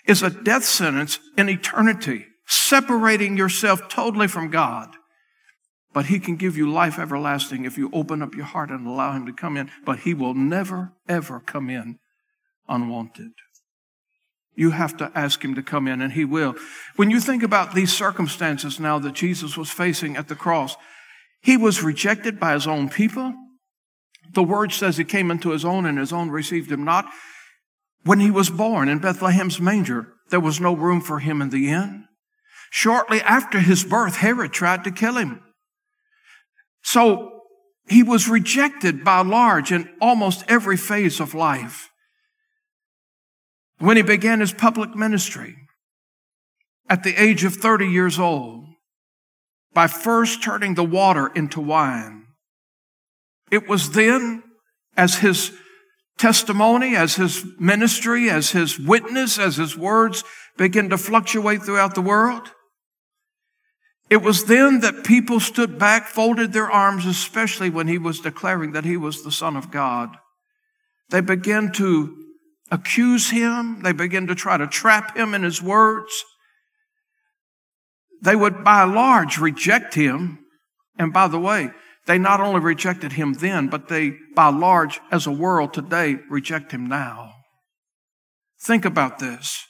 is 0.07 0.23
a 0.23 0.29
death 0.29 0.63
sentence 0.63 1.19
in 1.37 1.49
eternity, 1.49 2.25
separating 2.45 3.37
yourself 3.37 3.89
totally 3.89 4.27
from 4.27 4.49
God. 4.49 4.95
But 5.93 6.05
he 6.05 6.19
can 6.19 6.35
give 6.35 6.55
you 6.55 6.69
life 6.71 6.99
everlasting 6.99 7.65
if 7.65 7.77
you 7.77 7.89
open 7.91 8.21
up 8.21 8.35
your 8.35 8.45
heart 8.45 8.69
and 8.69 8.87
allow 8.87 9.13
him 9.13 9.25
to 9.25 9.33
come 9.33 9.57
in. 9.57 9.69
But 9.85 9.99
he 9.99 10.13
will 10.13 10.33
never, 10.33 10.93
ever 11.07 11.39
come 11.39 11.69
in 11.69 11.99
unwanted. 12.69 13.31
You 14.55 14.71
have 14.71 14.97
to 14.97 15.11
ask 15.13 15.43
him 15.43 15.55
to 15.55 15.61
come 15.61 15.87
in, 15.87 16.01
and 16.01 16.13
he 16.13 16.25
will. 16.25 16.55
When 16.95 17.11
you 17.11 17.19
think 17.19 17.43
about 17.43 17.75
these 17.75 17.93
circumstances 17.93 18.79
now 18.79 18.97
that 18.99 19.13
Jesus 19.13 19.55
was 19.55 19.69
facing 19.69 20.17
at 20.17 20.27
the 20.27 20.35
cross, 20.35 20.75
he 21.41 21.57
was 21.57 21.83
rejected 21.83 22.39
by 22.39 22.53
his 22.53 22.65
own 22.65 22.89
people. 22.89 23.33
The 24.33 24.43
word 24.43 24.71
says 24.71 24.97
he 24.97 25.03
came 25.03 25.29
into 25.29 25.51
his 25.51 25.63
own, 25.63 25.85
and 25.85 25.97
his 25.97 26.11
own 26.11 26.29
received 26.29 26.71
him 26.71 26.83
not. 26.83 27.05
When 28.07 28.21
he 28.21 28.31
was 28.31 28.49
born 28.49 28.87
in 28.87 28.99
Bethlehem's 28.99 29.59
manger, 29.59 30.13
there 30.29 30.39
was 30.39 30.61
no 30.61 30.73
room 30.73 31.01
for 31.01 31.19
him 31.19 31.41
in 31.41 31.49
the 31.49 31.67
inn. 31.67 32.05
Shortly 32.69 33.19
after 33.19 33.59
his 33.59 33.83
birth, 33.83 34.15
Herod 34.15 34.53
tried 34.53 34.85
to 34.85 34.91
kill 34.91 35.17
him. 35.17 35.41
So 36.81 37.41
he 37.89 38.03
was 38.03 38.29
rejected 38.29 39.03
by 39.03 39.23
large 39.23 39.73
in 39.73 39.89
almost 39.99 40.45
every 40.47 40.77
phase 40.77 41.19
of 41.19 41.33
life. 41.33 41.89
When 43.79 43.97
he 43.97 44.03
began 44.03 44.39
his 44.39 44.53
public 44.53 44.95
ministry 44.95 45.57
at 46.89 47.03
the 47.03 47.21
age 47.21 47.43
of 47.43 47.55
30 47.55 47.87
years 47.87 48.17
old, 48.17 48.67
by 49.73 49.87
first 49.87 50.41
turning 50.41 50.75
the 50.75 50.83
water 50.85 51.27
into 51.35 51.59
wine, 51.59 52.27
it 53.51 53.67
was 53.67 53.91
then, 53.91 54.43
as 54.95 55.17
his 55.17 55.51
testimony, 56.17 56.95
as 56.95 57.15
his 57.15 57.45
ministry, 57.59 58.29
as 58.29 58.51
his 58.51 58.79
witness, 58.79 59.37
as 59.37 59.57
his 59.57 59.77
words 59.77 60.23
began 60.57 60.89
to 60.89 60.97
fluctuate 60.97 61.63
throughout 61.63 61.95
the 61.95 62.01
world, 62.01 62.51
it 64.09 64.21
was 64.21 64.45
then 64.45 64.79
that 64.79 65.03
people 65.03 65.39
stood 65.39 65.77
back, 65.77 66.07
folded 66.07 66.53
their 66.53 66.71
arms, 66.71 67.05
especially 67.05 67.69
when 67.69 67.87
he 67.87 67.97
was 67.97 68.21
declaring 68.21 68.71
that 68.71 68.85
he 68.85 68.95
was 68.95 69.23
the 69.23 69.31
Son 69.31 69.57
of 69.57 69.69
God. 69.69 70.15
They 71.09 71.21
began 71.21 71.71
to 71.73 72.15
accuse 72.71 73.29
him. 73.29 73.81
They 73.81 73.91
began 73.91 74.27
to 74.27 74.35
try 74.35 74.57
to 74.57 74.67
trap 74.67 75.17
him 75.17 75.33
in 75.33 75.43
his 75.43 75.61
words. 75.61 76.11
They 78.21 78.35
would, 78.35 78.63
by 78.63 78.83
large, 78.83 79.37
reject 79.37 79.93
him. 79.93 80.39
And 80.97 81.13
by 81.13 81.27
the 81.27 81.39
way, 81.39 81.71
they 82.07 82.17
not 82.17 82.41
only 82.41 82.59
rejected 82.59 83.13
him 83.13 83.33
then, 83.33 83.67
but 83.67 83.89
they, 83.89 84.15
by 84.33 84.49
large, 84.49 84.99
as 85.11 85.27
a 85.27 85.31
world 85.31 85.73
today, 85.73 86.17
reject 86.29 86.71
him 86.71 86.87
now. 86.87 87.33
Think 88.59 88.85
about 88.85 89.19
this. 89.19 89.65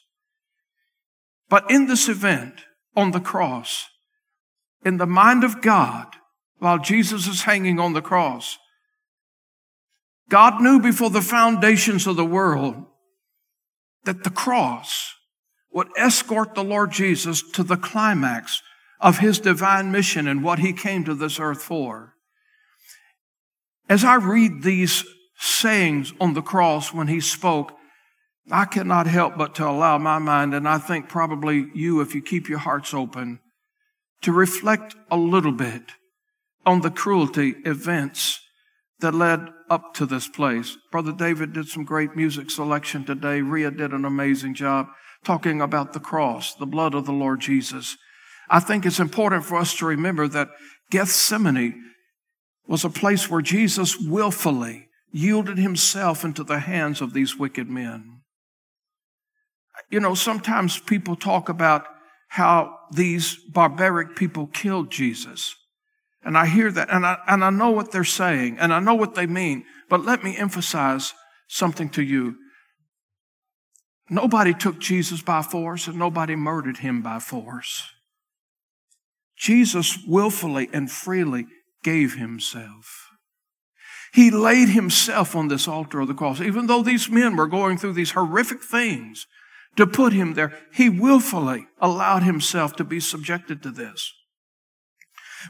But 1.50 1.70
in 1.70 1.88
this 1.88 2.08
event 2.08 2.62
on 2.96 3.12
the 3.12 3.20
cross, 3.20 3.88
in 4.86 4.98
the 4.98 5.06
mind 5.06 5.44
of 5.44 5.62
God 5.62 6.08
while 6.60 6.80
Jesus 6.80 7.28
is 7.28 7.44
hanging 7.44 7.80
on 7.80 7.94
the 7.94 8.02
cross. 8.02 8.58
God 10.30 10.62
knew 10.62 10.80
before 10.80 11.10
the 11.10 11.22
foundations 11.22 12.08
of 12.08 12.16
the 12.16 12.26
world 12.26 12.76
that 14.04 14.24
the 14.24 14.30
cross 14.30 15.14
would 15.72 15.88
escort 15.98 16.56
the 16.56 16.64
Lord 16.64 16.92
Jesus 16.92 17.44
to 17.52 17.64
the 17.64 17.78
climax 17.78 18.62
of 19.00 19.20
his 19.20 19.40
divine 19.40 19.92
mission 19.92 20.28
and 20.28 20.44
what 20.44 20.60
he 20.60 20.74
came 20.74 21.04
to 21.06 21.14
this 21.14 21.40
earth 21.40 21.62
for. 21.62 22.16
As 23.90 24.04
I 24.04 24.16
read 24.16 24.64
these 24.64 25.06
sayings 25.38 26.14
on 26.20 26.34
the 26.34 26.42
cross 26.42 26.94
when 26.94 27.08
he 27.08 27.20
spoke, 27.22 27.74
I 28.52 28.66
cannot 28.66 29.08
help 29.08 29.38
but 29.38 29.56
to 29.56 29.68
allow 29.68 29.98
my 29.98 30.20
mind, 30.20 30.54
and 30.54 30.68
I 30.68 30.78
think 30.78 31.10
probably 31.10 31.68
you, 31.74 32.02
if 32.02 32.16
you 32.16 32.22
keep 32.22 32.50
your 32.50 32.60
hearts 32.60 32.94
open, 32.94 33.40
to 34.22 34.32
reflect 34.32 34.96
a 35.12 35.18
little 35.18 35.52
bit 35.52 35.84
on 36.66 36.82
the 36.82 36.92
cruelty 36.92 37.56
events 37.66 38.40
that 39.00 39.14
led 39.14 39.48
up 39.70 39.94
to 39.94 40.06
this 40.06 40.28
place. 40.28 40.78
Brother 40.92 41.12
David 41.12 41.54
did 41.54 41.68
some 41.68 41.84
great 41.84 42.16
music 42.16 42.50
selection 42.50 43.06
today. 43.06 43.42
Ria 43.42 43.70
did 43.70 43.92
an 43.92 44.06
amazing 44.06 44.56
job 44.56 44.88
talking 45.24 45.62
about 45.62 45.94
the 45.94 46.00
cross, 46.00 46.56
the 46.56 46.66
blood 46.66 46.94
of 46.94 47.06
the 47.06 47.12
Lord 47.12 47.42
Jesus. 47.42 47.98
I 48.50 48.60
think 48.60 48.86
it's 48.86 49.00
important 49.00 49.46
for 49.46 49.58
us 49.58 49.76
to 49.78 49.86
remember 49.86 50.28
that 50.30 50.50
Gethsemane 50.90 51.84
was 52.68 52.84
a 52.84 52.90
place 52.90 53.30
where 53.30 53.42
Jesus 53.42 53.98
willfully 53.98 54.90
yielded 55.12 55.58
himself 55.58 56.24
into 56.24 56.44
the 56.44 56.60
hands 56.60 57.02
of 57.02 57.14
these 57.14 57.38
wicked 57.38 57.70
men. 57.70 58.22
You 59.90 60.00
know, 60.00 60.16
sometimes 60.16 60.80
people 60.80 61.16
talk 61.16 61.50
about 61.50 61.86
how 62.28 62.78
these 62.92 63.36
barbaric 63.36 64.16
people 64.16 64.48
killed 64.48 64.92
Jesus. 64.92 65.56
And 66.24 66.38
I 66.38 66.46
hear 66.46 66.72
that 66.72 66.90
and 66.90 67.06
I, 67.06 67.18
and 67.28 67.44
I 67.44 67.50
know 67.50 67.72
what 67.72 67.92
they're 67.92 68.04
saying 68.04 68.58
and 68.60 68.74
I 68.74 68.80
know 68.80 68.96
what 68.96 69.16
they 69.16 69.28
mean. 69.28 69.64
But 69.90 70.04
let 70.04 70.24
me 70.24 70.36
emphasize 70.36 71.14
something 71.48 71.90
to 71.92 72.04
you. 72.04 72.36
Nobody 74.10 74.54
took 74.54 74.80
Jesus 74.80 75.22
by 75.22 75.42
force 75.42 75.88
and 75.88 75.98
nobody 75.98 76.36
murdered 76.36 76.78
him 76.78 77.02
by 77.02 77.20
force. 77.20 77.90
Jesus 79.38 80.00
willfully 80.06 80.70
and 80.74 80.92
freely 80.92 81.46
gave 81.84 82.16
himself. 82.16 83.10
He 84.14 84.32
laid 84.32 84.70
himself 84.70 85.36
on 85.36 85.48
this 85.48 85.68
altar 85.68 86.00
of 86.00 86.08
the 86.08 86.14
cross. 86.14 86.42
Even 86.42 86.68
though 86.68 86.82
these 86.82 87.10
men 87.10 87.36
were 87.36 87.48
going 87.48 87.78
through 87.78 87.94
these 87.94 88.12
horrific 88.12 88.64
things, 88.64 89.28
to 89.78 89.88
put 89.88 90.12
him 90.12 90.34
there. 90.34 90.54
He 90.74 90.90
willfully 90.90 91.68
allowed 91.80 92.24
himself 92.24 92.76
to 92.76 92.84
be 92.84 93.00
subjected 93.00 93.64
to 93.64 93.72
this. 93.72 94.14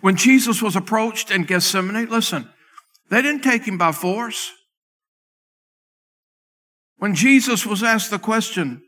When 0.01 0.15
Jesus 0.15 0.61
was 0.61 0.75
approached 0.75 1.31
in 1.31 1.45
Gethsemane, 1.45 2.09
listen, 2.09 2.49
they 3.09 3.21
didn't 3.21 3.41
take 3.41 3.63
him 3.63 3.77
by 3.77 3.93
force. 3.93 4.51
When 6.97 7.15
Jesus 7.15 7.65
was 7.65 7.83
asked 7.83 8.11
the 8.11 8.19
question, 8.19 8.83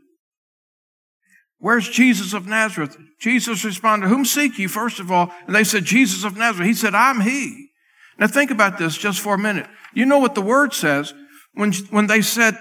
Where's 1.59 1.87
Jesus 1.89 2.33
of 2.33 2.47
Nazareth? 2.47 2.97
Jesus 3.19 3.65
responded, 3.65 4.07
Whom 4.07 4.25
seek 4.25 4.57
you, 4.57 4.67
first 4.67 4.99
of 4.99 5.11
all? 5.11 5.31
And 5.45 5.55
they 5.55 5.63
said, 5.63 5.83
Jesus 5.83 6.23
of 6.23 6.37
Nazareth. 6.37 6.67
He 6.67 6.73
said, 6.73 6.95
I'm 6.95 7.21
he. 7.21 7.69
Now 8.17 8.27
think 8.27 8.51
about 8.51 8.77
this 8.77 8.97
just 8.97 9.19
for 9.19 9.35
a 9.35 9.39
minute. 9.39 9.67
You 9.93 10.05
know 10.05 10.19
what 10.19 10.35
the 10.35 10.41
word 10.41 10.73
says 10.73 11.13
when, 11.53 11.73
when 11.89 12.07
they 12.07 12.21
said, 12.21 12.55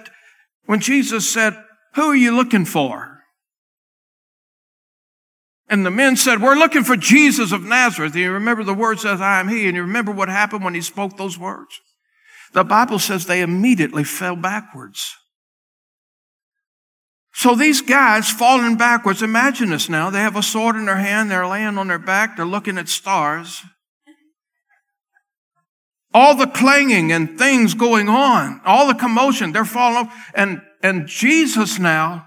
when 0.67 0.81
Jesus 0.81 1.29
said, 1.29 1.57
who 1.95 2.11
are 2.11 2.17
you 2.17 2.35
looking 2.35 2.65
for? 2.65 3.25
And 5.69 5.85
the 5.85 5.91
men 5.91 6.17
said, 6.17 6.41
We're 6.41 6.55
looking 6.55 6.85
for 6.85 6.97
Jesus 6.97 7.53
of 7.53 7.63
Nazareth. 7.63 8.15
And 8.15 8.23
you 8.23 8.33
remember 8.33 8.65
the 8.65 8.75
word 8.75 9.01
says, 9.01 9.21
I 9.21 9.41
am 9.41 9.49
he. 9.49 9.67
And 9.67 9.77
you 9.77 9.83
remember 9.83 10.13
what 10.13 10.29
happened 10.29 10.65
when 10.65 10.75
he 10.75 10.81
spoke 10.81 11.17
those 11.17 11.39
words? 11.39 11.81
The 12.55 12.65
Bible 12.65 12.99
says 12.99 13.27
they 13.27 13.43
immediately 13.43 14.05
fell 14.05 14.37
backwards. 14.37 15.15
So 17.39 17.55
these 17.55 17.83
guys 17.83 18.29
falling 18.29 18.75
backwards, 18.77 19.23
imagine 19.23 19.71
this 19.71 19.89
now. 19.89 20.11
They 20.11 20.19
have 20.19 20.35
a 20.35 20.43
sword 20.43 20.75
in 20.75 20.87
their 20.87 20.97
hand, 20.97 21.31
they're 21.31 21.47
laying 21.47 21.79
on 21.79 21.87
their 21.87 21.97
back, 21.97 22.35
they're 22.35 22.45
looking 22.45 22.77
at 22.79 22.89
stars. 22.89 23.63
All 26.13 26.35
the 26.35 26.49
clanging 26.49 27.13
and 27.13 27.39
things 27.39 27.75
going 27.75 28.09
on, 28.09 28.61
all 28.65 28.89
the 28.89 28.95
commotion, 28.95 29.53
they're 29.53 29.65
falling 29.65 30.09
off. 30.09 30.31
And 30.35 30.63
and 30.83 31.07
Jesus 31.07 31.79
now, 31.79 32.27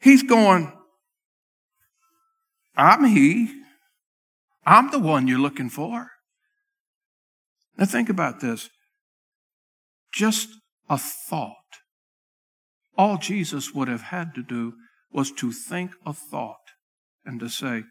he's 0.00 0.22
going, 0.22 0.72
I'm 2.74 3.04
he. 3.04 3.60
I'm 4.64 4.90
the 4.90 5.00
one 5.00 5.28
you're 5.28 5.38
looking 5.38 5.68
for. 5.68 6.12
Now 7.76 7.84
think 7.84 8.08
about 8.08 8.40
this. 8.40 8.70
Just 10.14 10.48
a 10.88 10.96
thought. 10.96 11.63
All 12.96 13.18
Jesus 13.18 13.74
would 13.74 13.88
have 13.88 14.02
had 14.02 14.34
to 14.34 14.42
do 14.42 14.74
was 15.12 15.30
to 15.32 15.52
think 15.52 15.92
a 16.06 16.12
thought 16.12 16.72
and 17.24 17.40
to 17.40 17.48
say, 17.48 17.84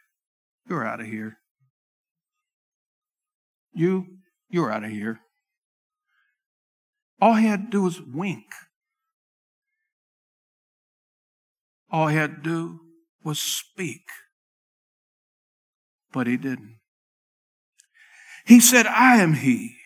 You're 0.68 0.86
out 0.86 1.02
of 1.02 1.08
here. 1.08 1.38
You, 3.74 4.06
you're 4.50 4.72
out 4.72 4.84
of 4.84 4.92
here. 4.92 5.20
All 7.20 7.36
he 7.36 7.48
had 7.48 7.66
to 7.66 7.70
do 7.70 7.82
was 7.84 8.02
wink. 8.02 8.46
All 11.90 12.08
he 12.08 12.16
had 12.16 12.36
to 12.38 12.42
do 12.42 12.80
was 13.24 13.40
speak. 13.40 14.02
But 16.12 16.28
he 16.28 16.38
didn't. 16.38 16.80
He 18.46 18.60
said, 18.60 18.86
I 18.88 19.18
am 19.18 19.36
he. 19.36 19.78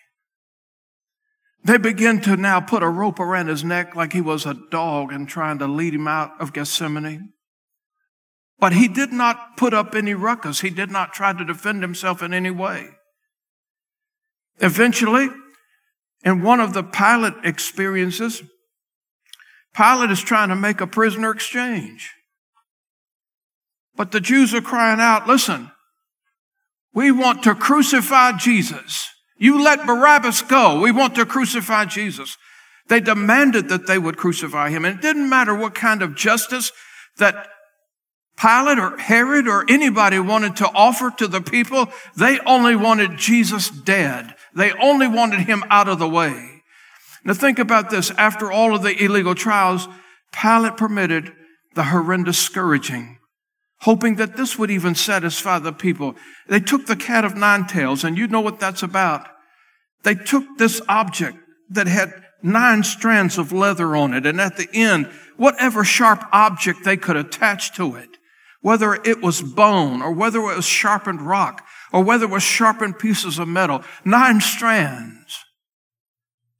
They 1.68 1.76
begin 1.76 2.22
to 2.22 2.34
now 2.38 2.60
put 2.60 2.82
a 2.82 2.88
rope 2.88 3.20
around 3.20 3.48
his 3.48 3.62
neck 3.62 3.94
like 3.94 4.14
he 4.14 4.22
was 4.22 4.46
a 4.46 4.56
dog 4.70 5.12
and 5.12 5.28
trying 5.28 5.58
to 5.58 5.66
lead 5.66 5.92
him 5.92 6.08
out 6.08 6.32
of 6.40 6.54
Gethsemane. 6.54 7.34
But 8.58 8.72
he 8.72 8.88
did 8.88 9.12
not 9.12 9.58
put 9.58 9.74
up 9.74 9.94
any 9.94 10.14
ruckus. 10.14 10.62
He 10.62 10.70
did 10.70 10.90
not 10.90 11.12
try 11.12 11.34
to 11.34 11.44
defend 11.44 11.82
himself 11.82 12.22
in 12.22 12.32
any 12.32 12.50
way. 12.50 12.88
Eventually, 14.60 15.28
in 16.24 16.40
one 16.40 16.58
of 16.58 16.72
the 16.72 16.82
Pilate 16.82 17.34
experiences, 17.44 18.42
Pilate 19.76 20.10
is 20.10 20.22
trying 20.22 20.48
to 20.48 20.56
make 20.56 20.80
a 20.80 20.86
prisoner 20.86 21.30
exchange. 21.30 22.14
But 23.94 24.12
the 24.12 24.20
Jews 24.20 24.54
are 24.54 24.62
crying 24.62 25.00
out, 25.00 25.28
listen, 25.28 25.70
We 26.94 27.10
want 27.10 27.42
to 27.42 27.54
crucify 27.54 28.38
Jesus. 28.38 29.10
You 29.38 29.62
let 29.62 29.86
Barabbas 29.86 30.42
go. 30.42 30.80
We 30.80 30.90
want 30.90 31.14
to 31.14 31.24
crucify 31.24 31.86
Jesus. 31.86 32.36
They 32.88 33.00
demanded 33.00 33.68
that 33.68 33.86
they 33.86 33.98
would 33.98 34.16
crucify 34.16 34.70
him. 34.70 34.84
And 34.84 34.96
it 34.96 35.02
didn't 35.02 35.28
matter 35.28 35.54
what 35.54 35.74
kind 35.74 36.02
of 36.02 36.16
justice 36.16 36.72
that 37.18 37.48
Pilate 38.40 38.78
or 38.78 38.96
Herod 38.98 39.48
or 39.48 39.64
anybody 39.68 40.18
wanted 40.18 40.56
to 40.56 40.68
offer 40.68 41.10
to 41.18 41.26
the 41.26 41.40
people. 41.40 41.88
They 42.16 42.38
only 42.40 42.76
wanted 42.76 43.16
Jesus 43.16 43.68
dead. 43.68 44.34
They 44.54 44.72
only 44.72 45.08
wanted 45.08 45.40
him 45.40 45.64
out 45.70 45.88
of 45.88 45.98
the 45.98 46.08
way. 46.08 46.62
Now 47.24 47.34
think 47.34 47.58
about 47.58 47.90
this. 47.90 48.10
After 48.12 48.50
all 48.50 48.74
of 48.74 48.82
the 48.82 49.04
illegal 49.04 49.34
trials, 49.34 49.88
Pilate 50.32 50.76
permitted 50.76 51.32
the 51.74 51.84
horrendous 51.84 52.38
scourging, 52.38 53.17
hoping 53.80 54.16
that 54.16 54.36
this 54.36 54.58
would 54.58 54.70
even 54.70 54.94
satisfy 54.94 55.58
the 55.58 55.72
people. 55.72 56.16
They 56.48 56.60
took 56.60 56.86
the 56.86 56.96
cat 56.96 57.24
of 57.24 57.36
nine 57.36 57.66
tails, 57.66 58.04
and 58.04 58.18
you 58.18 58.26
know 58.26 58.40
what 58.40 58.60
that's 58.60 58.82
about. 58.82 59.28
They 60.02 60.14
took 60.14 60.44
this 60.58 60.80
object 60.88 61.38
that 61.70 61.86
had 61.86 62.12
nine 62.42 62.82
strands 62.82 63.38
of 63.38 63.52
leather 63.52 63.94
on 63.96 64.14
it, 64.14 64.26
and 64.26 64.40
at 64.40 64.56
the 64.56 64.68
end, 64.72 65.06
whatever 65.36 65.84
sharp 65.84 66.24
object 66.32 66.84
they 66.84 66.96
could 66.96 67.16
attach 67.16 67.74
to 67.76 67.96
it, 67.96 68.10
whether 68.60 68.94
it 68.94 69.20
was 69.20 69.42
bone 69.42 70.02
or 70.02 70.12
whether 70.12 70.38
it 70.38 70.56
was 70.56 70.66
sharpened 70.66 71.22
rock 71.22 71.64
or 71.92 72.02
whether 72.02 72.24
it 72.24 72.30
was 72.30 72.42
sharpened 72.42 72.98
pieces 72.98 73.38
of 73.38 73.48
metal, 73.48 73.82
nine 74.04 74.40
strands. 74.40 75.44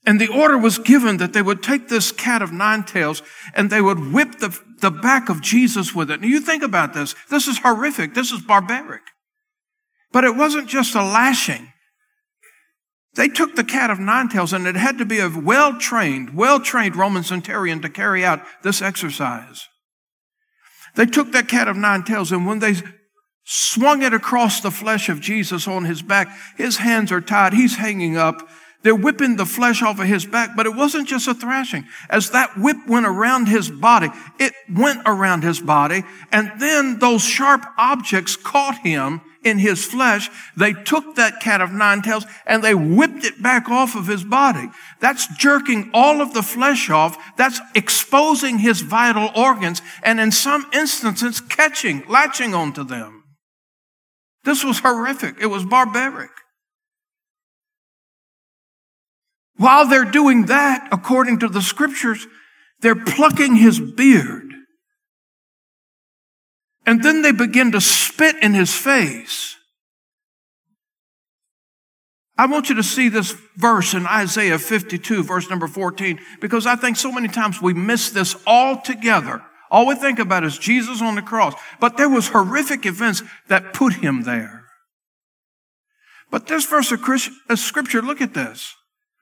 And 0.09 0.19
the 0.19 0.29
order 0.29 0.57
was 0.57 0.79
given 0.79 1.19
that 1.19 1.35
they 1.35 1.43
would 1.43 1.63
take 1.63 1.89
this 1.89 2.13
cat 2.13 2.41
of 2.41 2.51
nine 2.51 2.83
tails 2.83 3.23
and 3.53 3.69
they 3.69 3.83
would 3.83 4.11
whip 4.11 4.39
the, 4.39 4.59
the 4.81 4.91
back 4.91 5.29
of 5.29 5.43
Jesus 5.43 5.95
with 5.95 6.11
it. 6.11 6.23
Now 6.23 6.29
you 6.29 6.41
think 6.41 6.63
about 6.63 6.95
this. 6.95 7.15
This 7.29 7.47
is 7.47 7.59
horrific. 7.59 8.15
This 8.15 8.33
is 8.33 8.41
barbaric. 8.41 9.03
But 10.11 10.25
it 10.25 10.35
wasn't 10.35 10.67
just 10.67 10.95
a 10.95 11.03
lashing. 11.03 11.75
They 13.17 13.29
took 13.29 13.55
the 13.55 13.65
cat 13.65 13.91
of 13.91 14.01
nine 14.01 14.31
tails 14.31 14.55
and 14.55 14.67
it 14.67 14.77
had 14.77 14.97
to 14.97 15.05
be 15.05 15.19
a 15.19 15.29
well-trained, 15.29 16.35
well-trained 16.35 16.97
Roman 16.97 17.23
centurion 17.23 17.83
to 17.83 17.91
carry 17.91 18.25
out 18.25 18.41
this 18.63 18.81
exercise. 18.81 19.69
They 20.95 21.05
took 21.05 21.33
that 21.33 21.49
cat 21.49 21.69
of 21.69 21.77
nine 21.77 22.05
tails 22.05 22.33
and 22.33 22.47
when 22.47 22.61
they 22.61 22.77
swung 23.45 24.01
it 24.01 24.15
across 24.15 24.63
the 24.63 24.71
flesh 24.71 25.11
of 25.11 25.21
Jesus 25.21 25.69
on 25.69 25.85
his 25.85 26.01
back, 26.01 26.35
his 26.57 26.79
hands 26.79 27.13
are 27.13 27.21
tied, 27.21 27.53
he's 27.53 27.77
hanging 27.77 28.17
up. 28.17 28.49
They're 28.83 28.95
whipping 28.95 29.37
the 29.37 29.47
flesh 29.47 29.83
off 29.83 29.99
of 29.99 30.07
his 30.07 30.25
back, 30.25 30.51
but 30.57 30.67
it 30.67 30.75
wasn't 30.75 31.09
just 31.09 31.27
a 31.27 31.35
thrashing. 31.35 31.87
As 32.09 32.31
that 32.31 32.57
whip 32.57 32.77
went 32.87 33.07
around 33.07 33.49
his 33.49 33.71
body, 33.71 34.09
it 34.39 34.53
went 34.73 35.01
around 35.05 35.43
his 35.43 35.61
body, 35.61 36.05
and 36.31 36.53
then 36.59 36.99
those 36.99 37.25
sharp 37.25 37.65
objects 37.77 38.37
caught 38.37 38.79
him 38.79 39.21
in 39.45 39.59
his 39.59 39.85
flesh, 39.85 40.31
they 40.57 40.73
took 40.73 41.15
that 41.15 41.41
cat 41.41 41.61
of 41.61 41.73
nine 41.73 42.03
tails 42.03 42.27
and 42.47 42.63
they 42.63 42.75
whipped 42.75 43.25
it 43.25 43.43
back 43.43 43.69
off 43.69 43.95
of 43.95 44.07
his 44.07 44.25
body. 44.25 44.69
That's 45.01 45.27
jerking 45.37 45.91
all 45.95 46.21
of 46.21 46.35
the 46.35 46.43
flesh 46.43 46.91
off. 46.91 47.17
That's 47.37 47.61
exposing 47.75 48.59
his 48.59 48.81
vital 48.81 49.31
organs 49.37 49.81
and 50.03 50.21
in 50.21 50.33
some 50.33 50.67
instances 50.73 51.41
catching, 51.41 52.05
latching 52.09 52.55
onto 52.55 52.85
them. 52.85 53.25
This 54.45 54.65
was 54.65 54.81
horrific. 54.81 55.37
It 55.41 55.47
was 55.47 55.65
barbaric. 55.65 56.31
While 59.59 59.89
they're 59.89 60.05
doing 60.05 60.47
that, 60.47 60.89
according 60.91 61.41
to 61.41 61.49
the 61.49 61.61
scriptures, 61.61 62.27
they're 62.81 62.97
plucking 62.97 63.57
his 63.57 63.79
beard. 63.79 64.55
And 66.87 67.03
then 67.03 67.23
they 67.23 67.33
begin 67.33 67.73
to 67.73 67.81
spit 67.81 68.37
in 68.43 68.55
his 68.55 68.75
face. 68.75 69.57
I 72.39 72.47
want 72.47 72.69
you 72.69 72.77
to 72.77 72.85
see 72.85 73.09
this 73.09 73.35
verse 73.57 73.95
in 73.95 74.07
Isaiah 74.07 74.61
52, 74.61 75.25
verse 75.25 75.51
number 75.51 75.67
14, 75.67 76.21
because 76.41 76.67
I 76.67 76.77
think 76.77 76.97
so 76.97 77.11
many 77.11 77.27
times 77.27 77.61
we 77.61 77.75
miss 77.75 78.11
this 78.11 78.37
altogether. 78.47 79.43
All 79.73 79.87
we 79.87 79.97
think 79.97 80.21
about 80.21 80.45
is 80.45 80.57
Jesus 80.57 81.03
on 81.03 81.17
the 81.17 81.21
cross. 81.21 81.55
But 81.81 81.97
there 81.97 82.09
was 82.09 82.29
horrific 82.29 82.87
events 82.87 83.25
that 83.49 83.75
put 83.75 83.95
him 83.95 84.23
there. 84.23 84.67
But 86.31 86.47
this 86.47 86.65
verse 86.65 86.93
of 86.93 87.59
scripture, 87.59 88.03
look 88.03 88.21
at 88.21 88.35
this. 88.35 88.75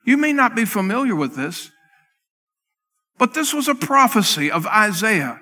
You 0.07 0.15
may 0.15 0.31
not 0.31 0.55
be 0.55 0.63
familiar 0.63 1.13
with 1.13 1.35
this, 1.35 1.69
but 3.17 3.33
this 3.33 3.53
was 3.53 3.67
a 3.67 3.75
prophecy 3.75 4.49
of 4.49 4.65
Isaiah 4.65 5.41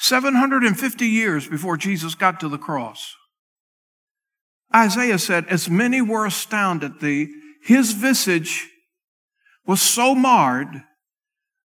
750 0.00 1.06
years 1.06 1.46
before 1.46 1.76
Jesus 1.76 2.16
got 2.16 2.40
to 2.40 2.48
the 2.48 2.58
cross. 2.58 3.14
Isaiah 4.74 5.20
said, 5.20 5.46
As 5.46 5.70
many 5.70 6.02
were 6.02 6.26
astounded 6.26 6.94
at 6.94 7.00
thee, 7.00 7.32
his 7.62 7.92
visage 7.92 8.68
was 9.68 9.80
so 9.80 10.16
marred 10.16 10.82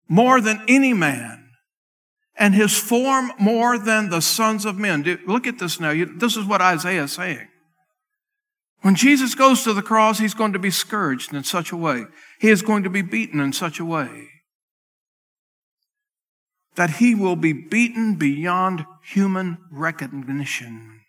more 0.07 0.39
than 0.39 0.63
any 0.69 0.93
man, 0.93 1.49
and 2.37 2.55
his 2.55 2.79
form 2.79 3.33
more 3.39 3.77
than 3.77 4.09
the 4.09 4.21
sons 4.21 4.63
of 4.63 4.77
men. 4.77 5.03
Look 5.27 5.47
at 5.47 5.59
this 5.59 5.81
now. 5.81 5.93
This 6.15 6.37
is 6.37 6.45
what 6.45 6.61
Isaiah 6.61 7.03
is 7.03 7.11
saying. 7.11 7.49
When 8.81 8.95
Jesus 8.95 9.35
goes 9.35 9.63
to 9.63 9.73
the 9.73 9.81
cross, 9.81 10.19
he's 10.19 10.33
going 10.33 10.53
to 10.53 10.59
be 10.59 10.71
scourged 10.71 11.33
in 11.33 11.43
such 11.43 11.71
a 11.71 11.77
way. 11.77 12.05
He 12.39 12.49
is 12.49 12.61
going 12.61 12.83
to 12.83 12.89
be 12.89 13.01
beaten 13.01 13.39
in 13.39 13.53
such 13.53 13.79
a 13.79 13.85
way 13.85 14.27
that 16.75 16.97
he 16.97 17.13
will 17.13 17.35
be 17.35 17.53
beaten 17.53 18.15
beyond 18.15 18.85
human 19.03 19.57
recognition. 19.71 21.01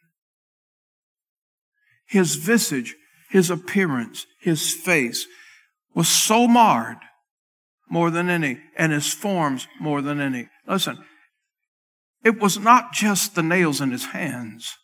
His 2.06 2.34
visage, 2.34 2.96
his 3.30 3.48
appearance, 3.48 4.26
his 4.40 4.74
face 4.74 5.26
was 5.94 6.08
so 6.08 6.48
marred 6.48 6.98
more 7.88 8.10
than 8.10 8.28
any, 8.28 8.58
and 8.76 8.92
his 8.92 9.12
forms 9.12 9.68
more 9.80 10.02
than 10.02 10.20
any. 10.20 10.48
Listen, 10.66 10.98
it 12.24 12.40
was 12.40 12.58
not 12.58 12.92
just 12.92 13.34
the 13.34 13.42
nails 13.42 13.80
in 13.80 13.90
his 13.90 14.06
hands. 14.06 14.76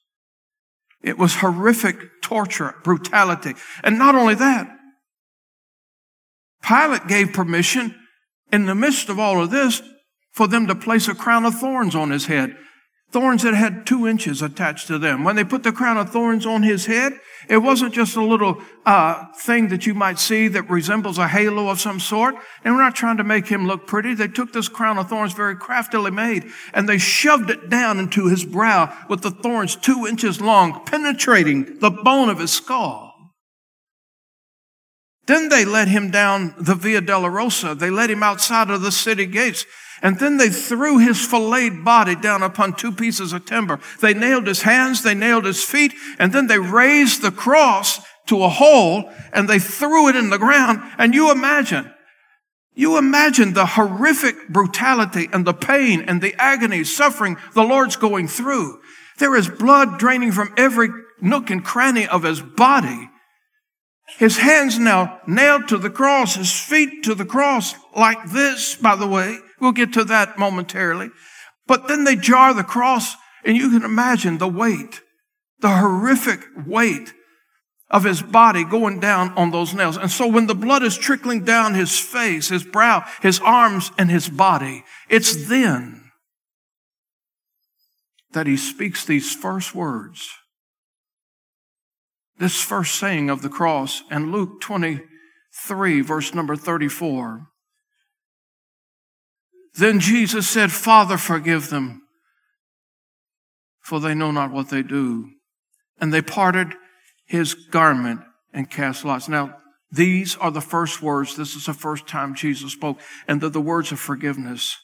It 1.03 1.19
was 1.19 1.37
horrific 1.37 2.23
torture, 2.23 2.75
brutality. 2.83 3.55
And 3.85 3.99
not 3.99 4.15
only 4.15 4.35
that, 4.35 4.69
Pilate 6.63 7.07
gave 7.07 7.33
permission 7.33 7.95
in 8.53 8.67
the 8.67 8.75
midst 8.75 9.09
of 9.09 9.19
all 9.19 9.43
of 9.43 9.51
this 9.51 9.81
for 10.33 10.47
them 10.47 10.67
to 10.67 10.75
place 10.75 11.09
a 11.09 11.15
crown 11.15 11.45
of 11.45 11.59
thorns 11.59 11.95
on 11.95 12.11
his 12.11 12.27
head. 12.27 12.57
Thorns 13.11 13.43
that 13.43 13.55
had 13.55 13.87
two 13.87 14.07
inches 14.07 14.43
attached 14.43 14.87
to 14.89 14.99
them. 14.99 15.25
When 15.25 15.35
they 15.35 15.45
put 15.45 15.63
the 15.63 15.73
crown 15.73 15.97
of 15.97 16.11
thorns 16.11 16.45
on 16.45 16.63
his 16.63 16.85
head, 16.85 17.15
it 17.49 17.57
wasn't 17.57 17.95
just 17.95 18.17
a 18.17 18.23
little 18.23 18.63
uh, 18.85 19.25
thing 19.33 19.69
that 19.69 19.87
you 19.87 19.95
might 19.95 20.19
see 20.19 20.47
that 20.49 20.69
resembles 20.69 21.17
a 21.17 21.27
halo 21.27 21.71
of 21.71 21.81
some 21.81 22.01
sort. 22.01 22.35
And 22.63 22.75
we're 22.75 22.83
not 22.83 22.95
trying 22.95 23.17
to 23.17 23.25
make 23.25 23.47
him 23.47 23.67
look 23.67 23.87
pretty. 23.87 24.13
They 24.13 24.29
took 24.29 24.53
this 24.53 24.69
crown 24.69 24.99
of 24.99 25.09
thorns 25.09 25.33
very 25.33 25.57
craftily 25.57 26.11
made 26.11 26.51
and 26.75 26.87
they 26.87 26.99
shoved 26.99 27.49
it 27.49 27.71
down 27.71 27.99
into 27.99 28.27
his 28.27 28.45
brow 28.45 28.95
with 29.09 29.23
the 29.23 29.31
thorns 29.31 29.75
two 29.75 30.07
inches 30.07 30.43
long, 30.43 30.85
penetrating 30.85 31.79
the 31.79 31.91
bone 31.91 32.29
of 32.29 32.41
his 32.41 32.53
skull. 32.53 33.09
Then 35.27 35.49
they 35.49 35.65
led 35.65 35.89
him 35.89 36.11
down 36.11 36.55
the 36.59 36.75
Via 36.75 37.01
Dolorosa. 37.03 37.79
They 37.79 37.91
led 37.91 38.11
him 38.11 38.23
outside 38.23 38.71
of 38.71 38.83
the 38.83 38.93
city 38.93 39.27
gates. 39.27 39.67
And 40.03 40.19
then 40.19 40.37
they 40.37 40.49
threw 40.49 40.99
his 40.99 41.25
filleted 41.25 41.85
body 41.85 42.15
down 42.15 42.43
upon 42.43 42.75
two 42.75 42.93
pieces 42.93 43.33
of 43.33 43.45
timber. 43.45 43.81
They 44.01 44.15
nailed 44.15 44.47
his 44.47 44.63
hands, 44.63 45.03
they 45.03 45.15
nailed 45.15 45.45
his 45.45 45.65
feet, 45.65 45.93
and 46.19 46.33
then 46.33 46.47
they 46.47 46.59
raised 46.59 47.23
the 47.23 47.33
cross 47.33 48.01
to 48.27 48.45
a 48.45 48.49
hole 48.49 49.11
and 49.33 49.49
they 49.49 49.59
threw 49.59 50.09
it 50.09 50.17
in 50.17 50.31
the 50.31 50.39
ground. 50.39 50.81
And 50.99 51.15
you 51.15 51.31
imagine, 51.33 51.93
you 52.75 52.97
imagine 52.97 53.55
the 53.55 53.67
horrific 53.67 54.49
brutality 54.49 55.29
and 55.33 55.45
the 55.45 55.55
pain 55.55 56.03
and 56.03 56.23
the 56.23 56.35
agony, 56.39 56.85
suffering 56.85 57.37
the 57.55 57.65
Lord's 57.65 57.97
going 57.97 58.29
through. 58.29 58.81
There 59.19 59.35
is 59.35 59.49
blood 59.49 59.99
draining 59.99 60.31
from 60.31 60.55
every 60.57 60.91
nook 61.21 61.51
and 61.51 61.65
cranny 61.65 62.07
of 62.07 62.23
his 62.23 62.41
body. 62.41 63.11
His 64.19 64.39
hands 64.39 64.79
now 64.79 65.21
nailed 65.27 65.69
to 65.69 65.79
the 65.79 65.91
cross, 65.91 66.37
his 66.37 66.53
feet 66.53 67.03
to 67.05 67.15
the 67.15 67.25
cross, 67.25 67.75
like 67.97 68.31
this, 68.31 68.77
by 68.77 68.95
the 68.97 69.07
way. 69.07 69.39
We'll 69.61 69.73
get 69.73 69.93
to 69.95 70.05
that 70.05 70.39
momentarily. 70.39 71.11
But 71.67 71.89
then 71.89 72.05
they 72.05 72.17
jar 72.17 72.55
the 72.55 72.65
cross, 72.65 73.15
and 73.45 73.57
you 73.57 73.71
can 73.71 73.85
imagine 73.85 74.39
the 74.39 74.49
weight, 74.49 75.01
the 75.61 75.77
horrific 75.77 76.41
weight 76.67 77.13
of 77.91 78.05
his 78.05 78.23
body 78.23 78.65
going 78.65 79.01
down 79.01 79.31
on 79.31 79.51
those 79.51 79.75
nails. 79.75 79.97
And 79.97 80.11
so 80.11 80.27
when 80.27 80.47
the 80.47 80.55
blood 80.55 80.83
is 80.83 80.97
trickling 80.97 81.45
down 81.45 81.75
his 81.75 81.99
face, 81.99 82.49
his 82.49 82.65
brow, 82.65 83.05
his 83.23 83.41
arms, 83.41 83.91
and 83.99 84.11
his 84.11 84.29
body, 84.29 84.85
it's 85.09 85.49
then 85.49 86.11
that 88.33 88.47
he 88.47 88.57
speaks 88.57 89.05
these 89.05 89.35
first 89.35 89.75
words 89.75 90.31
this 92.39 92.63
first 92.63 92.95
saying 92.95 93.31
of 93.31 93.43
the 93.43 93.49
cross 93.49 94.03
and 94.11 94.33
Luke 94.33 94.61
23, 94.61 96.01
verse 96.01 96.35
number 96.35 96.57
34. 96.57 97.49
Then 99.79 100.01
Jesus 100.01 100.49
said, 100.49 100.73
Father, 100.73 101.17
forgive 101.17 101.71
them, 101.71 102.03
for 103.81 104.01
they 104.01 104.13
know 104.13 104.33
not 104.33 104.51
what 104.51 104.71
they 104.71 104.83
do. 104.83 105.31
And 106.01 106.13
they 106.13 106.21
parted 106.21 106.75
his 107.27 107.55
garment 107.55 108.23
and 108.53 108.69
cast 108.69 109.05
lots. 109.05 109.29
Now, 109.29 109.57
these 109.93 110.37
are 110.37 110.51
the 110.51 110.61
first 110.61 111.01
words. 111.01 111.37
This 111.37 111.55
is 111.55 111.67
the 111.67 111.75
first 111.75 112.09
time 112.09 112.35
Jesus 112.35 112.73
spoke, 112.73 112.99
and 113.29 113.41
they're 113.41 113.51
the 113.51 113.61
words 113.61 113.93
of 113.93 114.01
forgiveness. 114.01 114.77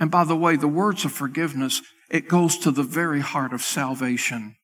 And 0.00 0.10
by 0.10 0.24
the 0.24 0.36
way, 0.36 0.56
the 0.56 0.66
words 0.66 1.04
of 1.04 1.12
forgiveness, 1.12 1.82
it 2.10 2.26
goes 2.26 2.56
to 2.58 2.70
the 2.70 2.82
very 2.82 3.20
heart 3.20 3.52
of 3.52 3.60
salvation. 3.60 4.56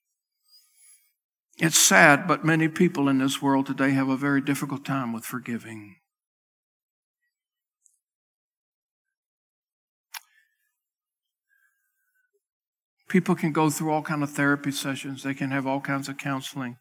It's 1.58 1.78
sad, 1.78 2.26
but 2.26 2.44
many 2.44 2.68
people 2.68 3.06
in 3.06 3.18
this 3.18 3.42
world 3.42 3.66
today 3.66 3.90
have 3.90 4.08
a 4.08 4.16
very 4.16 4.40
difficult 4.40 4.84
time 4.84 5.12
with 5.12 5.24
forgiving. 5.24 5.96
People 13.12 13.34
can 13.34 13.52
go 13.52 13.68
through 13.68 13.90
all 13.92 14.00
kind 14.00 14.22
of 14.22 14.30
therapy 14.30 14.70
sessions. 14.70 15.22
They 15.22 15.34
can 15.34 15.50
have 15.50 15.66
all 15.66 15.82
kinds 15.82 16.08
of 16.08 16.16
counseling. 16.16 16.78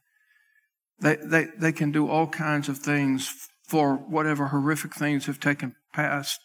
They, 0.97 1.17
they, 1.17 1.47
they 1.59 1.73
can 1.73 1.91
do 1.91 2.07
all 2.07 2.27
kinds 2.27 2.69
of 2.69 2.77
things 2.77 3.49
for 3.67 3.95
whatever 3.95 4.47
horrific 4.47 4.95
things 4.95 5.25
have 5.25 5.41
taken 5.41 5.75
past 5.93 6.39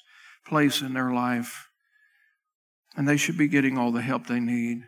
place 0.44 0.82
in 0.82 0.94
their 0.94 1.12
life. 1.12 1.68
And 2.96 3.08
they 3.08 3.16
should 3.16 3.38
be 3.38 3.46
getting 3.46 3.78
all 3.78 3.92
the 3.92 4.02
help 4.02 4.26
they 4.26 4.40
need. 4.40 4.78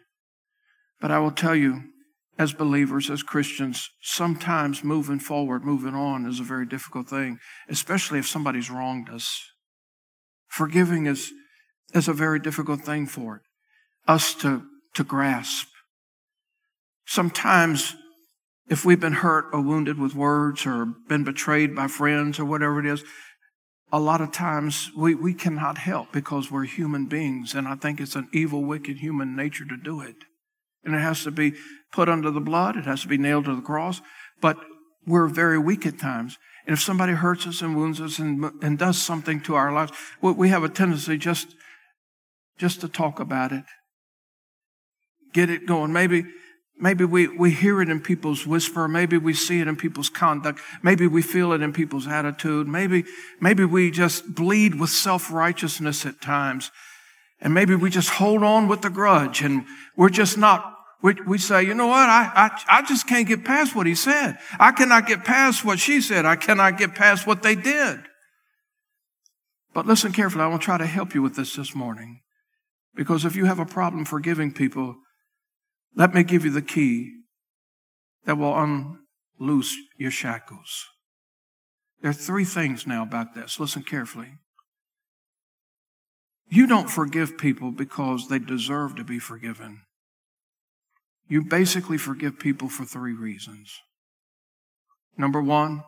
But 1.00 1.12
I 1.12 1.20
will 1.20 1.30
tell 1.30 1.54
you, 1.54 1.84
as 2.36 2.52
believers, 2.52 3.08
as 3.08 3.22
Christians, 3.22 3.90
sometimes 4.02 4.82
moving 4.82 5.20
forward, 5.20 5.64
moving 5.64 5.94
on 5.94 6.26
is 6.26 6.40
a 6.40 6.42
very 6.42 6.66
difficult 6.66 7.08
thing, 7.08 7.38
especially 7.68 8.18
if 8.18 8.26
somebody's 8.26 8.68
wronged 8.68 9.10
us. 9.10 9.44
Forgiving 10.48 11.06
is, 11.06 11.30
is 11.94 12.08
a 12.08 12.12
very 12.12 12.40
difficult 12.40 12.80
thing 12.80 13.06
for 13.06 13.36
it, 13.36 13.42
us 14.08 14.34
to, 14.34 14.64
to 14.94 15.04
grasp. 15.04 15.68
Sometimes 17.06 17.94
if 18.68 18.84
we've 18.84 19.00
been 19.00 19.14
hurt 19.14 19.46
or 19.52 19.60
wounded 19.60 19.98
with 19.98 20.14
words 20.14 20.66
or 20.66 20.86
been 21.08 21.24
betrayed 21.24 21.74
by 21.74 21.88
friends 21.88 22.38
or 22.38 22.44
whatever 22.44 22.80
it 22.80 22.86
is, 22.86 23.02
a 23.90 23.98
lot 23.98 24.20
of 24.20 24.30
times 24.30 24.90
we, 24.96 25.14
we 25.14 25.32
cannot 25.32 25.78
help 25.78 26.12
because 26.12 26.50
we're 26.50 26.64
human 26.64 27.06
beings. 27.06 27.54
And 27.54 27.66
I 27.66 27.74
think 27.74 28.00
it's 28.00 28.16
an 28.16 28.28
evil, 28.32 28.62
wicked 28.62 28.98
human 28.98 29.34
nature 29.34 29.64
to 29.64 29.76
do 29.76 30.02
it. 30.02 30.16
And 30.84 30.94
it 30.94 31.00
has 31.00 31.24
to 31.24 31.30
be 31.30 31.54
put 31.92 32.08
under 32.08 32.30
the 32.30 32.40
blood. 32.40 32.76
It 32.76 32.84
has 32.84 33.02
to 33.02 33.08
be 33.08 33.16
nailed 33.16 33.46
to 33.46 33.56
the 33.56 33.62
cross. 33.62 34.02
But 34.40 34.58
we're 35.06 35.28
very 35.28 35.58
weak 35.58 35.86
at 35.86 35.98
times. 35.98 36.36
And 36.66 36.74
if 36.74 36.82
somebody 36.82 37.14
hurts 37.14 37.46
us 37.46 37.62
and 37.62 37.74
wounds 37.74 37.98
us 37.98 38.18
and, 38.18 38.52
and 38.62 38.78
does 38.78 38.98
something 38.98 39.40
to 39.42 39.54
our 39.54 39.72
lives, 39.72 39.92
we 40.20 40.50
have 40.50 40.64
a 40.64 40.68
tendency 40.68 41.16
just, 41.16 41.54
just 42.58 42.82
to 42.82 42.88
talk 42.88 43.18
about 43.18 43.52
it. 43.52 43.64
Get 45.32 45.50
it 45.50 45.66
going. 45.66 45.92
Maybe, 45.92 46.24
Maybe 46.80 47.04
we, 47.04 47.26
we 47.26 47.50
hear 47.50 47.82
it 47.82 47.88
in 47.88 48.00
people's 48.00 48.46
whisper. 48.46 48.86
Maybe 48.86 49.18
we 49.18 49.34
see 49.34 49.60
it 49.60 49.66
in 49.66 49.74
people's 49.74 50.08
conduct. 50.08 50.60
Maybe 50.80 51.08
we 51.08 51.22
feel 51.22 51.52
it 51.52 51.60
in 51.60 51.72
people's 51.72 52.06
attitude. 52.06 52.68
Maybe, 52.68 53.04
maybe 53.40 53.64
we 53.64 53.90
just 53.90 54.34
bleed 54.34 54.76
with 54.76 54.90
self-righteousness 54.90 56.06
at 56.06 56.20
times. 56.20 56.70
And 57.40 57.52
maybe 57.52 57.74
we 57.74 57.90
just 57.90 58.10
hold 58.10 58.44
on 58.44 58.68
with 58.68 58.82
the 58.82 58.90
grudge 58.90 59.42
and 59.42 59.64
we're 59.96 60.08
just 60.08 60.38
not, 60.38 60.76
we, 61.02 61.14
we 61.26 61.38
say, 61.38 61.64
you 61.64 61.74
know 61.74 61.88
what? 61.88 62.08
I, 62.08 62.30
I, 62.34 62.78
I 62.78 62.82
just 62.82 63.08
can't 63.08 63.26
get 63.26 63.44
past 63.44 63.74
what 63.74 63.86
he 63.86 63.96
said. 63.96 64.38
I 64.58 64.70
cannot 64.70 65.08
get 65.08 65.24
past 65.24 65.64
what 65.64 65.80
she 65.80 66.00
said. 66.00 66.26
I 66.26 66.36
cannot 66.36 66.78
get 66.78 66.94
past 66.94 67.26
what 67.26 67.42
they 67.42 67.56
did. 67.56 68.00
But 69.74 69.86
listen 69.86 70.12
carefully. 70.12 70.44
I 70.44 70.48
will 70.48 70.58
try 70.58 70.78
to 70.78 70.86
help 70.86 71.14
you 71.14 71.22
with 71.22 71.34
this 71.34 71.56
this 71.56 71.74
morning. 71.74 72.20
Because 72.94 73.24
if 73.24 73.34
you 73.34 73.46
have 73.46 73.60
a 73.60 73.66
problem 73.66 74.04
forgiving 74.04 74.52
people, 74.52 74.96
let 75.94 76.14
me 76.14 76.22
give 76.22 76.44
you 76.44 76.50
the 76.50 76.62
key 76.62 77.12
that 78.24 78.38
will 78.38 78.56
unloose 78.56 79.74
your 79.96 80.10
shackles. 80.10 80.86
There 82.00 82.10
are 82.10 82.14
three 82.14 82.44
things 82.44 82.86
now 82.86 83.02
about 83.02 83.34
this. 83.34 83.58
Listen 83.58 83.82
carefully. 83.82 84.34
You 86.48 86.66
don't 86.66 86.90
forgive 86.90 87.36
people 87.36 87.72
because 87.72 88.28
they 88.28 88.38
deserve 88.38 88.96
to 88.96 89.04
be 89.04 89.18
forgiven. 89.18 89.82
You 91.26 91.44
basically 91.44 91.98
forgive 91.98 92.38
people 92.38 92.68
for 92.68 92.84
three 92.84 93.12
reasons. 93.12 93.80
Number 95.16 95.42
one, 95.42 95.82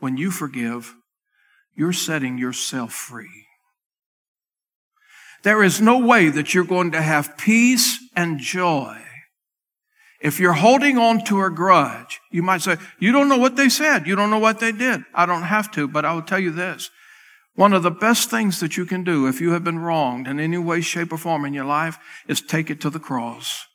when 0.00 0.16
you 0.16 0.30
forgive, 0.30 0.94
you're 1.74 1.92
setting 1.92 2.36
yourself 2.36 2.92
free. 2.92 3.46
There 5.44 5.62
is 5.62 5.80
no 5.80 5.98
way 5.98 6.28
that 6.28 6.52
you're 6.52 6.64
going 6.64 6.90
to 6.90 7.00
have 7.00 7.38
peace 7.38 7.98
and 8.14 8.38
joy 8.38 9.02
if 10.20 10.40
you're 10.40 10.54
holding 10.54 10.98
on 10.98 11.24
to 11.24 11.42
a 11.42 11.50
grudge, 11.50 12.20
you 12.30 12.42
might 12.42 12.62
say, 12.62 12.76
you 12.98 13.12
don't 13.12 13.28
know 13.28 13.36
what 13.36 13.56
they 13.56 13.68
said. 13.68 14.06
You 14.06 14.16
don't 14.16 14.30
know 14.30 14.38
what 14.38 14.60
they 14.60 14.72
did. 14.72 15.04
I 15.14 15.26
don't 15.26 15.42
have 15.42 15.70
to, 15.72 15.86
but 15.86 16.04
I 16.04 16.14
will 16.14 16.22
tell 16.22 16.38
you 16.38 16.50
this. 16.50 16.90
One 17.54 17.72
of 17.72 17.82
the 17.82 17.90
best 17.90 18.30
things 18.30 18.60
that 18.60 18.76
you 18.76 18.84
can 18.84 19.02
do 19.02 19.26
if 19.26 19.40
you 19.40 19.52
have 19.52 19.64
been 19.64 19.78
wronged 19.78 20.26
in 20.28 20.38
any 20.38 20.58
way, 20.58 20.80
shape, 20.80 21.12
or 21.12 21.18
form 21.18 21.44
in 21.44 21.54
your 21.54 21.64
life 21.64 21.98
is 22.28 22.40
take 22.40 22.70
it 22.70 22.80
to 22.82 22.90
the 22.90 22.98
cross. 22.98 23.66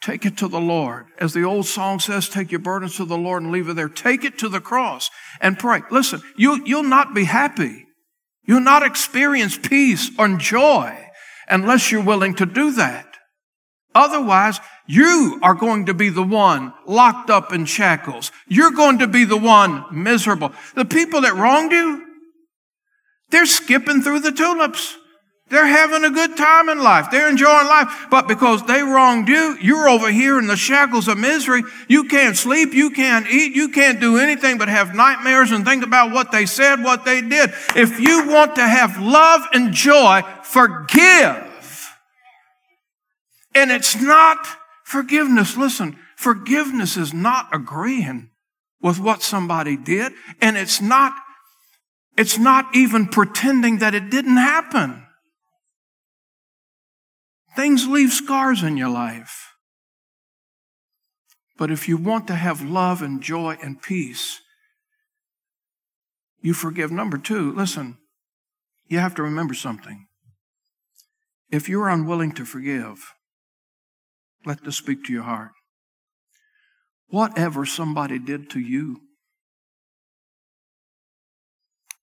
Take 0.00 0.24
it 0.24 0.36
to 0.38 0.48
the 0.48 0.60
Lord. 0.60 1.06
As 1.18 1.32
the 1.32 1.42
old 1.42 1.66
song 1.66 1.98
says, 1.98 2.28
take 2.28 2.52
your 2.52 2.60
burdens 2.60 2.96
to 2.96 3.04
the 3.04 3.18
Lord 3.18 3.42
and 3.42 3.50
leave 3.50 3.68
it 3.68 3.74
there. 3.74 3.88
Take 3.88 4.24
it 4.24 4.38
to 4.38 4.48
the 4.48 4.60
cross 4.60 5.10
and 5.40 5.58
pray. 5.58 5.82
Listen, 5.90 6.20
you, 6.36 6.62
you'll 6.64 6.84
not 6.84 7.14
be 7.14 7.24
happy. 7.24 7.86
You'll 8.44 8.60
not 8.60 8.84
experience 8.84 9.58
peace 9.58 10.10
or 10.18 10.28
joy 10.36 10.96
unless 11.48 11.90
you're 11.90 12.04
willing 12.04 12.34
to 12.36 12.46
do 12.46 12.72
that. 12.72 13.05
Otherwise, 13.96 14.60
you 14.86 15.38
are 15.42 15.54
going 15.54 15.86
to 15.86 15.94
be 15.94 16.10
the 16.10 16.22
one 16.22 16.74
locked 16.84 17.30
up 17.30 17.50
in 17.50 17.64
shackles. 17.64 18.30
You're 18.46 18.72
going 18.72 18.98
to 18.98 19.06
be 19.06 19.24
the 19.24 19.38
one 19.38 19.86
miserable. 19.90 20.52
The 20.74 20.84
people 20.84 21.22
that 21.22 21.34
wronged 21.34 21.72
you, 21.72 22.04
they're 23.30 23.46
skipping 23.46 24.02
through 24.02 24.20
the 24.20 24.32
tulips. 24.32 24.98
They're 25.48 25.66
having 25.66 26.04
a 26.04 26.10
good 26.10 26.36
time 26.36 26.68
in 26.68 26.82
life. 26.82 27.10
They're 27.10 27.30
enjoying 27.30 27.68
life. 27.68 28.06
But 28.10 28.28
because 28.28 28.66
they 28.66 28.82
wronged 28.82 29.28
you, 29.28 29.56
you're 29.62 29.88
over 29.88 30.10
here 30.10 30.38
in 30.38 30.46
the 30.46 30.56
shackles 30.56 31.08
of 31.08 31.16
misery. 31.16 31.62
You 31.88 32.04
can't 32.04 32.36
sleep. 32.36 32.74
You 32.74 32.90
can't 32.90 33.26
eat. 33.28 33.56
You 33.56 33.70
can't 33.70 33.98
do 33.98 34.18
anything 34.18 34.58
but 34.58 34.68
have 34.68 34.94
nightmares 34.94 35.52
and 35.52 35.64
think 35.64 35.82
about 35.82 36.12
what 36.12 36.32
they 36.32 36.44
said, 36.44 36.82
what 36.82 37.06
they 37.06 37.22
did. 37.22 37.50
If 37.74 37.98
you 37.98 38.28
want 38.28 38.56
to 38.56 38.68
have 38.68 39.00
love 39.00 39.42
and 39.54 39.72
joy, 39.72 40.22
forgive. 40.42 41.55
And 43.56 43.72
it's 43.72 44.00
not 44.00 44.46
Forgiveness, 44.86 45.56
listen, 45.56 45.98
forgiveness 46.14 46.96
is 46.96 47.12
not 47.12 47.48
agreeing 47.52 48.30
with 48.80 49.00
what 49.00 49.20
somebody 49.20 49.76
did, 49.76 50.12
and 50.40 50.56
it's 50.56 50.80
not, 50.80 51.12
it's 52.16 52.38
not 52.38 52.72
even 52.72 53.08
pretending 53.08 53.78
that 53.78 53.96
it 53.96 54.10
didn't 54.10 54.36
happen. 54.36 55.04
Things 57.56 57.88
leave 57.88 58.12
scars 58.12 58.62
in 58.62 58.76
your 58.76 58.90
life. 58.90 59.54
But 61.58 61.72
if 61.72 61.88
you 61.88 61.96
want 61.96 62.28
to 62.28 62.36
have 62.36 62.62
love 62.62 63.02
and 63.02 63.20
joy 63.20 63.58
and 63.60 63.82
peace, 63.82 64.40
you 66.40 66.54
forgive. 66.54 66.92
Number 66.92 67.18
two, 67.18 67.52
listen, 67.52 67.98
you 68.86 69.00
have 69.00 69.16
to 69.16 69.22
remember 69.24 69.54
something. 69.54 70.06
If 71.50 71.68
you're 71.68 71.88
unwilling 71.88 72.30
to 72.34 72.44
forgive, 72.44 73.15
let 74.46 74.64
this 74.64 74.76
speak 74.76 75.04
to 75.04 75.12
your 75.12 75.24
heart. 75.24 75.50
Whatever 77.08 77.66
somebody 77.66 78.18
did 78.18 78.48
to 78.50 78.60
you, 78.60 79.00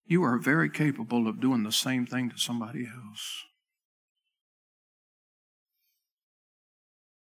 you 0.05 0.23
are 0.23 0.37
very 0.37 0.69
capable 0.69 1.27
of 1.27 1.41
doing 1.41 1.63
the 1.63 1.71
same 1.71 2.05
thing 2.05 2.29
to 2.29 2.37
somebody 2.37 2.85
else. 2.85 3.43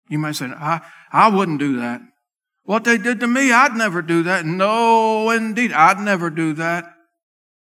You 0.10 0.20
might 0.20 0.36
say, 0.36 0.48
I, 0.48 0.82
I 1.12 1.30
wouldn't 1.30 1.60
do 1.60 1.78
that. 1.78 2.02
What 2.64 2.84
they 2.84 2.98
did 2.98 3.20
to 3.20 3.28
me, 3.28 3.52
I'd 3.52 3.76
never 3.76 4.02
do 4.02 4.24
that. 4.24 4.46
No, 4.46 5.30
indeed, 5.30 5.72
I'd 5.72 6.00
never 6.00 6.30
do 6.30 6.54
that. 6.54 6.86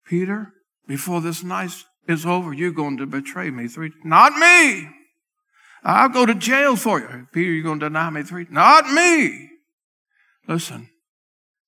Peter, 0.07 0.53
before 0.87 1.20
this 1.20 1.43
night 1.43 1.70
is 2.07 2.26
over, 2.26 2.53
you're 2.53 2.70
going 2.70 2.99
to 2.99 3.07
betray 3.07 3.51
me 3.51 3.66
three. 3.68 3.93
Not 4.05 4.32
me. 4.35 4.89
I'll 5.85 6.09
go 6.09 6.24
to 6.24 6.35
jail 6.35 6.76
for 6.76 6.99
you. 6.99 7.28
Peter, 7.32 7.53
you're 7.53 7.62
going 7.62 7.80
to 7.80 7.87
deny 7.87 8.09
me 8.09 8.22
three? 8.22 8.47
Not 8.51 8.91
me. 8.91 9.51
Listen, 10.49 10.89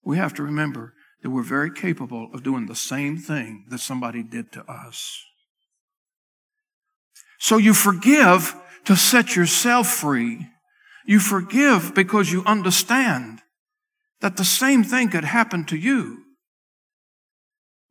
we 0.02 0.16
have 0.16 0.32
to 0.34 0.42
remember 0.42 0.94
that 1.22 1.30
we're 1.30 1.42
very 1.42 1.70
capable 1.70 2.30
of 2.32 2.42
doing 2.42 2.66
the 2.66 2.74
same 2.74 3.18
thing 3.18 3.66
that 3.68 3.80
somebody 3.80 4.22
did 4.22 4.52
to 4.52 4.64
us. 4.70 5.22
So 7.38 7.58
you 7.58 7.74
forgive 7.74 8.54
to 8.86 8.96
set 8.96 9.36
yourself 9.36 9.88
free. 9.88 10.46
You 11.04 11.20
forgive 11.20 11.94
because 11.94 12.32
you 12.32 12.42
understand 12.46 13.40
that 14.20 14.36
the 14.36 14.44
same 14.44 14.82
thing 14.82 15.10
could 15.10 15.24
happen 15.24 15.64
to 15.66 15.76
you. 15.76 16.22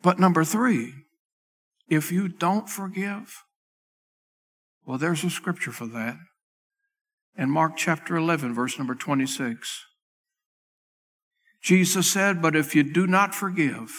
But 0.01 0.19
number 0.19 0.43
three, 0.43 0.93
if 1.87 2.11
you 2.11 2.27
don't 2.27 2.69
forgive, 2.69 3.44
well, 4.85 4.97
there's 4.97 5.23
a 5.23 5.29
scripture 5.29 5.71
for 5.71 5.87
that. 5.87 6.17
In 7.37 7.49
Mark 7.49 7.73
chapter 7.75 8.15
11, 8.15 8.53
verse 8.53 8.77
number 8.77 8.95
26. 8.95 9.85
Jesus 11.61 12.11
said, 12.11 12.41
But 12.41 12.55
if 12.55 12.75
you 12.75 12.83
do 12.83 13.07
not 13.07 13.33
forgive, 13.33 13.89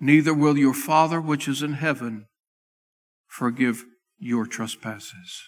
neither 0.00 0.34
will 0.34 0.58
your 0.58 0.74
Father 0.74 1.20
which 1.20 1.46
is 1.46 1.62
in 1.62 1.74
heaven 1.74 2.26
forgive 3.28 3.84
your 4.18 4.44
trespasses. 4.44 5.42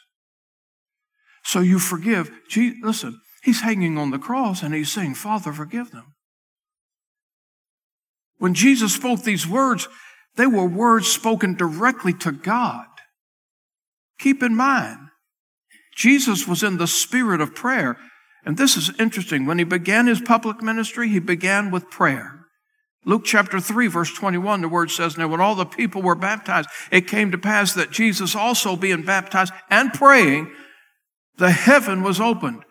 So 1.42 1.60
you 1.60 1.78
forgive. 1.78 2.30
Gee, 2.48 2.74
listen, 2.82 3.20
he's 3.42 3.62
hanging 3.62 3.98
on 3.98 4.10
the 4.10 4.18
cross 4.18 4.62
and 4.62 4.72
he's 4.72 4.92
saying, 4.92 5.14
Father, 5.14 5.52
forgive 5.52 5.90
them. 5.90 6.14
When 8.38 8.54
Jesus 8.54 8.94
spoke 8.94 9.22
these 9.22 9.46
words, 9.46 9.88
they 10.36 10.46
were 10.46 10.66
words 10.66 11.08
spoken 11.08 11.54
directly 11.54 12.12
to 12.14 12.32
God. 12.32 12.86
Keep 14.20 14.42
in 14.42 14.54
mind, 14.54 14.98
Jesus 15.96 16.46
was 16.46 16.62
in 16.62 16.76
the 16.76 16.86
spirit 16.86 17.40
of 17.40 17.54
prayer. 17.54 17.96
And 18.44 18.56
this 18.56 18.76
is 18.76 18.90
interesting. 18.98 19.44
When 19.44 19.58
he 19.58 19.64
began 19.64 20.06
his 20.06 20.20
public 20.20 20.62
ministry, 20.62 21.08
he 21.08 21.18
began 21.18 21.70
with 21.70 21.90
prayer. 21.90 22.46
Luke 23.04 23.22
chapter 23.24 23.60
3, 23.60 23.86
verse 23.86 24.12
21, 24.12 24.60
the 24.60 24.68
word 24.68 24.90
says, 24.90 25.16
Now 25.16 25.28
when 25.28 25.40
all 25.40 25.54
the 25.54 25.64
people 25.64 26.02
were 26.02 26.14
baptized, 26.14 26.68
it 26.90 27.06
came 27.06 27.30
to 27.30 27.38
pass 27.38 27.72
that 27.74 27.90
Jesus 27.90 28.36
also 28.36 28.76
being 28.76 29.02
baptized 29.02 29.52
and 29.70 29.92
praying, 29.92 30.52
the 31.36 31.50
heaven 31.50 32.02
was 32.02 32.20
opened. 32.20 32.62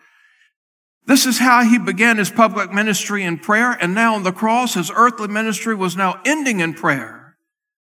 This 1.08 1.26
is 1.26 1.40
how 1.40 1.64
he 1.64 1.80
began 1.80 2.18
his 2.18 2.30
public 2.30 2.72
ministry 2.72 3.24
in 3.24 3.40
prayer, 3.40 3.72
and 3.72 3.96
now 3.96 4.14
on 4.14 4.22
the 4.22 4.32
cross, 4.32 4.76
his 4.76 4.92
earthly 4.96 5.28
ministry 5.28 5.74
was 5.74 5.98
now 5.98 6.22
ending 6.24 6.60
in 6.60 6.76
prayer. 6.76 7.19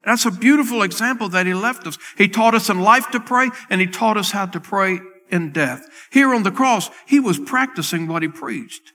That's 0.06 0.26
a 0.26 0.32
beautiful 0.32 0.84
example 0.84 1.30
that 1.30 1.48
he 1.48 1.54
left 1.54 1.88
us. 1.88 1.98
He 2.18 2.28
taught 2.28 2.54
us 2.54 2.70
in 2.70 2.80
life 2.82 3.10
to 3.12 3.20
pray, 3.20 3.50
and 3.70 3.82
he 3.82 3.88
taught 3.88 4.18
us 4.18 4.32
how 4.32 4.46
to 4.46 4.60
pray 4.60 5.00
in 5.30 5.52
death. 5.52 5.88
Here 6.12 6.34
on 6.34 6.44
the 6.44 6.52
cross, 6.52 6.90
he 7.08 7.20
was 7.20 7.40
practicing 7.40 8.08
what 8.08 8.22
he 8.22 8.28
preached 8.28 8.92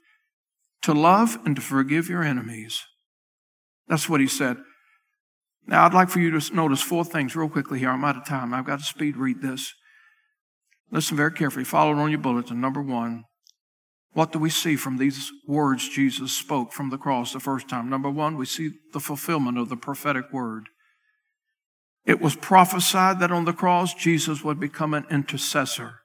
to 0.83 0.93
love 0.93 1.37
and 1.45 1.55
to 1.55 1.61
forgive 1.61 2.09
your 2.09 2.23
enemies. 2.23 2.83
That's 3.87 4.07
what 4.07 4.21
he 4.21 4.27
said. 4.27 4.57
Now, 5.67 5.85
I'd 5.85 5.93
like 5.93 6.09
for 6.09 6.19
you 6.19 6.37
to 6.39 6.55
notice 6.55 6.81
four 6.81 7.05
things 7.05 7.35
real 7.35 7.49
quickly 7.49 7.79
here. 7.79 7.89
I'm 7.89 8.03
out 8.03 8.17
of 8.17 8.25
time. 8.25 8.53
I've 8.53 8.65
got 8.65 8.79
to 8.79 8.85
speed 8.85 9.17
read 9.17 9.41
this. 9.41 9.73
Listen 10.91 11.17
very 11.17 11.31
carefully. 11.31 11.65
Follow 11.65 11.91
it 11.91 11.99
on 11.99 12.09
your 12.09 12.19
bulletin. 12.19 12.59
Number 12.59 12.81
one, 12.81 13.25
what 14.13 14.31
do 14.31 14.39
we 14.39 14.49
see 14.49 14.75
from 14.75 14.97
these 14.97 15.31
words 15.47 15.87
Jesus 15.87 16.33
spoke 16.33 16.73
from 16.73 16.89
the 16.89 16.97
cross 16.97 17.31
the 17.31 17.39
first 17.39 17.69
time? 17.69 17.89
Number 17.89 18.09
one, 18.09 18.37
we 18.37 18.45
see 18.45 18.71
the 18.91 18.99
fulfillment 18.99 19.57
of 19.57 19.69
the 19.69 19.77
prophetic 19.77 20.33
word. 20.33 20.67
It 22.05 22.19
was 22.19 22.35
prophesied 22.35 23.19
that 23.19 23.31
on 23.31 23.45
the 23.45 23.53
cross, 23.53 23.93
Jesus 23.93 24.43
would 24.43 24.59
become 24.59 24.93
an 24.93 25.05
intercessor. 25.11 25.99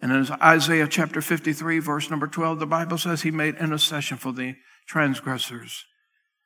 And 0.00 0.12
in 0.12 0.26
Isaiah 0.42 0.88
chapter 0.88 1.20
53, 1.20 1.78
verse 1.78 2.10
number 2.10 2.26
12, 2.26 2.58
the 2.58 2.66
Bible 2.66 2.98
says 2.98 3.22
he 3.22 3.30
made 3.30 3.56
intercession 3.56 4.16
for 4.16 4.32
the 4.32 4.54
transgressors. 4.86 5.84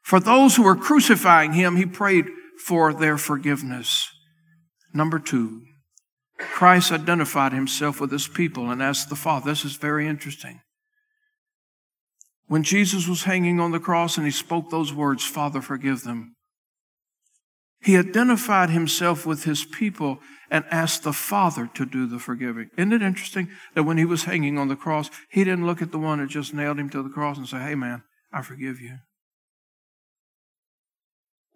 For 0.03 0.21
those 0.21 0.57
who 0.57 0.63
were 0.63 0.77
crucifying 0.77 1.53
him, 1.53 1.77
he 1.77 1.87
prayed 1.87 2.27
for 2.65 2.93
their 2.93 3.19
forgiveness. 3.19 4.09
Number 4.95 5.19
two, 5.19 5.63
Christ 6.39 6.93
identified 6.93 7.53
himself 7.53 8.01
with 8.01 8.11
his 8.11 8.29
people 8.29 8.71
and 8.71 8.83
asked 8.83 9.09
the 9.09 9.17
Father. 9.17 9.51
This 9.51 9.65
is 9.65 9.77
very 9.77 10.07
interesting. 10.07 10.61
When 12.47 12.63
Jesus 12.63 13.07
was 13.07 13.25
hanging 13.25 13.61
on 13.61 13.73
the 13.73 13.81
cross 13.81 14.17
and 14.17 14.25
he 14.25 14.33
spoke 14.33 14.71
those 14.71 14.93
words, 14.93 15.25
Father, 15.25 15.61
forgive 15.61 16.03
them, 16.05 16.37
he 17.81 17.97
identified 17.97 18.71
himself 18.71 19.25
with 19.25 19.45
his 19.45 19.65
people 19.65 20.19
and 20.51 20.65
asked 20.71 21.05
the 21.05 21.13
Father 21.13 21.71
to 21.75 21.87
do 21.87 22.07
the 22.07 22.19
forgiving. 22.19 22.71
Isn't 22.77 22.93
it 22.93 23.03
interesting 23.03 23.51
that 23.75 23.85
when 23.85 23.99
he 23.99 24.05
was 24.05 24.25
hanging 24.25 24.59
on 24.59 24.69
the 24.69 24.77
cross, 24.77 25.11
he 25.31 25.45
didn't 25.45 25.67
look 25.67 25.81
at 25.81 25.93
the 25.93 25.99
one 25.99 26.19
that 26.19 26.29
just 26.29 26.55
nailed 26.55 26.79
him 26.79 26.91
to 26.91 27.03
the 27.03 27.09
cross 27.09 27.39
and 27.39 27.47
say, 27.47 27.59
Hey 27.59 27.75
man, 27.75 28.03
I 28.33 28.43
forgive 28.43 28.81
you. 28.81 28.99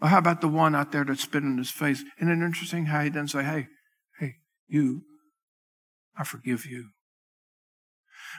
Or 0.01 0.09
how 0.09 0.19
about 0.19 0.41
the 0.41 0.49
one 0.49 0.75
out 0.75 0.93
there 0.93 1.05
that 1.05 1.19
spit 1.19 1.43
in 1.43 1.59
his 1.59 1.71
face? 1.71 2.05
Isn't 2.19 2.43
it 2.43 2.45
interesting 2.45 2.87
how 2.87 3.03
he 3.03 3.11
didn't 3.11 3.31
say, 3.31 3.43
Hey, 3.43 3.69
hey, 4.19 4.35
you, 4.69 5.03
I 6.17 6.25
forgive 6.25 6.67
you. 6.67 6.91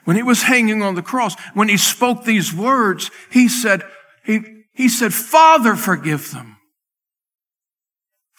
When 0.06 0.16
he 0.16 0.24
was 0.24 0.44
hanging 0.44 0.82
on 0.82 0.96
the 0.96 1.02
cross, 1.02 1.36
when 1.54 1.70
he 1.70 1.78
spoke 1.78 2.24
these 2.24 2.54
words, 2.54 3.12
he 3.30 3.48
said, 3.48 3.84
he, 4.26 4.42
he 4.74 4.90
said, 4.90 5.14
Father, 5.14 5.76
forgive 5.76 6.32
them 6.32 6.53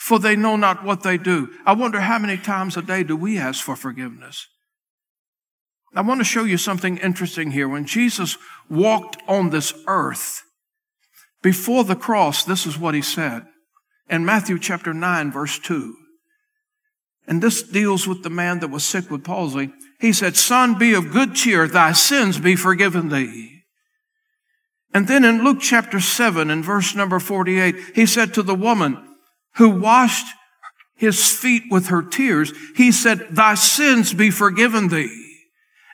for 0.05 0.19
they 0.19 0.37
know 0.37 0.55
not 0.55 0.85
what 0.85 1.03
they 1.03 1.17
do. 1.17 1.49
I 1.65 1.73
wonder 1.73 1.99
how 1.99 2.19
many 2.19 2.37
times 2.37 2.77
a 2.77 2.83
day 2.83 3.05
do 3.05 3.17
we 3.17 3.39
ask 3.39 3.65
for 3.65 3.75
forgiveness? 3.75 4.47
I 5.95 6.03
want 6.03 6.21
to 6.21 6.25
show 6.25 6.45
you 6.45 6.59
something 6.59 6.99
interesting 6.99 7.53
here. 7.53 7.67
When 7.67 7.87
Jesus 7.87 8.37
walked 8.69 9.17
on 9.27 9.49
this 9.49 9.73
earth, 9.87 10.43
before 11.43 11.85
the 11.85 11.97
cross, 11.97 12.45
this 12.45 12.67
is 12.67 12.79
what 12.79 12.95
he 12.95 13.01
said 13.01 13.47
in 14.11 14.27
Matthew 14.27 14.59
chapter 14.59 14.93
9, 14.93 15.33
verse 15.33 15.59
2. 15.59 15.95
And 17.27 17.43
this 17.43 17.63
deals 17.63 18.07
with 18.07 18.23
the 18.23 18.29
man 18.29 18.61
that 18.61 18.69
was 18.69 18.85
sick 18.85 19.11
with 19.11 19.25
palsy. 19.25 19.73
He 20.01 20.13
said, 20.13 20.37
Son, 20.37 20.77
be 20.77 20.93
of 20.93 21.13
good 21.13 21.35
cheer, 21.35 21.67
thy 21.67 21.93
sins 21.93 22.39
be 22.39 22.57
forgiven 22.57 23.09
thee. 23.09 23.63
And 24.93 25.09
then 25.09 25.25
in 25.25 25.43
Luke 25.43 25.61
chapter 25.63 25.99
7 25.99 26.51
and 26.51 26.63
verse 26.63 26.95
number 26.95 27.19
48, 27.19 27.75
he 27.95 28.05
said 28.05 28.35
to 28.35 28.43
the 28.43 28.55
woman, 28.55 29.03
who 29.57 29.71
washed 29.71 30.27
his 30.97 31.33
feet 31.33 31.65
with 31.71 31.89
her 31.89 32.03
tears, 32.03 32.53
he 32.77 32.93
said, 32.93 33.29
thy 33.31 33.55
sins 33.55 34.15
be 34.15 34.31
forgiven 34.31 34.89
thee. 34.89 35.21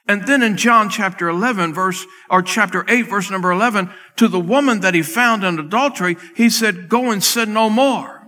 And 0.07 0.27
then 0.27 0.43
in 0.43 0.57
John 0.57 0.91
chapter 0.91 1.29
11 1.29 1.73
verse, 1.73 2.05
or 2.29 2.43
chapter 2.43 2.85
8 2.89 3.03
verse 3.03 3.31
number 3.31 3.51
11, 3.51 3.91
to 4.17 4.29
the 4.29 4.41
woman 4.41 4.81
that 4.81 4.95
he 4.95 5.03
found 5.03 5.45
in 5.45 5.59
adultery, 5.59 6.17
he 6.35 6.51
said, 6.51 6.89
go 6.89 7.11
and 7.11 7.23
sin 7.23 7.53
no 7.53 7.71
more. 7.71 8.20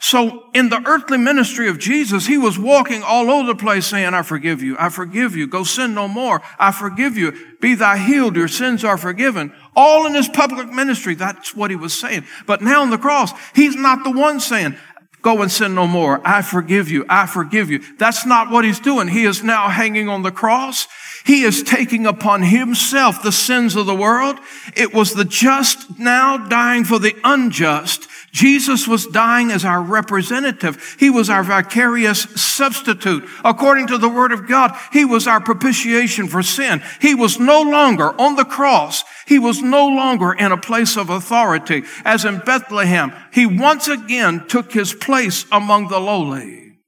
So 0.00 0.50
in 0.54 0.68
the 0.68 0.82
earthly 0.86 1.18
ministry 1.18 1.68
of 1.68 1.78
Jesus, 1.78 2.26
he 2.26 2.38
was 2.38 2.58
walking 2.58 3.02
all 3.02 3.30
over 3.30 3.46
the 3.46 3.54
place 3.54 3.86
saying, 3.86 4.14
I 4.14 4.22
forgive 4.22 4.62
you. 4.62 4.76
I 4.78 4.88
forgive 4.88 5.34
you. 5.34 5.46
Go 5.46 5.64
sin 5.64 5.94
no 5.94 6.08
more. 6.08 6.42
I 6.58 6.72
forgive 6.72 7.16
you. 7.16 7.32
Be 7.60 7.74
thy 7.74 7.98
healed. 7.98 8.36
Your 8.36 8.48
sins 8.48 8.84
are 8.84 8.98
forgiven. 8.98 9.52
All 9.74 10.06
in 10.06 10.14
his 10.14 10.28
public 10.28 10.68
ministry. 10.68 11.14
That's 11.14 11.54
what 11.54 11.70
he 11.70 11.76
was 11.76 11.98
saying. 11.98 12.24
But 12.46 12.62
now 12.62 12.82
on 12.82 12.90
the 12.90 12.98
cross, 12.98 13.32
he's 13.54 13.76
not 13.76 14.04
the 14.04 14.10
one 14.10 14.40
saying, 14.40 14.76
go 15.22 15.42
and 15.42 15.50
sin 15.50 15.74
no 15.74 15.86
more. 15.86 16.20
I 16.24 16.42
forgive 16.42 16.90
you. 16.90 17.04
I 17.08 17.26
forgive 17.26 17.70
you. 17.70 17.80
That's 17.98 18.24
not 18.24 18.50
what 18.50 18.64
he's 18.64 18.80
doing. 18.80 19.08
He 19.08 19.24
is 19.24 19.42
now 19.42 19.68
hanging 19.68 20.08
on 20.08 20.22
the 20.22 20.30
cross. 20.30 20.86
He 21.24 21.42
is 21.42 21.64
taking 21.64 22.06
upon 22.06 22.42
himself 22.44 23.22
the 23.22 23.32
sins 23.32 23.74
of 23.74 23.86
the 23.86 23.94
world. 23.96 24.38
It 24.76 24.94
was 24.94 25.14
the 25.14 25.24
just 25.24 25.98
now 25.98 26.36
dying 26.36 26.84
for 26.84 27.00
the 27.00 27.16
unjust. 27.24 28.08
Jesus 28.36 28.86
was 28.86 29.06
dying 29.06 29.50
as 29.50 29.64
our 29.64 29.80
representative. 29.80 30.94
He 31.00 31.08
was 31.08 31.30
our 31.30 31.42
vicarious 31.42 32.20
substitute. 32.20 33.26
According 33.42 33.86
to 33.86 33.96
the 33.96 34.10
word 34.10 34.30
of 34.30 34.46
God, 34.46 34.78
he 34.92 35.06
was 35.06 35.26
our 35.26 35.40
propitiation 35.40 36.28
for 36.28 36.42
sin. 36.42 36.82
He 37.00 37.14
was 37.14 37.40
no 37.40 37.62
longer 37.62 38.12
on 38.20 38.36
the 38.36 38.44
cross. 38.44 39.04
He 39.26 39.38
was 39.38 39.62
no 39.62 39.88
longer 39.88 40.34
in 40.34 40.52
a 40.52 40.60
place 40.60 40.98
of 40.98 41.08
authority. 41.08 41.84
As 42.04 42.26
in 42.26 42.40
Bethlehem, 42.40 43.10
he 43.32 43.46
once 43.46 43.88
again 43.88 44.46
took 44.46 44.70
his 44.70 44.92
place 44.92 45.46
among 45.50 45.88
the 45.88 45.98
lowly. 45.98 46.80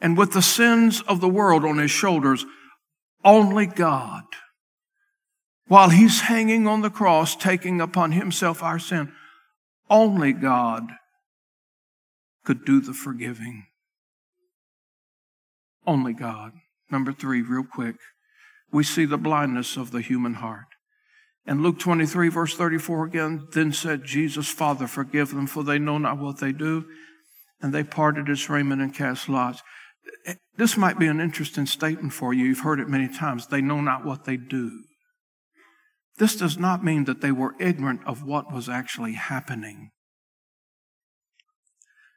And 0.00 0.16
with 0.16 0.32
the 0.32 0.40
sins 0.40 1.02
of 1.02 1.20
the 1.20 1.28
world 1.28 1.66
on 1.66 1.76
his 1.76 1.90
shoulders, 1.90 2.46
only 3.22 3.66
God, 3.66 4.24
while 5.68 5.90
he's 5.90 6.22
hanging 6.22 6.66
on 6.66 6.80
the 6.80 6.88
cross, 6.88 7.36
taking 7.36 7.78
upon 7.82 8.12
himself 8.12 8.62
our 8.62 8.78
sin, 8.78 9.12
only 9.88 10.32
God 10.32 10.88
could 12.44 12.64
do 12.64 12.80
the 12.80 12.94
forgiving. 12.94 13.66
Only 15.86 16.12
God. 16.12 16.52
Number 16.90 17.12
three, 17.12 17.42
real 17.42 17.64
quick, 17.64 17.96
we 18.72 18.84
see 18.84 19.04
the 19.04 19.18
blindness 19.18 19.76
of 19.76 19.90
the 19.90 20.00
human 20.00 20.34
heart. 20.34 20.66
And 21.46 21.62
Luke 21.62 21.78
23, 21.78 22.28
verse 22.28 22.56
34 22.56 23.04
again, 23.04 23.46
then 23.52 23.72
said 23.72 24.04
Jesus, 24.04 24.48
Father, 24.48 24.86
forgive 24.86 25.30
them, 25.30 25.46
for 25.46 25.62
they 25.62 25.78
know 25.78 25.98
not 25.98 26.18
what 26.18 26.38
they 26.38 26.52
do. 26.52 26.86
And 27.60 27.72
they 27.72 27.84
parted 27.84 28.26
his 28.28 28.50
raiment 28.50 28.82
and 28.82 28.92
cast 28.92 29.28
lots. 29.28 29.62
This 30.56 30.76
might 30.76 30.98
be 30.98 31.06
an 31.06 31.20
interesting 31.20 31.66
statement 31.66 32.12
for 32.12 32.34
you. 32.34 32.46
You've 32.46 32.60
heard 32.60 32.80
it 32.80 32.88
many 32.88 33.08
times. 33.08 33.46
They 33.46 33.60
know 33.60 33.80
not 33.80 34.04
what 34.04 34.24
they 34.24 34.36
do. 34.36 34.84
This 36.18 36.36
does 36.36 36.58
not 36.58 36.84
mean 36.84 37.04
that 37.04 37.20
they 37.20 37.32
were 37.32 37.54
ignorant 37.60 38.00
of 38.06 38.22
what 38.22 38.52
was 38.52 38.68
actually 38.68 39.12
happening. 39.12 39.90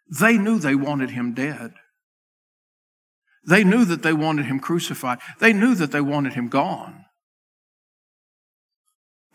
They 0.09 0.37
knew 0.37 0.57
they 0.57 0.75
wanted 0.75 1.11
him 1.11 1.33
dead. 1.33 1.73
They 3.47 3.63
knew 3.63 3.85
that 3.85 4.03
they 4.03 4.13
wanted 4.13 4.45
him 4.45 4.59
crucified. 4.59 5.19
They 5.39 5.53
knew 5.53 5.75
that 5.75 5.91
they 5.91 6.01
wanted 6.01 6.33
him 6.33 6.47
gone. 6.47 7.05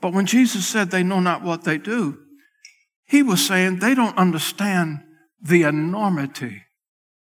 But 0.00 0.12
when 0.12 0.26
Jesus 0.26 0.66
said 0.66 0.90
they 0.90 1.02
know 1.02 1.20
not 1.20 1.42
what 1.42 1.64
they 1.64 1.78
do, 1.78 2.18
he 3.06 3.22
was 3.22 3.44
saying 3.44 3.78
they 3.78 3.94
don't 3.94 4.16
understand 4.16 5.00
the 5.40 5.62
enormity, 5.62 6.62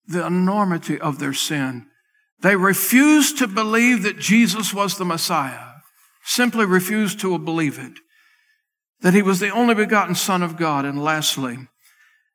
the 0.06 0.26
enormity 0.26 1.00
of 1.00 1.20
their 1.20 1.34
sin. 1.34 1.88
They 2.42 2.56
refused 2.56 3.38
to 3.40 3.48
believe 3.48 4.04
that 4.04 4.20
Jesus 4.20 4.74
was 4.74 4.98
the 4.98 5.06
Messiah. 5.06 5.69
Simply 6.24 6.66
refused 6.66 7.20
to 7.22 7.38
believe 7.40 7.80
it. 7.80 7.94
That 9.02 9.14
he 9.14 9.22
was 9.22 9.40
the 9.40 9.50
only 9.50 9.76
begotten 9.76 10.16
Son 10.16 10.44
of 10.44 10.58
God. 10.58 10.86
And 10.86 11.02
lastly, 11.02 11.58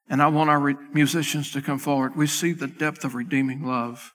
and 0.08 0.22
I 0.22 0.28
want 0.28 0.50
our 0.50 0.60
re- 0.60 0.76
musicians 0.92 1.50
to 1.52 1.62
come 1.62 1.78
forward, 1.78 2.16
we 2.16 2.26
see 2.26 2.52
the 2.52 2.66
depth 2.66 3.04
of 3.04 3.14
redeeming 3.14 3.64
love. 3.64 4.12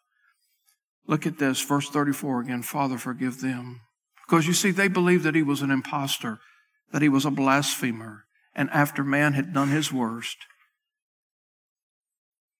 Look 1.07 1.26
at 1.26 1.39
this, 1.39 1.61
verse 1.61 1.89
34 1.89 2.41
again. 2.41 2.61
Father, 2.61 2.97
forgive 2.97 3.41
them. 3.41 3.82
Because 4.28 4.45
you 4.45 4.53
see, 4.53 4.72
they 4.72 4.88
believed 4.88 5.24
that 5.24 5.36
he 5.36 5.41
was 5.41 5.61
an 5.61 5.72
impostor, 5.72 6.39
that 6.91 7.01
he 7.01 7.09
was 7.09 7.26
a 7.26 7.32
blasphemer. 7.32 8.26
And 8.53 8.70
after 8.70 9.03
man 9.03 9.34
had 9.34 9.53
done 9.53 9.70
his 9.70 9.91
worst, 9.91 10.38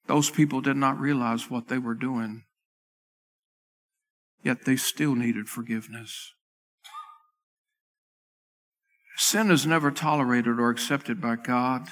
those 0.08 0.32
people 0.32 0.62
did 0.62 0.78
not 0.78 1.00
realize 1.00 1.52
what 1.52 1.68
they 1.68 1.78
were 1.78 1.94
doing. 1.94 2.44
Yet 4.44 4.66
they 4.66 4.76
still 4.76 5.14
needed 5.14 5.48
forgiveness. 5.48 6.34
Sin 9.20 9.52
is 9.52 9.68
never 9.68 9.92
tolerated 9.92 10.62
or 10.62 10.70
accepted 10.70 11.20
by 11.20 11.36
God. 11.36 11.90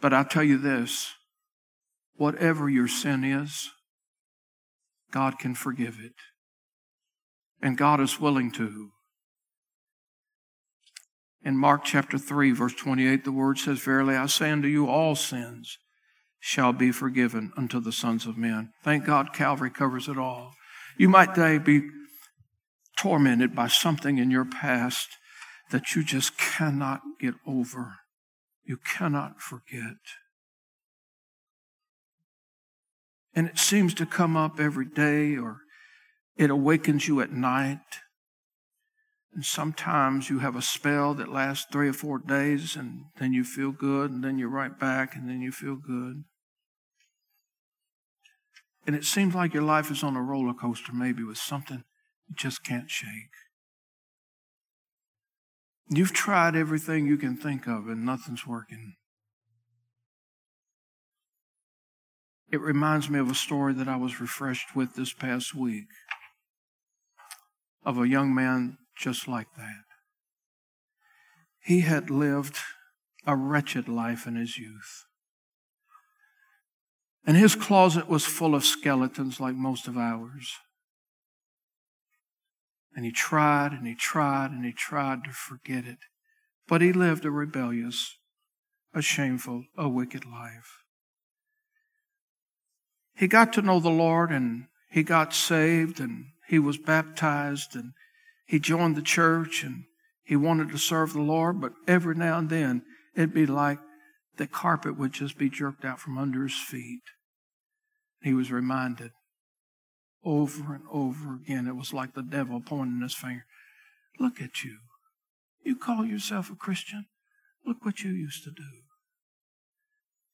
But 0.00 0.12
i 0.12 0.24
tell 0.24 0.42
you 0.42 0.58
this 0.58 1.14
whatever 2.16 2.68
your 2.68 2.88
sin 2.88 3.22
is, 3.22 3.70
God 5.12 5.38
can 5.38 5.54
forgive 5.54 5.98
it. 6.02 6.14
And 7.62 7.78
God 7.78 8.00
is 8.00 8.18
willing 8.18 8.50
to. 8.52 8.90
In 11.44 11.56
Mark 11.56 11.84
chapter 11.84 12.18
3, 12.18 12.50
verse 12.50 12.74
28, 12.74 13.22
the 13.22 13.30
word 13.30 13.58
says, 13.58 13.78
Verily 13.78 14.16
I 14.16 14.26
say 14.26 14.50
unto 14.50 14.66
you, 14.66 14.88
all 14.88 15.14
sins 15.14 15.78
shall 16.40 16.72
be 16.72 16.90
forgiven 16.90 17.52
unto 17.56 17.78
the 17.78 17.92
sons 17.92 18.26
of 18.26 18.36
men. 18.36 18.70
Thank 18.82 19.04
God 19.04 19.32
Calvary 19.32 19.70
covers 19.70 20.08
it 20.08 20.18
all. 20.18 20.50
You 20.98 21.08
might 21.08 21.36
today 21.36 21.58
be 21.58 21.82
tormented 22.98 23.54
by 23.54 23.68
something 23.68 24.18
in 24.18 24.32
your 24.32 24.44
past 24.44 25.08
that 25.72 25.96
you 25.96 26.04
just 26.04 26.36
cannot 26.36 27.00
get 27.18 27.34
over. 27.46 27.96
You 28.62 28.76
cannot 28.76 29.40
forget. 29.40 29.96
And 33.34 33.48
it 33.48 33.58
seems 33.58 33.94
to 33.94 34.06
come 34.06 34.36
up 34.36 34.60
every 34.60 34.84
day 34.84 35.36
or 35.36 35.60
it 36.36 36.50
awakens 36.50 37.08
you 37.08 37.22
at 37.22 37.32
night. 37.32 37.80
And 39.34 39.44
sometimes 39.46 40.28
you 40.28 40.40
have 40.40 40.56
a 40.56 40.62
spell 40.62 41.14
that 41.14 41.32
lasts 41.32 41.66
three 41.72 41.88
or 41.88 41.94
four 41.94 42.18
days 42.18 42.76
and 42.76 43.06
then 43.18 43.32
you 43.32 43.42
feel 43.42 43.72
good 43.72 44.10
and 44.10 44.22
then 44.22 44.38
you're 44.38 44.50
right 44.50 44.78
back 44.78 45.16
and 45.16 45.26
then 45.26 45.40
you 45.40 45.50
feel 45.50 45.76
good. 45.76 46.24
And 48.86 48.94
it 48.94 49.04
seems 49.04 49.34
like 49.34 49.54
your 49.54 49.62
life 49.62 49.90
is 49.90 50.02
on 50.02 50.16
a 50.16 50.22
roller 50.22 50.52
coaster, 50.52 50.92
maybe 50.92 51.22
with 51.22 51.38
something 51.38 51.84
you 52.28 52.34
just 52.36 52.62
can't 52.62 52.90
shake. 52.90 53.32
You've 55.88 56.12
tried 56.12 56.56
everything 56.56 57.06
you 57.06 57.16
can 57.16 57.36
think 57.36 57.66
of 57.66 57.88
and 57.88 58.04
nothing's 58.04 58.46
working. 58.46 58.94
It 62.50 62.60
reminds 62.60 63.08
me 63.08 63.18
of 63.18 63.30
a 63.30 63.34
story 63.34 63.72
that 63.74 63.88
I 63.88 63.96
was 63.96 64.20
refreshed 64.20 64.76
with 64.76 64.94
this 64.94 65.12
past 65.12 65.54
week 65.54 65.88
of 67.84 67.98
a 67.98 68.08
young 68.08 68.34
man 68.34 68.78
just 68.96 69.26
like 69.26 69.48
that. 69.56 69.84
He 71.64 71.80
had 71.80 72.10
lived 72.10 72.58
a 73.26 73.36
wretched 73.36 73.88
life 73.88 74.26
in 74.26 74.36
his 74.36 74.58
youth. 74.58 75.04
And 77.24 77.36
his 77.36 77.54
closet 77.54 78.08
was 78.08 78.24
full 78.24 78.54
of 78.54 78.64
skeletons 78.64 79.40
like 79.40 79.54
most 79.54 79.86
of 79.86 79.96
ours. 79.96 80.56
And 82.94 83.04
he 83.04 83.12
tried 83.12 83.72
and 83.72 83.86
he 83.86 83.94
tried 83.94 84.50
and 84.50 84.64
he 84.64 84.72
tried 84.72 85.24
to 85.24 85.30
forget 85.30 85.84
it. 85.86 85.98
But 86.68 86.82
he 86.82 86.92
lived 86.92 87.24
a 87.24 87.30
rebellious, 87.30 88.16
a 88.94 89.02
shameful, 89.02 89.64
a 89.76 89.88
wicked 89.88 90.24
life. 90.24 90.82
He 93.14 93.28
got 93.28 93.52
to 93.54 93.62
know 93.62 93.80
the 93.80 93.90
Lord 93.90 94.30
and 94.30 94.66
he 94.90 95.02
got 95.02 95.34
saved 95.34 96.00
and 96.00 96.26
he 96.48 96.58
was 96.58 96.76
baptized 96.76 97.74
and 97.74 97.92
he 98.46 98.58
joined 98.58 98.96
the 98.96 99.02
church 99.02 99.62
and 99.62 99.84
he 100.24 100.36
wanted 100.36 100.70
to 100.70 100.78
serve 100.78 101.12
the 101.12 101.20
Lord, 101.20 101.60
but 101.60 101.72
every 101.88 102.14
now 102.14 102.38
and 102.38 102.50
then 102.50 102.82
it'd 103.14 103.34
be 103.34 103.46
like 103.46 103.78
the 104.36 104.46
carpet 104.46 104.98
would 104.98 105.12
just 105.12 105.38
be 105.38 105.50
jerked 105.50 105.84
out 105.84 106.00
from 106.00 106.18
under 106.18 106.42
his 106.42 106.58
feet. 106.58 107.02
He 108.22 108.34
was 108.34 108.52
reminded 108.52 109.12
over 110.24 110.74
and 110.74 110.84
over 110.90 111.34
again. 111.34 111.66
It 111.66 111.76
was 111.76 111.92
like 111.92 112.14
the 112.14 112.22
devil 112.22 112.60
pointing 112.60 113.00
his 113.02 113.14
finger. 113.14 113.44
Look 114.18 114.40
at 114.40 114.62
you. 114.62 114.78
You 115.64 115.76
call 115.76 116.04
yourself 116.04 116.50
a 116.50 116.56
Christian? 116.56 117.06
Look 117.64 117.84
what 117.84 118.02
you 118.02 118.10
used 118.10 118.44
to 118.44 118.50
do. 118.50 118.82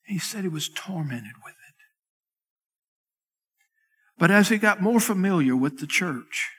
He 0.05 0.19
said 0.19 0.43
he 0.43 0.49
was 0.49 0.69
tormented 0.69 1.35
with 1.45 1.55
it. 1.55 1.75
But 4.19 4.31
as 4.31 4.49
he 4.49 4.59
got 4.59 4.83
more 4.83 5.01
familiar 5.01 5.55
with 5.55 5.79
the 5.79 5.87
church, 5.87 6.51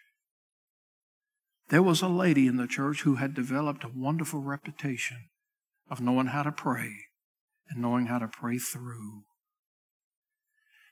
there 1.70 1.84
was 1.84 2.02
a 2.02 2.08
lady 2.08 2.48
in 2.48 2.58
the 2.58 2.68
church 2.68 3.02
who 3.02 3.16
had 3.16 3.34
developed 3.34 3.84
a 3.84 3.92
wonderful 3.94 4.42
reputation 4.42 5.30
of 5.90 6.02
knowing 6.02 6.28
how 6.28 6.44
to 6.44 6.52
pray 6.52 6.94
and 7.70 7.82
knowing 7.82 8.08
how 8.08 8.20
to 8.20 8.28
pray 8.28 8.58
through. 8.58 9.24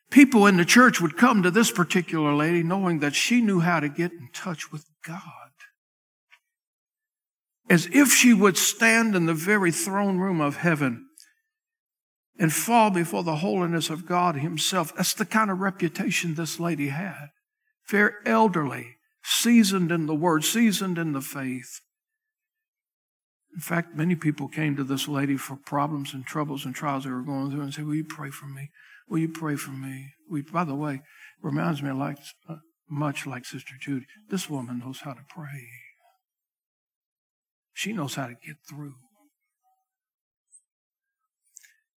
People 0.09 0.47
in 0.47 0.57
the 0.57 0.65
church 0.65 1.01
would 1.01 1.17
come 1.17 1.43
to 1.43 1.51
this 1.51 1.71
particular 1.71 2.33
lady 2.33 2.63
knowing 2.63 2.99
that 2.99 3.15
she 3.15 3.41
knew 3.41 3.59
how 3.59 3.79
to 3.79 3.89
get 3.89 4.13
in 4.13 4.29
touch 4.33 4.71
with 4.71 4.85
God. 5.05 5.21
As 7.69 7.87
if 7.91 8.13
she 8.13 8.33
would 8.33 8.57
stand 8.57 9.15
in 9.15 9.25
the 9.25 9.33
very 9.33 9.71
throne 9.71 10.17
room 10.17 10.39
of 10.39 10.57
heaven 10.57 11.07
and 12.39 12.53
fall 12.53 12.89
before 12.89 13.23
the 13.23 13.37
holiness 13.37 13.89
of 13.89 14.05
God 14.05 14.37
Himself. 14.37 14.95
That's 14.95 15.13
the 15.13 15.25
kind 15.25 15.51
of 15.51 15.59
reputation 15.59 16.35
this 16.35 16.59
lady 16.59 16.89
had. 16.89 17.29
Very 17.89 18.13
elderly, 18.25 18.97
seasoned 19.23 19.91
in 19.91 20.05
the 20.05 20.15
Word, 20.15 20.43
seasoned 20.43 20.97
in 20.97 21.13
the 21.13 21.21
faith. 21.21 21.81
In 23.53 23.61
fact, 23.61 23.95
many 23.95 24.15
people 24.15 24.47
came 24.47 24.75
to 24.75 24.83
this 24.83 25.07
lady 25.07 25.35
for 25.35 25.55
problems 25.55 26.13
and 26.13 26.25
troubles 26.25 26.63
and 26.63 26.75
trials 26.75 27.05
they 27.05 27.09
were 27.09 27.23
going 27.23 27.49
through 27.49 27.61
and 27.61 27.73
said, 27.73 27.85
Will 27.85 27.95
you 27.95 28.03
pray 28.03 28.29
for 28.29 28.45
me? 28.45 28.69
Will 29.09 29.19
you 29.19 29.29
pray 29.29 29.55
for 29.55 29.71
me? 29.71 30.13
We, 30.29 30.41
by 30.41 30.63
the 30.63 30.75
way, 30.75 31.01
reminds 31.41 31.81
me 31.81 31.91
like, 31.91 32.17
uh, 32.49 32.57
much 32.89 33.25
like 33.25 33.45
Sister 33.45 33.73
Judy. 33.79 34.05
This 34.29 34.49
woman 34.49 34.79
knows 34.79 35.01
how 35.01 35.13
to 35.13 35.21
pray. 35.29 35.67
She 37.73 37.93
knows 37.93 38.15
how 38.15 38.27
to 38.27 38.33
get 38.33 38.57
through. 38.67 38.95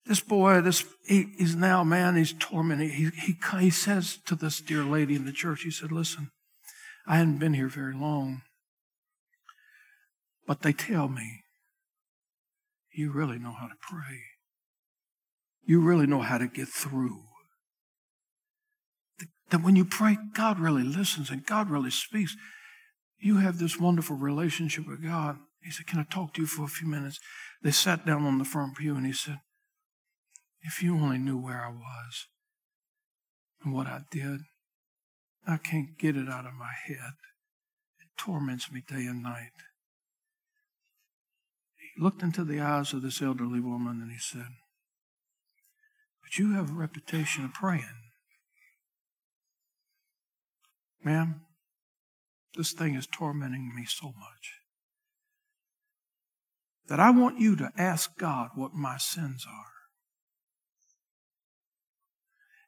This 0.06 0.20
boy, 0.20 0.62
this 0.62 0.84
he, 1.06 1.34
he's 1.36 1.54
now 1.54 1.84
man, 1.84 2.16
he's 2.16 2.32
tormented. 2.32 2.90
He, 2.90 3.10
he, 3.14 3.36
he 3.60 3.70
says 3.70 4.18
to 4.24 4.34
this 4.34 4.60
dear 4.60 4.82
lady 4.82 5.14
in 5.14 5.26
the 5.26 5.32
church, 5.32 5.62
he 5.62 5.70
said, 5.70 5.92
Listen, 5.92 6.30
I 7.06 7.16
hadn't 7.16 7.38
been 7.38 7.52
here 7.52 7.68
very 7.68 7.94
long, 7.94 8.40
but 10.46 10.62
they 10.62 10.72
tell 10.72 11.08
me 11.08 11.42
you 12.90 13.12
really 13.12 13.38
know 13.38 13.52
how 13.52 13.66
to 13.66 13.74
pray 13.80 14.22
you 15.68 15.82
really 15.82 16.06
know 16.06 16.22
how 16.22 16.38
to 16.38 16.48
get 16.48 16.66
through. 16.66 17.20
That 19.50 19.62
when 19.62 19.76
you 19.76 19.84
pray, 19.84 20.16
God 20.34 20.58
really 20.58 20.82
listens 20.82 21.28
and 21.28 21.44
God 21.44 21.68
really 21.68 21.90
speaks. 21.90 22.34
You 23.18 23.36
have 23.36 23.58
this 23.58 23.78
wonderful 23.78 24.16
relationship 24.16 24.88
with 24.88 25.02
God. 25.02 25.36
He 25.62 25.70
said, 25.70 25.86
Can 25.86 25.98
I 25.98 26.04
talk 26.04 26.32
to 26.34 26.40
you 26.40 26.46
for 26.46 26.64
a 26.64 26.68
few 26.68 26.88
minutes? 26.88 27.20
They 27.62 27.70
sat 27.70 28.06
down 28.06 28.24
on 28.24 28.38
the 28.38 28.46
front 28.46 28.78
pew 28.78 28.96
and 28.96 29.04
he 29.04 29.12
said, 29.12 29.40
If 30.62 30.82
you 30.82 30.94
only 30.94 31.18
knew 31.18 31.38
where 31.38 31.62
I 31.62 31.68
was 31.68 32.28
and 33.62 33.74
what 33.74 33.86
I 33.86 34.00
did, 34.10 34.40
I 35.46 35.58
can't 35.58 35.98
get 35.98 36.16
it 36.16 36.30
out 36.30 36.46
of 36.46 36.54
my 36.54 36.72
head. 36.86 37.12
It 38.00 38.08
torments 38.16 38.72
me 38.72 38.82
day 38.88 39.04
and 39.04 39.22
night. 39.22 39.52
He 41.76 42.02
looked 42.02 42.22
into 42.22 42.44
the 42.44 42.60
eyes 42.60 42.94
of 42.94 43.02
this 43.02 43.20
elderly 43.20 43.60
woman 43.60 44.00
and 44.00 44.10
he 44.10 44.18
said, 44.18 44.46
but 46.28 46.38
you 46.38 46.52
have 46.52 46.68
a 46.68 46.74
reputation 46.74 47.42
of 47.46 47.54
praying. 47.54 48.02
Ma'am, 51.02 51.40
this 52.54 52.72
thing 52.72 52.96
is 52.96 53.06
tormenting 53.06 53.72
me 53.74 53.86
so 53.86 54.08
much 54.08 54.52
that 56.88 57.00
I 57.00 57.10
want 57.10 57.40
you 57.40 57.56
to 57.56 57.72
ask 57.78 58.18
God 58.18 58.50
what 58.54 58.74
my 58.74 58.98
sins 58.98 59.46
are. 59.48 59.72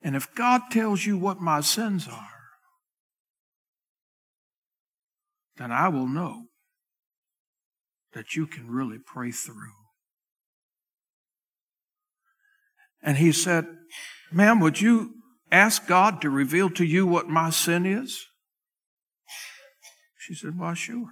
And 0.00 0.16
if 0.16 0.34
God 0.34 0.62
tells 0.70 1.04
you 1.04 1.18
what 1.18 1.42
my 1.42 1.60
sins 1.60 2.08
are, 2.08 2.40
then 5.58 5.70
I 5.70 5.88
will 5.88 6.08
know 6.08 6.44
that 8.14 8.34
you 8.34 8.46
can 8.46 8.70
really 8.70 8.98
pray 8.98 9.30
through. 9.30 9.79
And 13.02 13.18
he 13.18 13.32
said, 13.32 13.66
Ma'am, 14.30 14.60
would 14.60 14.80
you 14.80 15.14
ask 15.50 15.86
God 15.86 16.20
to 16.20 16.30
reveal 16.30 16.70
to 16.70 16.84
you 16.84 17.06
what 17.06 17.28
my 17.28 17.50
sin 17.50 17.86
is? 17.86 18.26
She 20.18 20.34
said, 20.34 20.58
Why, 20.58 20.74
sure. 20.74 21.08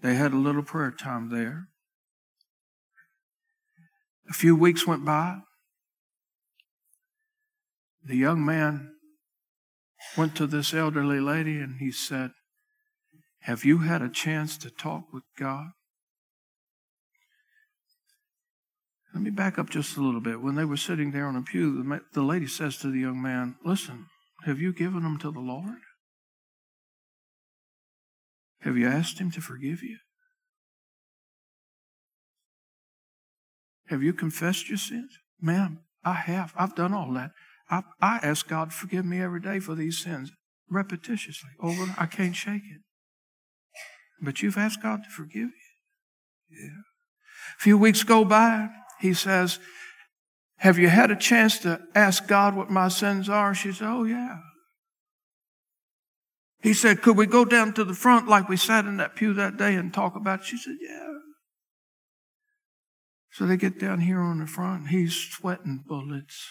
They 0.00 0.14
had 0.14 0.32
a 0.32 0.36
little 0.36 0.62
prayer 0.62 0.90
time 0.90 1.30
there. 1.30 1.68
A 4.28 4.32
few 4.32 4.54
weeks 4.54 4.86
went 4.86 5.04
by. 5.04 5.38
The 8.04 8.16
young 8.16 8.44
man 8.44 8.92
went 10.16 10.34
to 10.36 10.46
this 10.46 10.72
elderly 10.72 11.20
lady 11.20 11.58
and 11.58 11.78
he 11.78 11.90
said, 11.90 12.30
Have 13.40 13.64
you 13.64 13.78
had 13.78 14.02
a 14.02 14.08
chance 14.08 14.56
to 14.58 14.70
talk 14.70 15.12
with 15.12 15.24
God? 15.38 15.70
Let 19.14 19.22
me 19.22 19.30
back 19.30 19.58
up 19.58 19.70
just 19.70 19.96
a 19.96 20.02
little 20.02 20.20
bit. 20.20 20.42
When 20.42 20.54
they 20.54 20.64
were 20.64 20.76
sitting 20.76 21.12
there 21.12 21.26
on 21.26 21.36
a 21.36 21.42
pew, 21.42 22.00
the 22.12 22.22
lady 22.22 22.46
says 22.46 22.76
to 22.78 22.90
the 22.90 23.00
young 23.00 23.20
man, 23.22 23.56
Listen, 23.64 24.06
have 24.44 24.60
you 24.60 24.72
given 24.72 25.02
them 25.02 25.18
to 25.18 25.30
the 25.30 25.40
Lord? 25.40 25.78
Have 28.60 28.76
you 28.76 28.86
asked 28.86 29.18
Him 29.18 29.30
to 29.32 29.40
forgive 29.40 29.82
you? 29.82 29.98
Have 33.86 34.02
you 34.02 34.12
confessed 34.12 34.68
your 34.68 34.78
sins? 34.78 35.18
Ma'am, 35.40 35.80
I 36.04 36.12
have. 36.12 36.52
I've 36.56 36.74
done 36.74 36.92
all 36.92 37.12
that. 37.14 37.30
I, 37.70 37.82
I 38.00 38.18
ask 38.22 38.46
God 38.46 38.70
to 38.70 38.76
forgive 38.76 39.04
me 39.04 39.22
every 39.22 39.40
day 39.40 39.60
for 39.60 39.74
these 39.74 39.98
sins, 39.98 40.30
repetitiously, 40.70 41.54
over. 41.60 41.94
I 41.96 42.06
can't 42.06 42.36
shake 42.36 42.62
it. 42.62 42.82
But 44.20 44.42
you've 44.42 44.58
asked 44.58 44.82
God 44.82 45.04
to 45.04 45.10
forgive 45.10 45.48
you? 45.48 45.50
Yeah. 46.50 46.82
A 47.56 47.60
few 47.60 47.78
weeks 47.78 48.02
go 48.02 48.24
by, 48.24 48.68
he 49.00 49.14
says, 49.14 49.58
Have 50.58 50.78
you 50.78 50.88
had 50.88 51.10
a 51.10 51.16
chance 51.16 51.58
to 51.60 51.80
ask 51.94 52.26
God 52.26 52.56
what 52.56 52.70
my 52.70 52.88
sins 52.88 53.28
are? 53.28 53.54
She 53.54 53.72
said, 53.72 53.88
Oh, 53.88 54.04
yeah. 54.04 54.38
He 56.60 56.74
said, 56.74 57.02
Could 57.02 57.16
we 57.16 57.26
go 57.26 57.44
down 57.44 57.72
to 57.74 57.84
the 57.84 57.94
front 57.94 58.28
like 58.28 58.48
we 58.48 58.56
sat 58.56 58.84
in 58.84 58.96
that 58.96 59.14
pew 59.14 59.32
that 59.34 59.56
day 59.56 59.74
and 59.74 59.92
talk 59.92 60.16
about 60.16 60.40
it? 60.40 60.46
She 60.46 60.56
said, 60.56 60.76
Yeah. 60.80 61.06
So 63.30 63.46
they 63.46 63.56
get 63.56 63.78
down 63.78 64.00
here 64.00 64.20
on 64.20 64.40
the 64.40 64.46
front. 64.46 64.88
He's 64.88 65.14
sweating 65.14 65.84
bullets. 65.86 66.48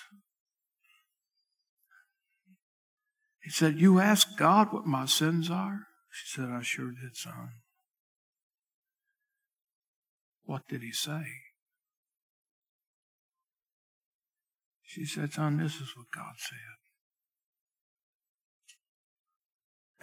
He 3.43 3.49
said, 3.49 3.79
You 3.79 3.99
asked 3.99 4.37
God 4.37 4.71
what 4.71 4.85
my 4.85 5.05
sins 5.05 5.49
are? 5.49 5.81
She 6.11 6.35
said, 6.35 6.49
I 6.49 6.61
sure 6.61 6.91
did, 6.91 7.15
son. 7.15 7.49
What 10.43 10.67
did 10.69 10.81
he 10.81 10.93
say? 10.93 11.23
She 14.87 15.03
said, 15.03 15.33
Son, 15.33 15.57
this 15.57 15.75
is 15.75 15.93
what 15.97 16.07
God 16.15 16.35
said. 16.37 16.77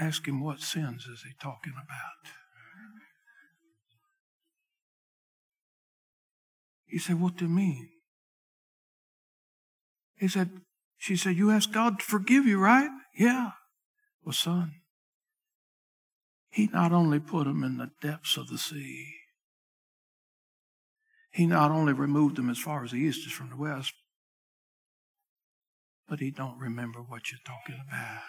Ask 0.06 0.28
him 0.28 0.42
what 0.42 0.60
sins 0.60 1.06
is 1.06 1.22
he 1.22 1.32
talking 1.40 1.72
about. 1.72 2.30
He 6.84 6.98
said, 6.98 7.18
What 7.18 7.36
do 7.36 7.46
you 7.46 7.50
mean? 7.50 7.88
He 10.16 10.28
said, 10.28 10.50
She 10.98 11.16
said, 11.16 11.36
You 11.36 11.50
asked 11.50 11.72
God 11.72 12.00
to 12.00 12.04
forgive 12.04 12.44
you, 12.44 12.58
right? 12.60 12.90
Yeah. 13.16 13.52
Well, 14.22 14.34
son, 14.34 14.74
he 16.50 16.68
not 16.70 16.92
only 16.92 17.20
put 17.20 17.46
him 17.46 17.64
in 17.64 17.78
the 17.78 17.90
depths 18.02 18.36
of 18.36 18.48
the 18.48 18.58
sea, 18.58 19.14
he 21.30 21.46
not 21.46 21.70
only 21.70 21.94
removed 21.94 22.36
them 22.36 22.50
as 22.50 22.58
far 22.58 22.84
as 22.84 22.90
the 22.90 22.98
east 22.98 23.26
is 23.26 23.32
from 23.32 23.48
the 23.48 23.56
west, 23.56 23.94
but 26.08 26.20
he 26.20 26.30
don't 26.30 26.58
remember 26.58 27.00
what 27.00 27.30
you're 27.30 27.40
talking 27.44 27.80
about. 27.86 28.22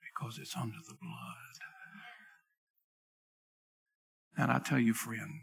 Because 0.00 0.38
it's 0.38 0.56
under 0.56 0.78
the 0.88 0.96
blood. 1.00 1.58
And 4.36 4.50
I 4.50 4.58
tell 4.58 4.78
you, 4.78 4.94
friend, 4.94 5.42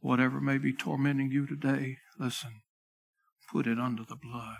whatever 0.00 0.40
may 0.40 0.58
be 0.58 0.72
tormenting 0.72 1.30
you 1.30 1.46
today, 1.46 1.98
listen, 2.18 2.62
put 3.52 3.66
it 3.66 3.78
under 3.78 4.02
the 4.02 4.16
blood. 4.16 4.56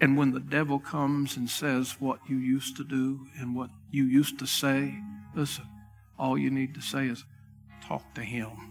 And 0.00 0.16
when 0.16 0.32
the 0.32 0.40
devil 0.40 0.78
comes 0.78 1.36
and 1.36 1.48
says 1.48 1.96
what 2.00 2.20
you 2.26 2.38
used 2.38 2.76
to 2.78 2.84
do 2.84 3.26
and 3.38 3.54
what 3.54 3.68
you 3.90 4.04
used 4.04 4.38
to 4.38 4.46
say, 4.46 4.94
listen, 5.34 5.66
all 6.18 6.38
you 6.38 6.50
need 6.50 6.74
to 6.74 6.80
say 6.80 7.06
is 7.06 7.24
talk 7.82 8.14
to 8.14 8.22
him. 8.22 8.69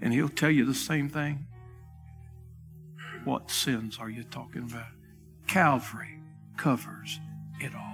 And 0.00 0.12
he'll 0.12 0.28
tell 0.28 0.50
you 0.50 0.64
the 0.64 0.74
same 0.74 1.08
thing. 1.08 1.46
What 3.24 3.50
sins 3.50 3.98
are 3.98 4.10
you 4.10 4.22
talking 4.24 4.62
about? 4.62 4.92
Calvary 5.46 6.20
covers 6.56 7.20
it 7.60 7.74
all. 7.74 7.84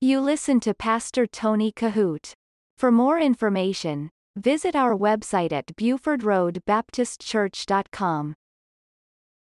You 0.00 0.20
listen 0.20 0.58
to 0.60 0.72
Pastor 0.74 1.26
Tony 1.28 1.70
Kohout. 1.70 2.32
For 2.76 2.90
more 2.90 3.20
information, 3.20 4.10
visit 4.34 4.74
our 4.74 4.96
website 4.96 5.52
at 5.52 5.76
BufordRoadBaptistChurch.com. 5.76 8.34